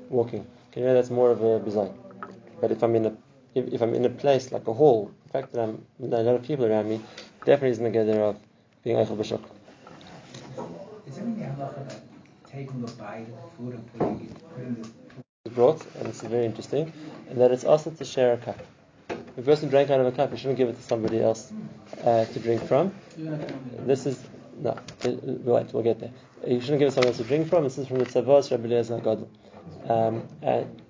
walking? 0.08 0.46
Can 0.72 0.82
you 0.82 0.88
hear 0.88 0.94
that's 0.94 1.10
more 1.10 1.30
of 1.30 1.42
a 1.42 1.58
bizarre? 1.58 1.92
But 2.60 2.70
if 2.70 2.82
I'm 2.82 2.94
in 2.94 3.06
a 3.06 3.16
if, 3.54 3.66
if 3.72 3.82
I'm 3.82 3.94
in 3.94 4.04
a 4.04 4.10
place 4.10 4.52
like 4.52 4.68
a 4.68 4.72
hall, 4.72 5.10
the 5.24 5.32
fact 5.32 5.52
that 5.52 5.62
I'm 5.62 5.84
there 5.98 6.20
are 6.20 6.22
a 6.22 6.24
lot 6.24 6.34
of 6.36 6.42
people 6.42 6.66
around 6.66 6.88
me 6.88 7.00
definitely 7.44 7.70
isn't 7.70 7.84
the 7.84 7.90
gather 7.90 8.20
of 8.22 8.36
being 8.84 8.96
eichel 8.96 9.16
b'shuk. 9.16 9.57
Is 11.68 11.74
there 11.74 11.84
about 11.84 12.00
taking 12.50 12.82
a 12.82 12.86
bite 12.92 13.26
of 13.42 13.52
food 13.56 13.74
and 13.74 13.92
putting 13.92 14.28
it, 14.30 14.54
putting 14.54 14.74
the 14.74 14.88
It's 15.44 15.54
brought, 15.54 15.84
and 15.96 16.08
it's 16.08 16.22
very 16.22 16.46
interesting, 16.46 16.92
and 17.28 17.40
that 17.40 17.50
it's 17.50 17.64
also 17.64 17.90
to 17.90 18.04
share 18.04 18.32
a 18.34 18.38
cup. 18.38 18.58
If 19.10 19.38
a 19.38 19.42
person 19.42 19.68
drank 19.68 19.90
out 19.90 20.00
of 20.00 20.06
a 20.06 20.12
cup, 20.12 20.30
you 20.30 20.36
shouldn't 20.36 20.58
give 20.58 20.68
it 20.68 20.76
to 20.76 20.82
somebody 20.82 21.20
else 21.22 21.52
uh, 22.04 22.24
to 22.24 22.40
drink 22.40 22.62
from. 22.64 22.92
This 23.86 24.06
is 24.06 24.22
no. 24.58 24.70
uh, 24.70 24.76
Wait, 25.04 25.72
we'll 25.72 25.82
get 25.82 26.00
there. 26.00 26.10
You 26.46 26.60
shouldn't 26.60 26.80
give 26.80 26.88
it 26.88 26.92
someone 26.92 27.08
else 27.08 27.18
to 27.18 27.24
drink 27.24 27.48
from. 27.48 27.64
This 27.64 27.78
is 27.78 27.86
from 27.86 27.98
the 27.98 28.06
Tzavos 28.06 28.50
Rabbi 28.50 28.64
Eliezer 28.64 28.98
Gadol. 28.98 29.30
Um, 29.88 30.26
and 30.42 30.82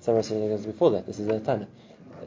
someone 0.00 0.24
else 0.24 0.66
before 0.66 0.90
that. 0.92 1.06
This 1.06 1.18
is 1.18 1.28
a 1.28 1.40
Tana. 1.40 1.68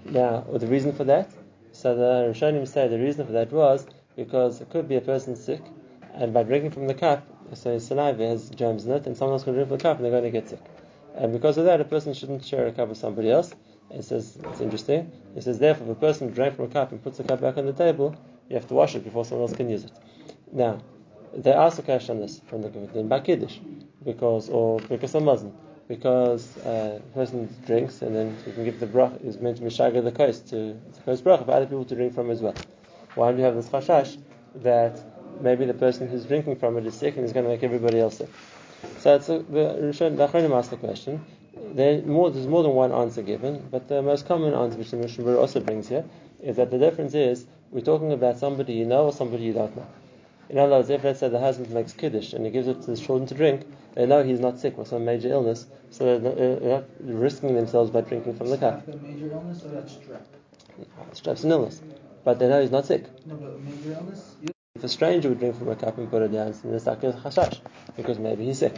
Now, 0.06 0.42
the 0.42 0.68
reason 0.68 0.94
for 0.94 1.04
that. 1.06 1.30
So 1.72 1.96
the 1.96 2.34
Rishonim 2.34 2.68
say 2.68 2.88
the 2.88 3.00
reason 3.00 3.26
for 3.26 3.32
that 3.34 3.52
was 3.52 3.88
because 4.16 4.62
it 4.62 4.70
could 4.70 4.88
be 4.88 4.96
a 4.96 5.02
person 5.02 5.36
sick, 5.36 5.62
and 6.13 6.34
by 6.34 6.44
drinking 6.44 6.72
from 6.72 6.88
the 6.88 6.94
cup, 6.94 7.26
so 7.56 7.78
saliva 7.80 8.26
has 8.28 8.50
germs 8.50 8.86
in 8.86 8.92
it, 8.92 9.06
and 9.06 9.16
someone 9.16 9.34
else 9.34 9.44
can 9.44 9.54
drink 9.54 9.70
from 9.70 9.78
the 9.78 9.84
cup, 9.84 9.98
and 9.98 10.06
they're 10.06 10.12
going 10.12 10.24
to 10.24 10.32
get 10.32 10.50
sick. 10.50 10.62
And 11.16 11.32
because 11.32 11.58
of 11.58 11.66
that, 11.66 11.80
a 11.80 11.86
person 11.86 12.13
shouldn't 12.13 12.44
share 12.44 12.68
a 12.68 12.72
cup 12.72 12.89
with 12.89 12.98
somebody 12.98 13.30
else. 13.30 13.54
It 13.92 14.04
says 14.04 14.38
it's 14.44 14.62
interesting. 14.62 15.12
It 15.36 15.44
says 15.44 15.60
therefore, 15.60 15.92
if 15.92 15.98
a 15.98 16.00
person 16.00 16.32
drank 16.32 16.56
from 16.56 16.66
a 16.66 16.70
cup 16.70 16.92
and 16.92 17.04
puts 17.04 17.18
the 17.18 17.24
cup 17.24 17.42
back 17.42 17.58
on 17.58 17.66
the 17.66 17.74
table, 17.74 18.16
you 18.50 18.56
have 18.56 18.68
to 18.68 18.74
wash 18.74 18.96
it 18.96 19.04
before 19.04 19.24
someone 19.26 19.48
else 19.48 19.56
can 19.56 19.70
use 19.70 19.84
it. 19.84 19.92
Now, 20.52 20.82
they 21.36 21.52
asked 21.52 21.80
a 21.80 21.82
question 21.82 22.16
on 22.16 22.22
this 22.22 22.42
from 22.48 22.62
the 22.62 22.70
in 22.98 23.10
Bakiddish, 23.10 23.60
because 24.04 24.50
or 24.50 24.80
because 24.80 25.16
of 25.16 25.24
Muslim, 25.24 25.54
because 25.88 26.58
a 26.58 27.02
person 27.13 27.54
drinks 27.66 28.02
and 28.02 28.16
then 28.16 28.38
you 28.46 28.54
can 28.54 28.63
give 28.63 28.80
the 28.80 28.88
brach 28.88 29.13
is 29.24 29.39
meant 29.39 29.58
to 29.58 29.63
be 29.63 29.70
mishaga 29.70 30.04
the 30.04 30.12
kos 30.12 30.39
to 30.39 30.56
the 30.96 31.02
kos 31.06 31.22
brach 31.22 31.44
for 31.44 31.52
other 31.52 31.66
people 31.66 31.86
to 31.86 31.96
drink 31.96 32.13
from 32.13 32.30
as 32.30 32.42
well. 32.42 32.56
Why 33.16 33.32
do 33.32 33.38
you 33.38 33.44
have 33.44 33.56
this 33.56 33.70
chashash 33.70 34.18
that 34.56 35.00
maybe 35.41 35.65
the 35.65 35.74
person 35.74 36.08
who's 36.08 36.26
drinking 36.26 36.58
from 36.58 36.78
it 36.78 36.86
is 36.86 36.96
sick 36.96 37.15
and 37.17 37.26
is 37.26 37.34
going 37.34 37.46
to 37.46 37.52
make 37.52 37.63
everybody 37.63 38.00
else 38.00 38.17
sick? 38.17 38.30
So 39.00 39.15
it's 39.15 39.30
a, 39.30 39.39
the 39.39 39.78
Rishon 39.82 40.58
asked 40.58 40.69
the 40.69 40.78
question. 40.78 41.24
There 41.74 42.02
more, 42.02 42.30
there's 42.32 42.48
more 42.48 42.63
than 42.63 42.74
one 42.74 42.91
answer 42.91 43.22
given, 43.22 43.67
but 43.72 43.88
the 43.88 44.02
most 44.02 44.28
common 44.28 44.54
answer, 44.54 44.78
which 44.78 44.91
the 44.91 44.98
Mishnah 44.98 45.38
also 45.38 45.60
brings 45.60 45.88
here, 45.88 46.06
is 46.41 46.58
that 46.58 46.72
the 46.72 46.78
difference 46.78 47.13
is 47.13 47.46
we're 47.72 47.82
talking 47.82 48.12
about 48.12 48.38
somebody 48.38 48.74
you 48.74 48.86
know 48.86 49.06
or 49.06 49.12
somebody 49.12 49.43
you 49.43 49.54
don't 49.54 49.76
know. 49.76 49.88
In 50.50 50.60
other 50.60 50.74
words, 50.74 50.89
if 50.89 51.04
let's 51.04 51.19
say 51.19 51.30
the 51.30 51.39
husband 51.39 51.72
makes 51.72 51.93
kiddush 51.93 52.34
and 52.34 52.46
he 52.46 52.52
gives 52.52 52.67
it 52.67 52.82
to 52.84 52.91
his 52.91 53.00
children 53.00 53.28
to 53.28 53.36
drink, 53.36 53.65
they 53.96 54.06
know 54.06 54.24
he's 54.24 54.39
not 54.39 54.60
sick 54.60 54.78
with 54.78 54.88
some 54.88 55.06
major 55.06 55.30
illness, 55.30 55.67
so 55.89 56.19
they're 56.19 56.60
not, 56.60 56.84
risking 57.00 57.56
themselves 57.56 57.91
by 57.91 58.02
drinking 58.02 58.36
from 58.38 58.50
the 58.50 58.58
cup. 58.58 58.86
That's 58.86 59.02
major 59.02 59.32
illness 59.32 59.63
or 59.63 59.69
that's 59.69 59.93
strep? 59.93 60.22
Strep's 61.13 61.43
an 61.43 61.52
illness, 61.52 61.82
but 62.24 62.39
they 62.39 62.48
know 62.48 62.62
he's 62.62 62.72
not 62.72 62.86
sick. 62.86 63.06
No, 63.26 63.36
but 63.36 63.56
a 63.56 63.58
major 63.60 63.93
illness? 63.93 64.36
You 64.41 64.53
If 64.84 64.88
a 64.88 64.91
stranger 64.96 65.30
would 65.30 65.39
drink 65.39 65.58
from 65.58 65.69
a 65.69 65.78
cup 65.78 65.98
and 65.98 66.12
put 66.12 66.24
it 66.24 66.34
down, 66.34 66.54
then 66.62 66.74
it's 66.74 66.86
like 66.86 67.02
a 67.06 67.13
chashash, 67.13 67.62
because 67.96 68.19
maybe 68.19 68.43
he's 68.43 68.60
sick. 68.60 68.76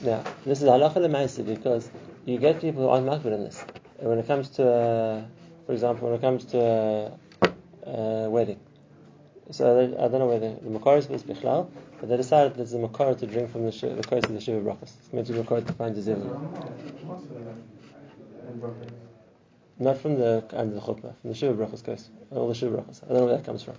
Now, 0.00 0.24
this 0.46 0.62
is 0.62 0.66
halacha 0.66 0.94
lemaisa 0.94 1.44
because 1.44 1.90
you 2.24 2.38
get 2.38 2.58
people 2.58 2.84
who 2.84 2.88
aren't 2.88 3.06
makbid 3.06 3.34
in 3.34 3.44
this. 3.44 3.62
And 3.98 4.08
when 4.08 4.18
it 4.18 4.26
comes 4.26 4.48
to, 4.56 4.66
uh, 4.66 5.22
for 5.66 5.72
example, 5.74 6.08
when 6.08 6.16
it 6.16 6.22
comes 6.22 6.46
to 6.46 6.58
a, 6.58 7.90
a 7.90 8.30
wedding, 8.30 8.60
so 9.50 9.74
they, 9.74 9.94
I 9.94 10.08
don't 10.08 10.20
know 10.20 10.26
whether 10.28 10.54
the 10.54 10.70
Makaris 10.70 11.10
was 11.10 11.22
Bichlal, 11.22 11.68
but 12.00 12.08
they 12.08 12.16
decided 12.16 12.54
that 12.54 12.62
it's 12.62 12.72
a 12.72 12.78
Makar 12.78 13.14
to 13.16 13.26
drink 13.26 13.52
from 13.52 13.66
the, 13.66 13.72
sh- 13.72 13.80
the 13.80 14.16
of 14.16 14.28
the 14.28 14.40
Shiva 14.40 14.60
Brachas. 14.62 14.94
It's 15.00 15.12
meant 15.12 15.26
to 15.26 15.34
be 15.34 15.40
Makar 15.40 15.60
to 15.60 15.72
find 15.74 15.94
Zivah. 15.94 16.48
Not 19.78 19.98
from 19.98 20.18
the 20.18 20.46
under 20.54 20.76
the 20.76 20.80
chuppah, 20.80 21.14
from 21.20 21.30
the 21.30 21.34
Shiva 21.34 21.52
Brachas 21.52 21.84
kos, 21.84 22.08
all 22.30 22.48
the 22.48 22.54
Shiva 22.54 22.78
Brachas. 22.78 23.04
I 23.04 23.08
don't 23.08 23.18
know 23.18 23.24
where 23.26 23.36
that 23.36 23.44
comes 23.44 23.62
from. 23.62 23.74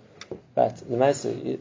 But 0.55 0.77
the 0.77 0.95
Maisa, 0.95 1.29
uh, 1.29 1.57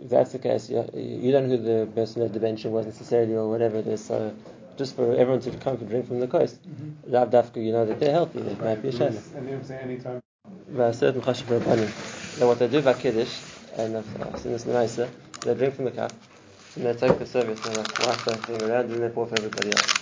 if 0.00 0.10
that's 0.10 0.32
the 0.32 0.38
case, 0.38 0.70
you, 0.70 0.88
you 0.94 1.32
don't 1.32 1.48
know 1.48 1.56
who 1.56 1.62
the 1.62 1.86
person 1.92 2.22
at 2.22 2.32
the 2.32 2.40
bench 2.40 2.64
was 2.64 2.86
necessarily 2.86 3.34
or 3.34 3.48
whatever 3.48 3.78
it 3.78 3.86
is. 3.86 4.04
So 4.04 4.34
just 4.76 4.96
for 4.96 5.14
everyone 5.14 5.40
to 5.40 5.50
come 5.52 5.76
and 5.76 5.88
drink 5.88 6.06
from 6.08 6.20
the 6.20 6.26
kos, 6.26 6.54
mm-hmm. 6.54 7.12
Lav 7.12 7.30
Dafka, 7.30 7.64
you 7.64 7.72
know 7.72 7.86
that 7.86 8.00
they're 8.00 8.12
healthy. 8.12 8.40
It 8.40 8.60
might 8.60 8.82
be 8.82 8.88
a 8.88 8.92
shame. 8.92 9.12
Mm-hmm. 9.12 9.38
And 9.38 9.48
they 9.48 9.54
would 9.54 9.66
say 9.66 9.78
anytime. 9.78 10.20
By 10.68 10.88
a 10.88 10.92
certain 10.94 11.20
chashav 11.20 11.58
rabbanim. 11.58 12.40
Now 12.40 12.48
what 12.48 12.58
they 12.58 12.68
do 12.68 12.82
by 12.82 12.94
kiddush, 12.94 13.40
and 13.76 13.96
I've 13.96 14.40
seen 14.40 14.52
this 14.52 14.64
in 14.66 14.72
the 14.72 14.78
Maisa, 14.78 15.08
they 15.42 15.54
drink 15.54 15.74
from 15.74 15.84
the 15.84 15.90
cup, 15.90 16.12
and 16.76 16.86
they 16.86 16.94
take 16.94 17.18
the 17.18 17.26
service 17.26 17.64
and 17.64 17.76
they 17.76 17.82
like 17.82 17.98
wipe 17.98 18.24
that 18.24 18.44
thing 18.44 18.62
around 18.62 18.90
and 18.90 19.02
they 19.02 19.08
pour 19.08 19.26
for 19.26 19.38
everybody 19.38 19.68
else. 19.68 19.94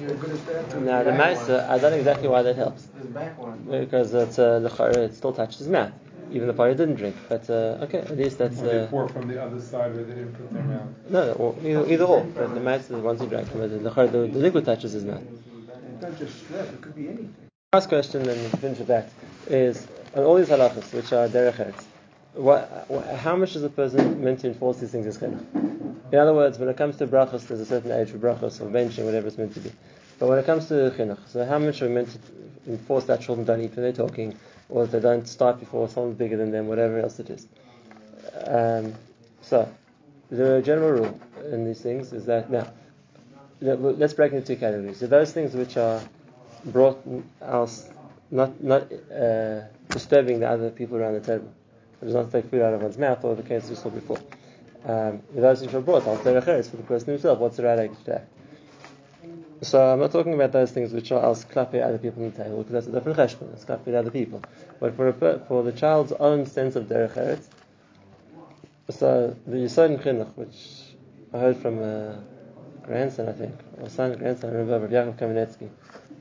You're 0.00 0.14
good 0.14 0.30
as 0.30 0.44
that? 0.44 0.82
Now 0.82 1.02
the 1.02 1.10
Maisa, 1.10 1.68
I 1.68 1.78
don't 1.78 1.92
know 1.92 1.98
exactly 1.98 2.28
why 2.28 2.42
that 2.42 2.56
helps. 2.56 2.88
His 2.98 3.06
back 3.06 3.38
one. 3.38 3.66
Because 3.70 4.12
it's, 4.12 4.38
uh, 4.38 4.60
the 4.60 5.02
it 5.02 5.14
still 5.14 5.32
touches 5.32 5.58
his 5.58 5.68
mouth, 5.68 5.92
even 6.30 6.46
the 6.46 6.54
party 6.54 6.74
didn't 6.74 6.96
drink. 6.96 7.16
But 7.28 7.48
uh, 7.50 7.84
okay, 7.84 7.98
at 7.98 8.16
least 8.16 8.38
that's 8.38 8.60
Or 8.60 8.66
they 8.66 8.78
uh, 8.80 8.86
pour 8.86 9.08
from 9.08 9.28
the 9.28 9.42
other 9.42 9.60
side 9.60 9.94
where 9.94 10.04
they 10.04 10.14
didn't 10.14 10.34
put 10.34 10.52
their 10.52 10.62
mouth. 10.62 10.88
no, 11.08 11.26
no 11.26 11.32
or 11.32 11.56
either, 11.62 11.92
either 11.92 12.04
or. 12.04 12.24
But 12.24 12.54
the 12.54 12.60
mouth 12.60 12.80
is 12.80 12.88
the 12.88 12.98
ones 12.98 13.20
who 13.20 13.28
drank 13.28 13.48
from 13.48 13.62
it. 13.62 13.68
The, 13.82 13.90
chara, 13.90 14.08
the, 14.08 14.18
the 14.26 14.38
liquid 14.38 14.64
touches 14.64 14.92
his 14.92 15.04
mouth. 15.04 15.22
It's 15.22 16.02
not 16.02 16.18
just 16.18 16.44
strep, 16.44 16.72
it 16.72 16.80
could 16.80 16.94
be 16.94 17.08
anything. 17.08 17.34
Last 17.72 17.88
question, 17.88 18.26
and 18.28 18.40
we 18.40 18.48
finish 18.60 18.78
with 18.78 18.88
that, 18.88 19.10
is 19.46 19.86
on 20.14 20.24
all 20.24 20.36
these 20.36 20.48
halachas, 20.48 20.92
which 20.94 21.12
are 21.12 21.28
derech 21.28 21.56
eretz, 21.56 21.84
what, 22.34 22.86
how 23.16 23.36
much 23.36 23.56
is 23.56 23.64
a 23.64 23.68
person 23.68 24.22
meant 24.22 24.40
to 24.40 24.46
enforce 24.48 24.78
these 24.78 24.90
things 24.90 25.06
as 25.06 25.18
chinuch? 25.18 25.44
In 26.12 26.18
other 26.18 26.32
words, 26.32 26.58
when 26.58 26.68
it 26.68 26.76
comes 26.76 26.96
to 26.96 27.06
brachas, 27.06 27.46
there's 27.46 27.60
a 27.60 27.66
certain 27.66 27.90
age 27.92 28.10
for 28.10 28.18
brachas 28.18 28.60
or 28.60 28.70
benching, 28.70 29.04
whatever 29.04 29.26
it's 29.26 29.36
meant 29.36 29.52
to 29.54 29.60
be. 29.60 29.72
But 30.18 30.28
when 30.28 30.38
it 30.38 30.46
comes 30.46 30.68
to 30.68 30.74
chinuch, 30.96 31.18
so 31.28 31.44
how 31.44 31.58
much 31.58 31.82
are 31.82 31.88
we 31.88 31.94
meant 31.94 32.10
to 32.12 32.18
enforce 32.72 33.04
that 33.04 33.20
children 33.20 33.44
don't 33.44 33.60
eat 33.60 33.74
when 33.74 33.82
they're 33.82 33.92
talking, 33.92 34.34
or 34.68 34.84
if 34.84 34.90
they 34.90 35.00
don't 35.00 35.26
start 35.26 35.58
before 35.60 35.88
someone 35.88 36.14
bigger 36.14 36.36
than 36.36 36.50
them, 36.50 36.66
whatever 36.66 36.98
else 37.00 37.18
it 37.18 37.30
is? 37.30 37.46
Um, 38.46 38.94
so, 39.42 39.68
the 40.30 40.60
general 40.62 40.90
rule 40.90 41.20
in 41.52 41.64
these 41.64 41.80
things 41.80 42.12
is 42.12 42.26
that 42.26 42.50
now, 42.50 42.66
let- 43.60 43.98
let's 43.98 44.12
break 44.12 44.32
into 44.32 44.46
two 44.46 44.56
categories. 44.56 44.98
So 44.98 45.06
those 45.06 45.32
things 45.32 45.54
which 45.54 45.76
are 45.76 46.00
brought 46.66 47.02
else 47.40 47.88
not 48.30 48.62
not 48.62 48.92
uh, 49.10 49.62
disturbing 49.88 50.40
the 50.40 50.48
other 50.48 50.70
people 50.70 50.98
around 50.98 51.14
the 51.14 51.20
table. 51.20 51.48
It 52.02 52.04
does 52.06 52.14
not 52.14 52.30
take 52.30 52.46
food 52.46 52.62
out 52.62 52.74
of 52.74 52.82
one's 52.82 52.98
mouth, 52.98 53.24
or 53.24 53.34
the 53.34 53.42
case 53.42 53.68
we 53.68 53.74
saw 53.74 53.88
before. 53.88 54.18
Um, 54.84 55.22
those 55.34 55.60
things 55.60 55.74
are 55.74 55.80
brought, 55.80 56.06
al 56.06 56.16
for 56.16 56.30
the 56.32 56.82
person 56.86 57.12
himself. 57.12 57.38
What's 57.38 57.56
the 57.56 57.64
right 57.64 57.78
age 57.80 57.90
act? 58.08 58.26
So 59.60 59.92
I'm 59.92 59.98
not 59.98 60.12
talking 60.12 60.34
about 60.34 60.52
those 60.52 60.70
things 60.70 60.92
which 60.92 61.10
are 61.10 61.22
else 61.22 61.42
clapping 61.42 61.82
other 61.82 61.98
people 61.98 62.22
on 62.22 62.30
the 62.30 62.44
table, 62.44 62.58
because 62.58 62.72
that's 62.72 62.86
a 62.86 62.92
different 62.92 63.18
cheshbon. 63.18 63.52
It's 63.54 63.64
clapping 63.64 63.96
other 63.96 64.10
people. 64.10 64.40
But 64.78 64.94
for 64.94 65.08
a, 65.08 65.38
for 65.40 65.64
the 65.64 65.72
child's 65.72 66.12
own 66.12 66.46
sense 66.46 66.76
of 66.76 66.84
derech 66.84 67.14
eretz, 67.14 67.48
so 68.90 69.36
the 69.46 69.56
Yisod 69.56 69.90
in 69.90 69.98
Chinuch, 69.98 70.32
which 70.36 70.94
I 71.34 71.38
heard 71.38 71.56
from 71.56 71.80
a 71.80 72.22
grandson, 72.84 73.28
I 73.28 73.32
think, 73.32 73.54
or 73.80 73.88
son, 73.88 74.16
grandson, 74.16 74.50
I 74.50 74.54
remember, 74.54 74.86
of 74.86 74.92
Yaakov 74.92 75.18
Kamenetsky, 75.18 75.68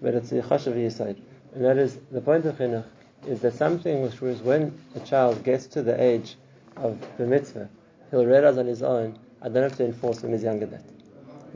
but 0.01 0.16
it's 0.16 0.32
the 0.32 0.41
Chashav 0.41 0.74
Yisod. 0.74 1.18
And 1.53 1.64
that 1.64 1.78
is, 1.78 1.97
the 2.12 2.22
point 2.22 2.45
of 2.45 2.55
Chinuch 2.57 2.86
is 3.28 3.41
that 3.41 3.53
something 3.53 4.01
which 4.01 4.20
was 4.20 4.41
when 4.41 4.78
a 4.95 4.99
child 5.01 5.43
gets 5.43 5.68
to 5.68 5.84
the 5.84 6.01
age 6.01 6.36
of 6.76 6.99
the 7.18 7.26
mitzvah, 7.26 7.70
he'll 8.09 8.26
realize 8.26 8.57
on 8.57 8.66
his 8.66 8.82
own, 8.82 9.18
I 9.41 9.49
don't 9.49 9.64
have 9.64 9.78
to 9.78 9.86
enforce 9.86 10.24
when 10.24 10.34
he's 10.34 10.43
younger 10.43 10.66
that. 10.66 10.97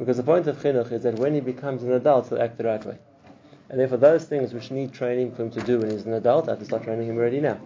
Because 0.02 0.18
the 0.18 0.24
point 0.24 0.48
of 0.48 0.58
Chinuch 0.58 0.92
is 0.92 1.04
that 1.04 1.20
when 1.20 1.36
he 1.36 1.42
becomes 1.42 1.84
an 1.84 1.92
adult, 1.92 2.30
he'll 2.30 2.42
act 2.42 2.58
the 2.58 2.64
right 2.64 2.84
way. 2.84 2.98
And 3.70 3.80
therefore, 3.80 4.00
those 4.00 4.26
things 4.26 4.52
which 4.52 4.72
need 4.72 4.92
training 4.92 5.32
for 5.32 5.44
him 5.44 5.52
to 5.52 5.62
do 5.62 5.78
when 5.78 5.92
he's 5.92 6.08
an 6.08 6.14
adult, 6.14 6.48
I 6.48 6.54
have 6.54 6.60
to 6.60 6.66
start 6.66 6.86
training 6.86 7.08
him 7.08 7.20
already 7.20 7.40
now. 7.40 7.60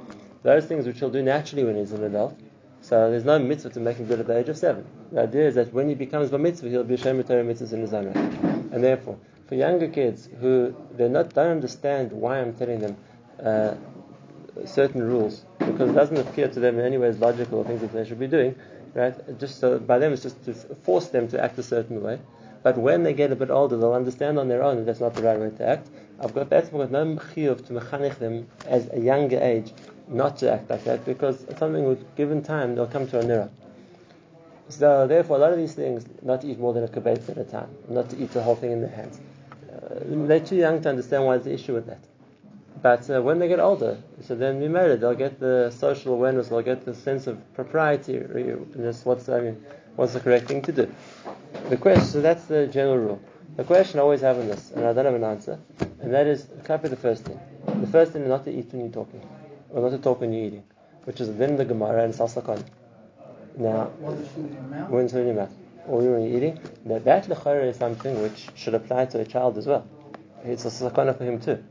Those 0.44 0.66
things 0.66 0.86
which 0.86 1.00
he'll 1.00 1.10
do 1.10 1.24
naturally 1.24 1.64
when 1.64 1.78
he's 1.78 1.94
an 1.94 2.04
adult, 2.04 2.38
so 2.82 3.10
there's 3.10 3.24
no 3.24 3.40
mitzvah 3.40 3.70
to 3.70 3.80
make 3.80 3.96
him 3.96 4.08
good 4.08 4.20
at 4.20 4.28
the 4.28 4.38
age 4.38 4.50
of 4.50 4.58
seven. 4.58 4.86
The 5.14 5.22
idea 5.22 5.48
is 5.48 5.56
that 5.56 5.72
when 5.72 5.88
he 5.88 5.96
becomes 5.96 6.34
a 6.34 6.38
mitzvah, 6.38 6.68
he'll 6.68 6.84
be 6.84 6.96
a 6.96 6.98
Shem 6.98 7.24
Torah 7.24 7.42
mitzvahs 7.42 7.72
in 7.72 7.80
his 7.80 7.94
own 7.94 8.08
right. 8.08 8.18
And 8.74 8.84
therefore, 8.84 9.18
for 9.48 9.56
younger 9.56 9.88
kids 9.88 10.28
who 10.42 10.76
they 10.92 11.08
not 11.08 11.34
don't 11.34 11.52
understand 11.52 12.12
why 12.12 12.42
I'm 12.42 12.54
telling 12.54 12.82
them 12.82 12.98
uh, 13.42 13.76
certain 14.66 15.02
rules, 15.02 15.46
because 15.60 15.90
it 15.90 15.94
doesn't 15.94 16.18
appear 16.18 16.50
to 16.50 16.60
them 16.60 16.80
in 16.80 16.86
any 16.86 16.98
way 16.98 17.08
as 17.08 17.18
logical 17.18 17.64
things 17.64 17.80
that 17.80 17.94
they 17.94 18.04
should 18.04 18.20
be 18.20 18.28
doing, 18.28 18.56
right? 18.96 19.40
Just 19.40 19.60
so 19.60 19.78
by 19.78 20.00
them, 20.00 20.14
it's 20.14 20.24
just 20.24 20.44
to 20.46 20.54
force 20.54 21.10
them 21.10 21.28
to 21.28 21.44
act 21.44 21.60
a 21.60 21.64
certain 21.64 22.02
way. 22.02 22.20
But 22.64 22.78
when 22.78 23.04
they 23.04 23.14
get 23.14 23.32
a 23.32 23.36
bit 23.36 23.52
older, 23.52 23.78
they'll 23.78 23.94
understand 23.94 24.40
on 24.40 24.48
their 24.48 24.64
own 24.64 24.78
that 24.78 24.86
that's 24.86 25.00
not 25.00 25.14
the 25.14 25.22
right 25.22 25.40
way 25.40 25.52
to 25.52 25.68
act. 25.68 25.88
I've 26.20 26.34
got 26.34 26.50
that's 26.50 26.70
I've 26.70 26.74
got 26.74 26.92
no 26.92 27.06
chiyuv 27.16 27.68
to 27.68 27.74
mechanich 27.74 28.18
them 28.18 28.48
as 28.66 28.90
a 28.92 29.00
younger 29.00 29.40
age 29.40 29.72
not 30.08 30.38
to 30.38 30.52
act 30.52 30.70
like 30.70 30.84
that 30.86 31.06
because 31.06 31.46
something 31.58 31.86
with 31.86 32.16
given 32.16 32.42
time 32.42 32.76
they'll 32.76 32.88
come 32.88 33.08
to 33.08 33.20
a 33.20 33.24
nira. 33.24 33.50
So 34.70 35.06
therefore, 35.06 35.38
a 35.38 35.40
lot 35.40 35.52
of 35.52 35.60
these 35.60 35.76
things, 35.76 36.06
not 36.24 36.42
to 36.42 36.48
eat 36.48 36.60
more 36.60 36.74
than 36.74 36.84
a 36.84 36.88
kibetz 36.88 37.30
at 37.30 37.38
a 37.38 37.44
time, 37.44 37.70
not 37.88 38.10
to 38.10 38.18
eat 38.22 38.32
the 38.32 38.42
whole 38.42 38.56
thing 38.56 38.72
in 38.72 38.82
their 38.82 38.90
hands. 38.90 39.20
Uh, 39.72 40.00
they're 40.28 40.40
too 40.40 40.56
young 40.56 40.82
to 40.82 40.90
understand 40.90 41.26
why 41.26 41.38
there's 41.38 41.62
issue 41.62 41.74
with 41.74 41.86
that. 41.86 42.00
But 42.82 43.10
uh, 43.10 43.22
when 43.22 43.40
they 43.40 43.48
get 43.48 43.60
older, 43.60 43.98
so 44.22 44.36
then 44.36 44.60
we 44.60 44.68
it. 44.68 45.00
They'll 45.00 45.16
get 45.16 45.40
the 45.40 45.72
social 45.72 46.14
awareness. 46.14 46.50
They'll 46.50 46.62
get 46.62 46.86
the 46.86 46.94
sense 46.94 47.28
of 47.28 47.38
propriety. 47.54 48.20
What's 49.04 49.30
I 49.30 49.40
mean, 49.40 49.66
what's 49.96 50.14
the 50.14 50.20
correct 50.20 50.48
thing 50.48 50.62
to 50.64 50.72
do? 50.72 50.94
The 51.70 51.78
question. 51.78 52.06
So 52.06 52.22
that's 52.22 52.46
the 52.46 52.68
general 52.68 52.98
rule. 52.98 53.22
The 53.56 53.64
question 53.64 54.00
I 54.00 54.04
always 54.04 54.22
have 54.22 54.38
on 54.38 54.48
this, 54.48 54.72
and 54.72 54.86
I 54.86 54.92
don't 54.92 55.06
have 55.06 55.14
an 55.16 55.24
answer, 55.24 55.58
and 56.02 56.14
that 56.14 56.28
is 56.28 56.48
copy 56.66 56.90
the 56.90 56.98
first 56.98 57.24
thing. 57.24 57.40
The 57.80 57.88
first 57.88 58.12
thing 58.12 58.24
is 58.24 58.28
not 58.28 58.44
to 58.46 58.52
eat 58.52 58.68
when 58.72 58.82
you're 58.82 58.92
talking, 58.92 59.22
or 59.70 59.82
not 59.82 59.92
to 59.92 59.98
talk 59.98 60.20
when 60.20 60.34
you're 60.34 60.46
eating, 60.46 60.64
which 61.06 61.22
is 61.22 61.34
then 61.38 61.56
the 61.56 61.64
Gemara 61.64 62.04
and 62.04 62.14
Sasakon. 62.14 62.62
Now, 63.56 63.86
when 63.86 64.18
it's 65.06 65.14
in 65.14 65.26
your 65.26 65.36
mouth, 65.36 65.54
or 65.88 66.00
when 66.00 66.24
you're 66.24 66.38
eating, 66.38 66.60
now 66.84 67.00
that 67.00 67.28
lechayra 67.28 67.66
is 67.66 67.78
something 67.78 68.22
which 68.22 68.50
should 68.56 68.74
apply 68.74 69.06
to 69.06 69.22
a 69.22 69.26
child 69.26 69.58
as 69.58 69.68
well. 69.68 69.88
It's 70.44 70.66
a 70.66 70.68
sakana 70.68 71.18
for 71.18 71.24
him 71.24 71.40
too. 71.40 71.64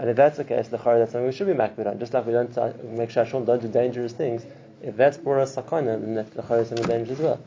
And 0.00 0.08
if 0.08 0.16
that's 0.16 0.38
the 0.38 0.44
case, 0.44 0.68
the 0.68 0.78
lechayra 0.78 1.00
that's 1.00 1.12
something 1.12 1.26
we 1.26 1.32
should 1.32 1.46
be 1.46 1.52
makbid 1.52 1.86
on. 1.86 1.98
Just 1.98 2.14
like 2.14 2.24
we 2.24 2.32
don't 2.32 2.56
uh, 2.56 2.72
make 2.84 3.10
sure 3.10 3.22
Hashem 3.22 3.44
don't 3.44 3.60
do 3.60 3.68
dangerous 3.68 4.14
things. 4.14 4.46
If 4.82 4.96
that's 4.96 5.18
for 5.18 5.40
a 5.40 5.44
sakana, 5.44 6.00
then 6.00 6.14
that 6.14 6.30
lechayra 6.34 6.62
is 6.62 6.68
something 6.68 6.86
dangerous 6.86 7.18
as 7.18 7.24
well. 7.26 7.40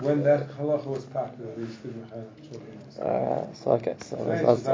When 0.00 0.22
that 0.24 0.50
halacha 0.58 0.84
was 0.84 1.06
popular, 1.06 1.50
we 1.52 1.64
used 1.64 1.80
to 1.80 1.88
do 1.88 2.06
halal 2.12 2.50
children. 2.50 2.78
Uh, 3.00 3.54
so 3.54 3.70
okay, 3.72 3.96
so 4.02 4.16
Thanks, 4.16 4.44
I've, 4.46 4.58
it's 4.58 4.68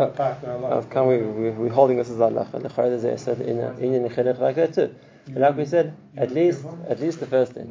I've, 0.64 0.90
come, 0.90 1.06
we, 1.06 1.18
we, 1.18 1.50
we're 1.50 1.70
holding 1.70 1.96
this 1.96 2.10
as 2.10 2.20
Allah. 2.20 2.48
Lechayra 2.52 3.00
there's 3.00 3.04
a 3.04 3.16
certain 3.16 3.48
in 3.48 3.58
in 3.94 4.10
chinuch 4.10 4.40
like 4.40 4.56
that 4.56 4.74
too. 4.74 4.92
But 5.28 5.42
like 5.42 5.56
we 5.56 5.64
said, 5.64 5.94
at 6.16 6.32
least 6.32 6.66
at 6.88 6.98
least 6.98 7.20
the 7.20 7.26
first 7.26 7.52
thing. 7.52 7.70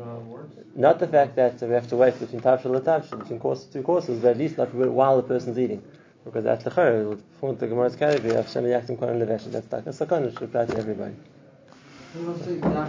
Not 0.76 1.00
the 1.00 1.08
fact 1.08 1.36
that 1.36 1.62
we 1.62 1.74
have 1.74 1.90
to 1.90 1.98
wait 1.98 2.18
between 2.18 2.40
tafshil 2.40 2.74
and 2.74 2.86
tafshil, 2.86 3.20
between 3.20 3.40
course, 3.40 3.66
two 3.66 3.82
courses, 3.82 4.22
but 4.22 4.30
at 4.30 4.38
least 4.38 4.58
not 4.58 4.74
while 4.74 5.18
the 5.18 5.24
person's 5.24 5.60
eating. 5.60 5.84
Because 6.24 6.44
that's 6.44 6.64
the 6.64 6.70
chayr, 6.70 7.02
it 7.02 7.08
would 7.08 7.24
fall 7.40 7.54
Gemara's 7.54 7.96
category 7.96 8.36
of 8.36 8.50
Shem 8.50 8.66
Yaktim 8.66 9.00
Kohen 9.00 9.20
Levesh, 9.20 9.52
that's 9.52 9.72
like 9.72 9.88
a 9.88 9.90
sakana, 9.90 10.32
should 10.32 10.44
apply 10.44 10.66
to 10.66 10.78
everybody. 10.78 11.16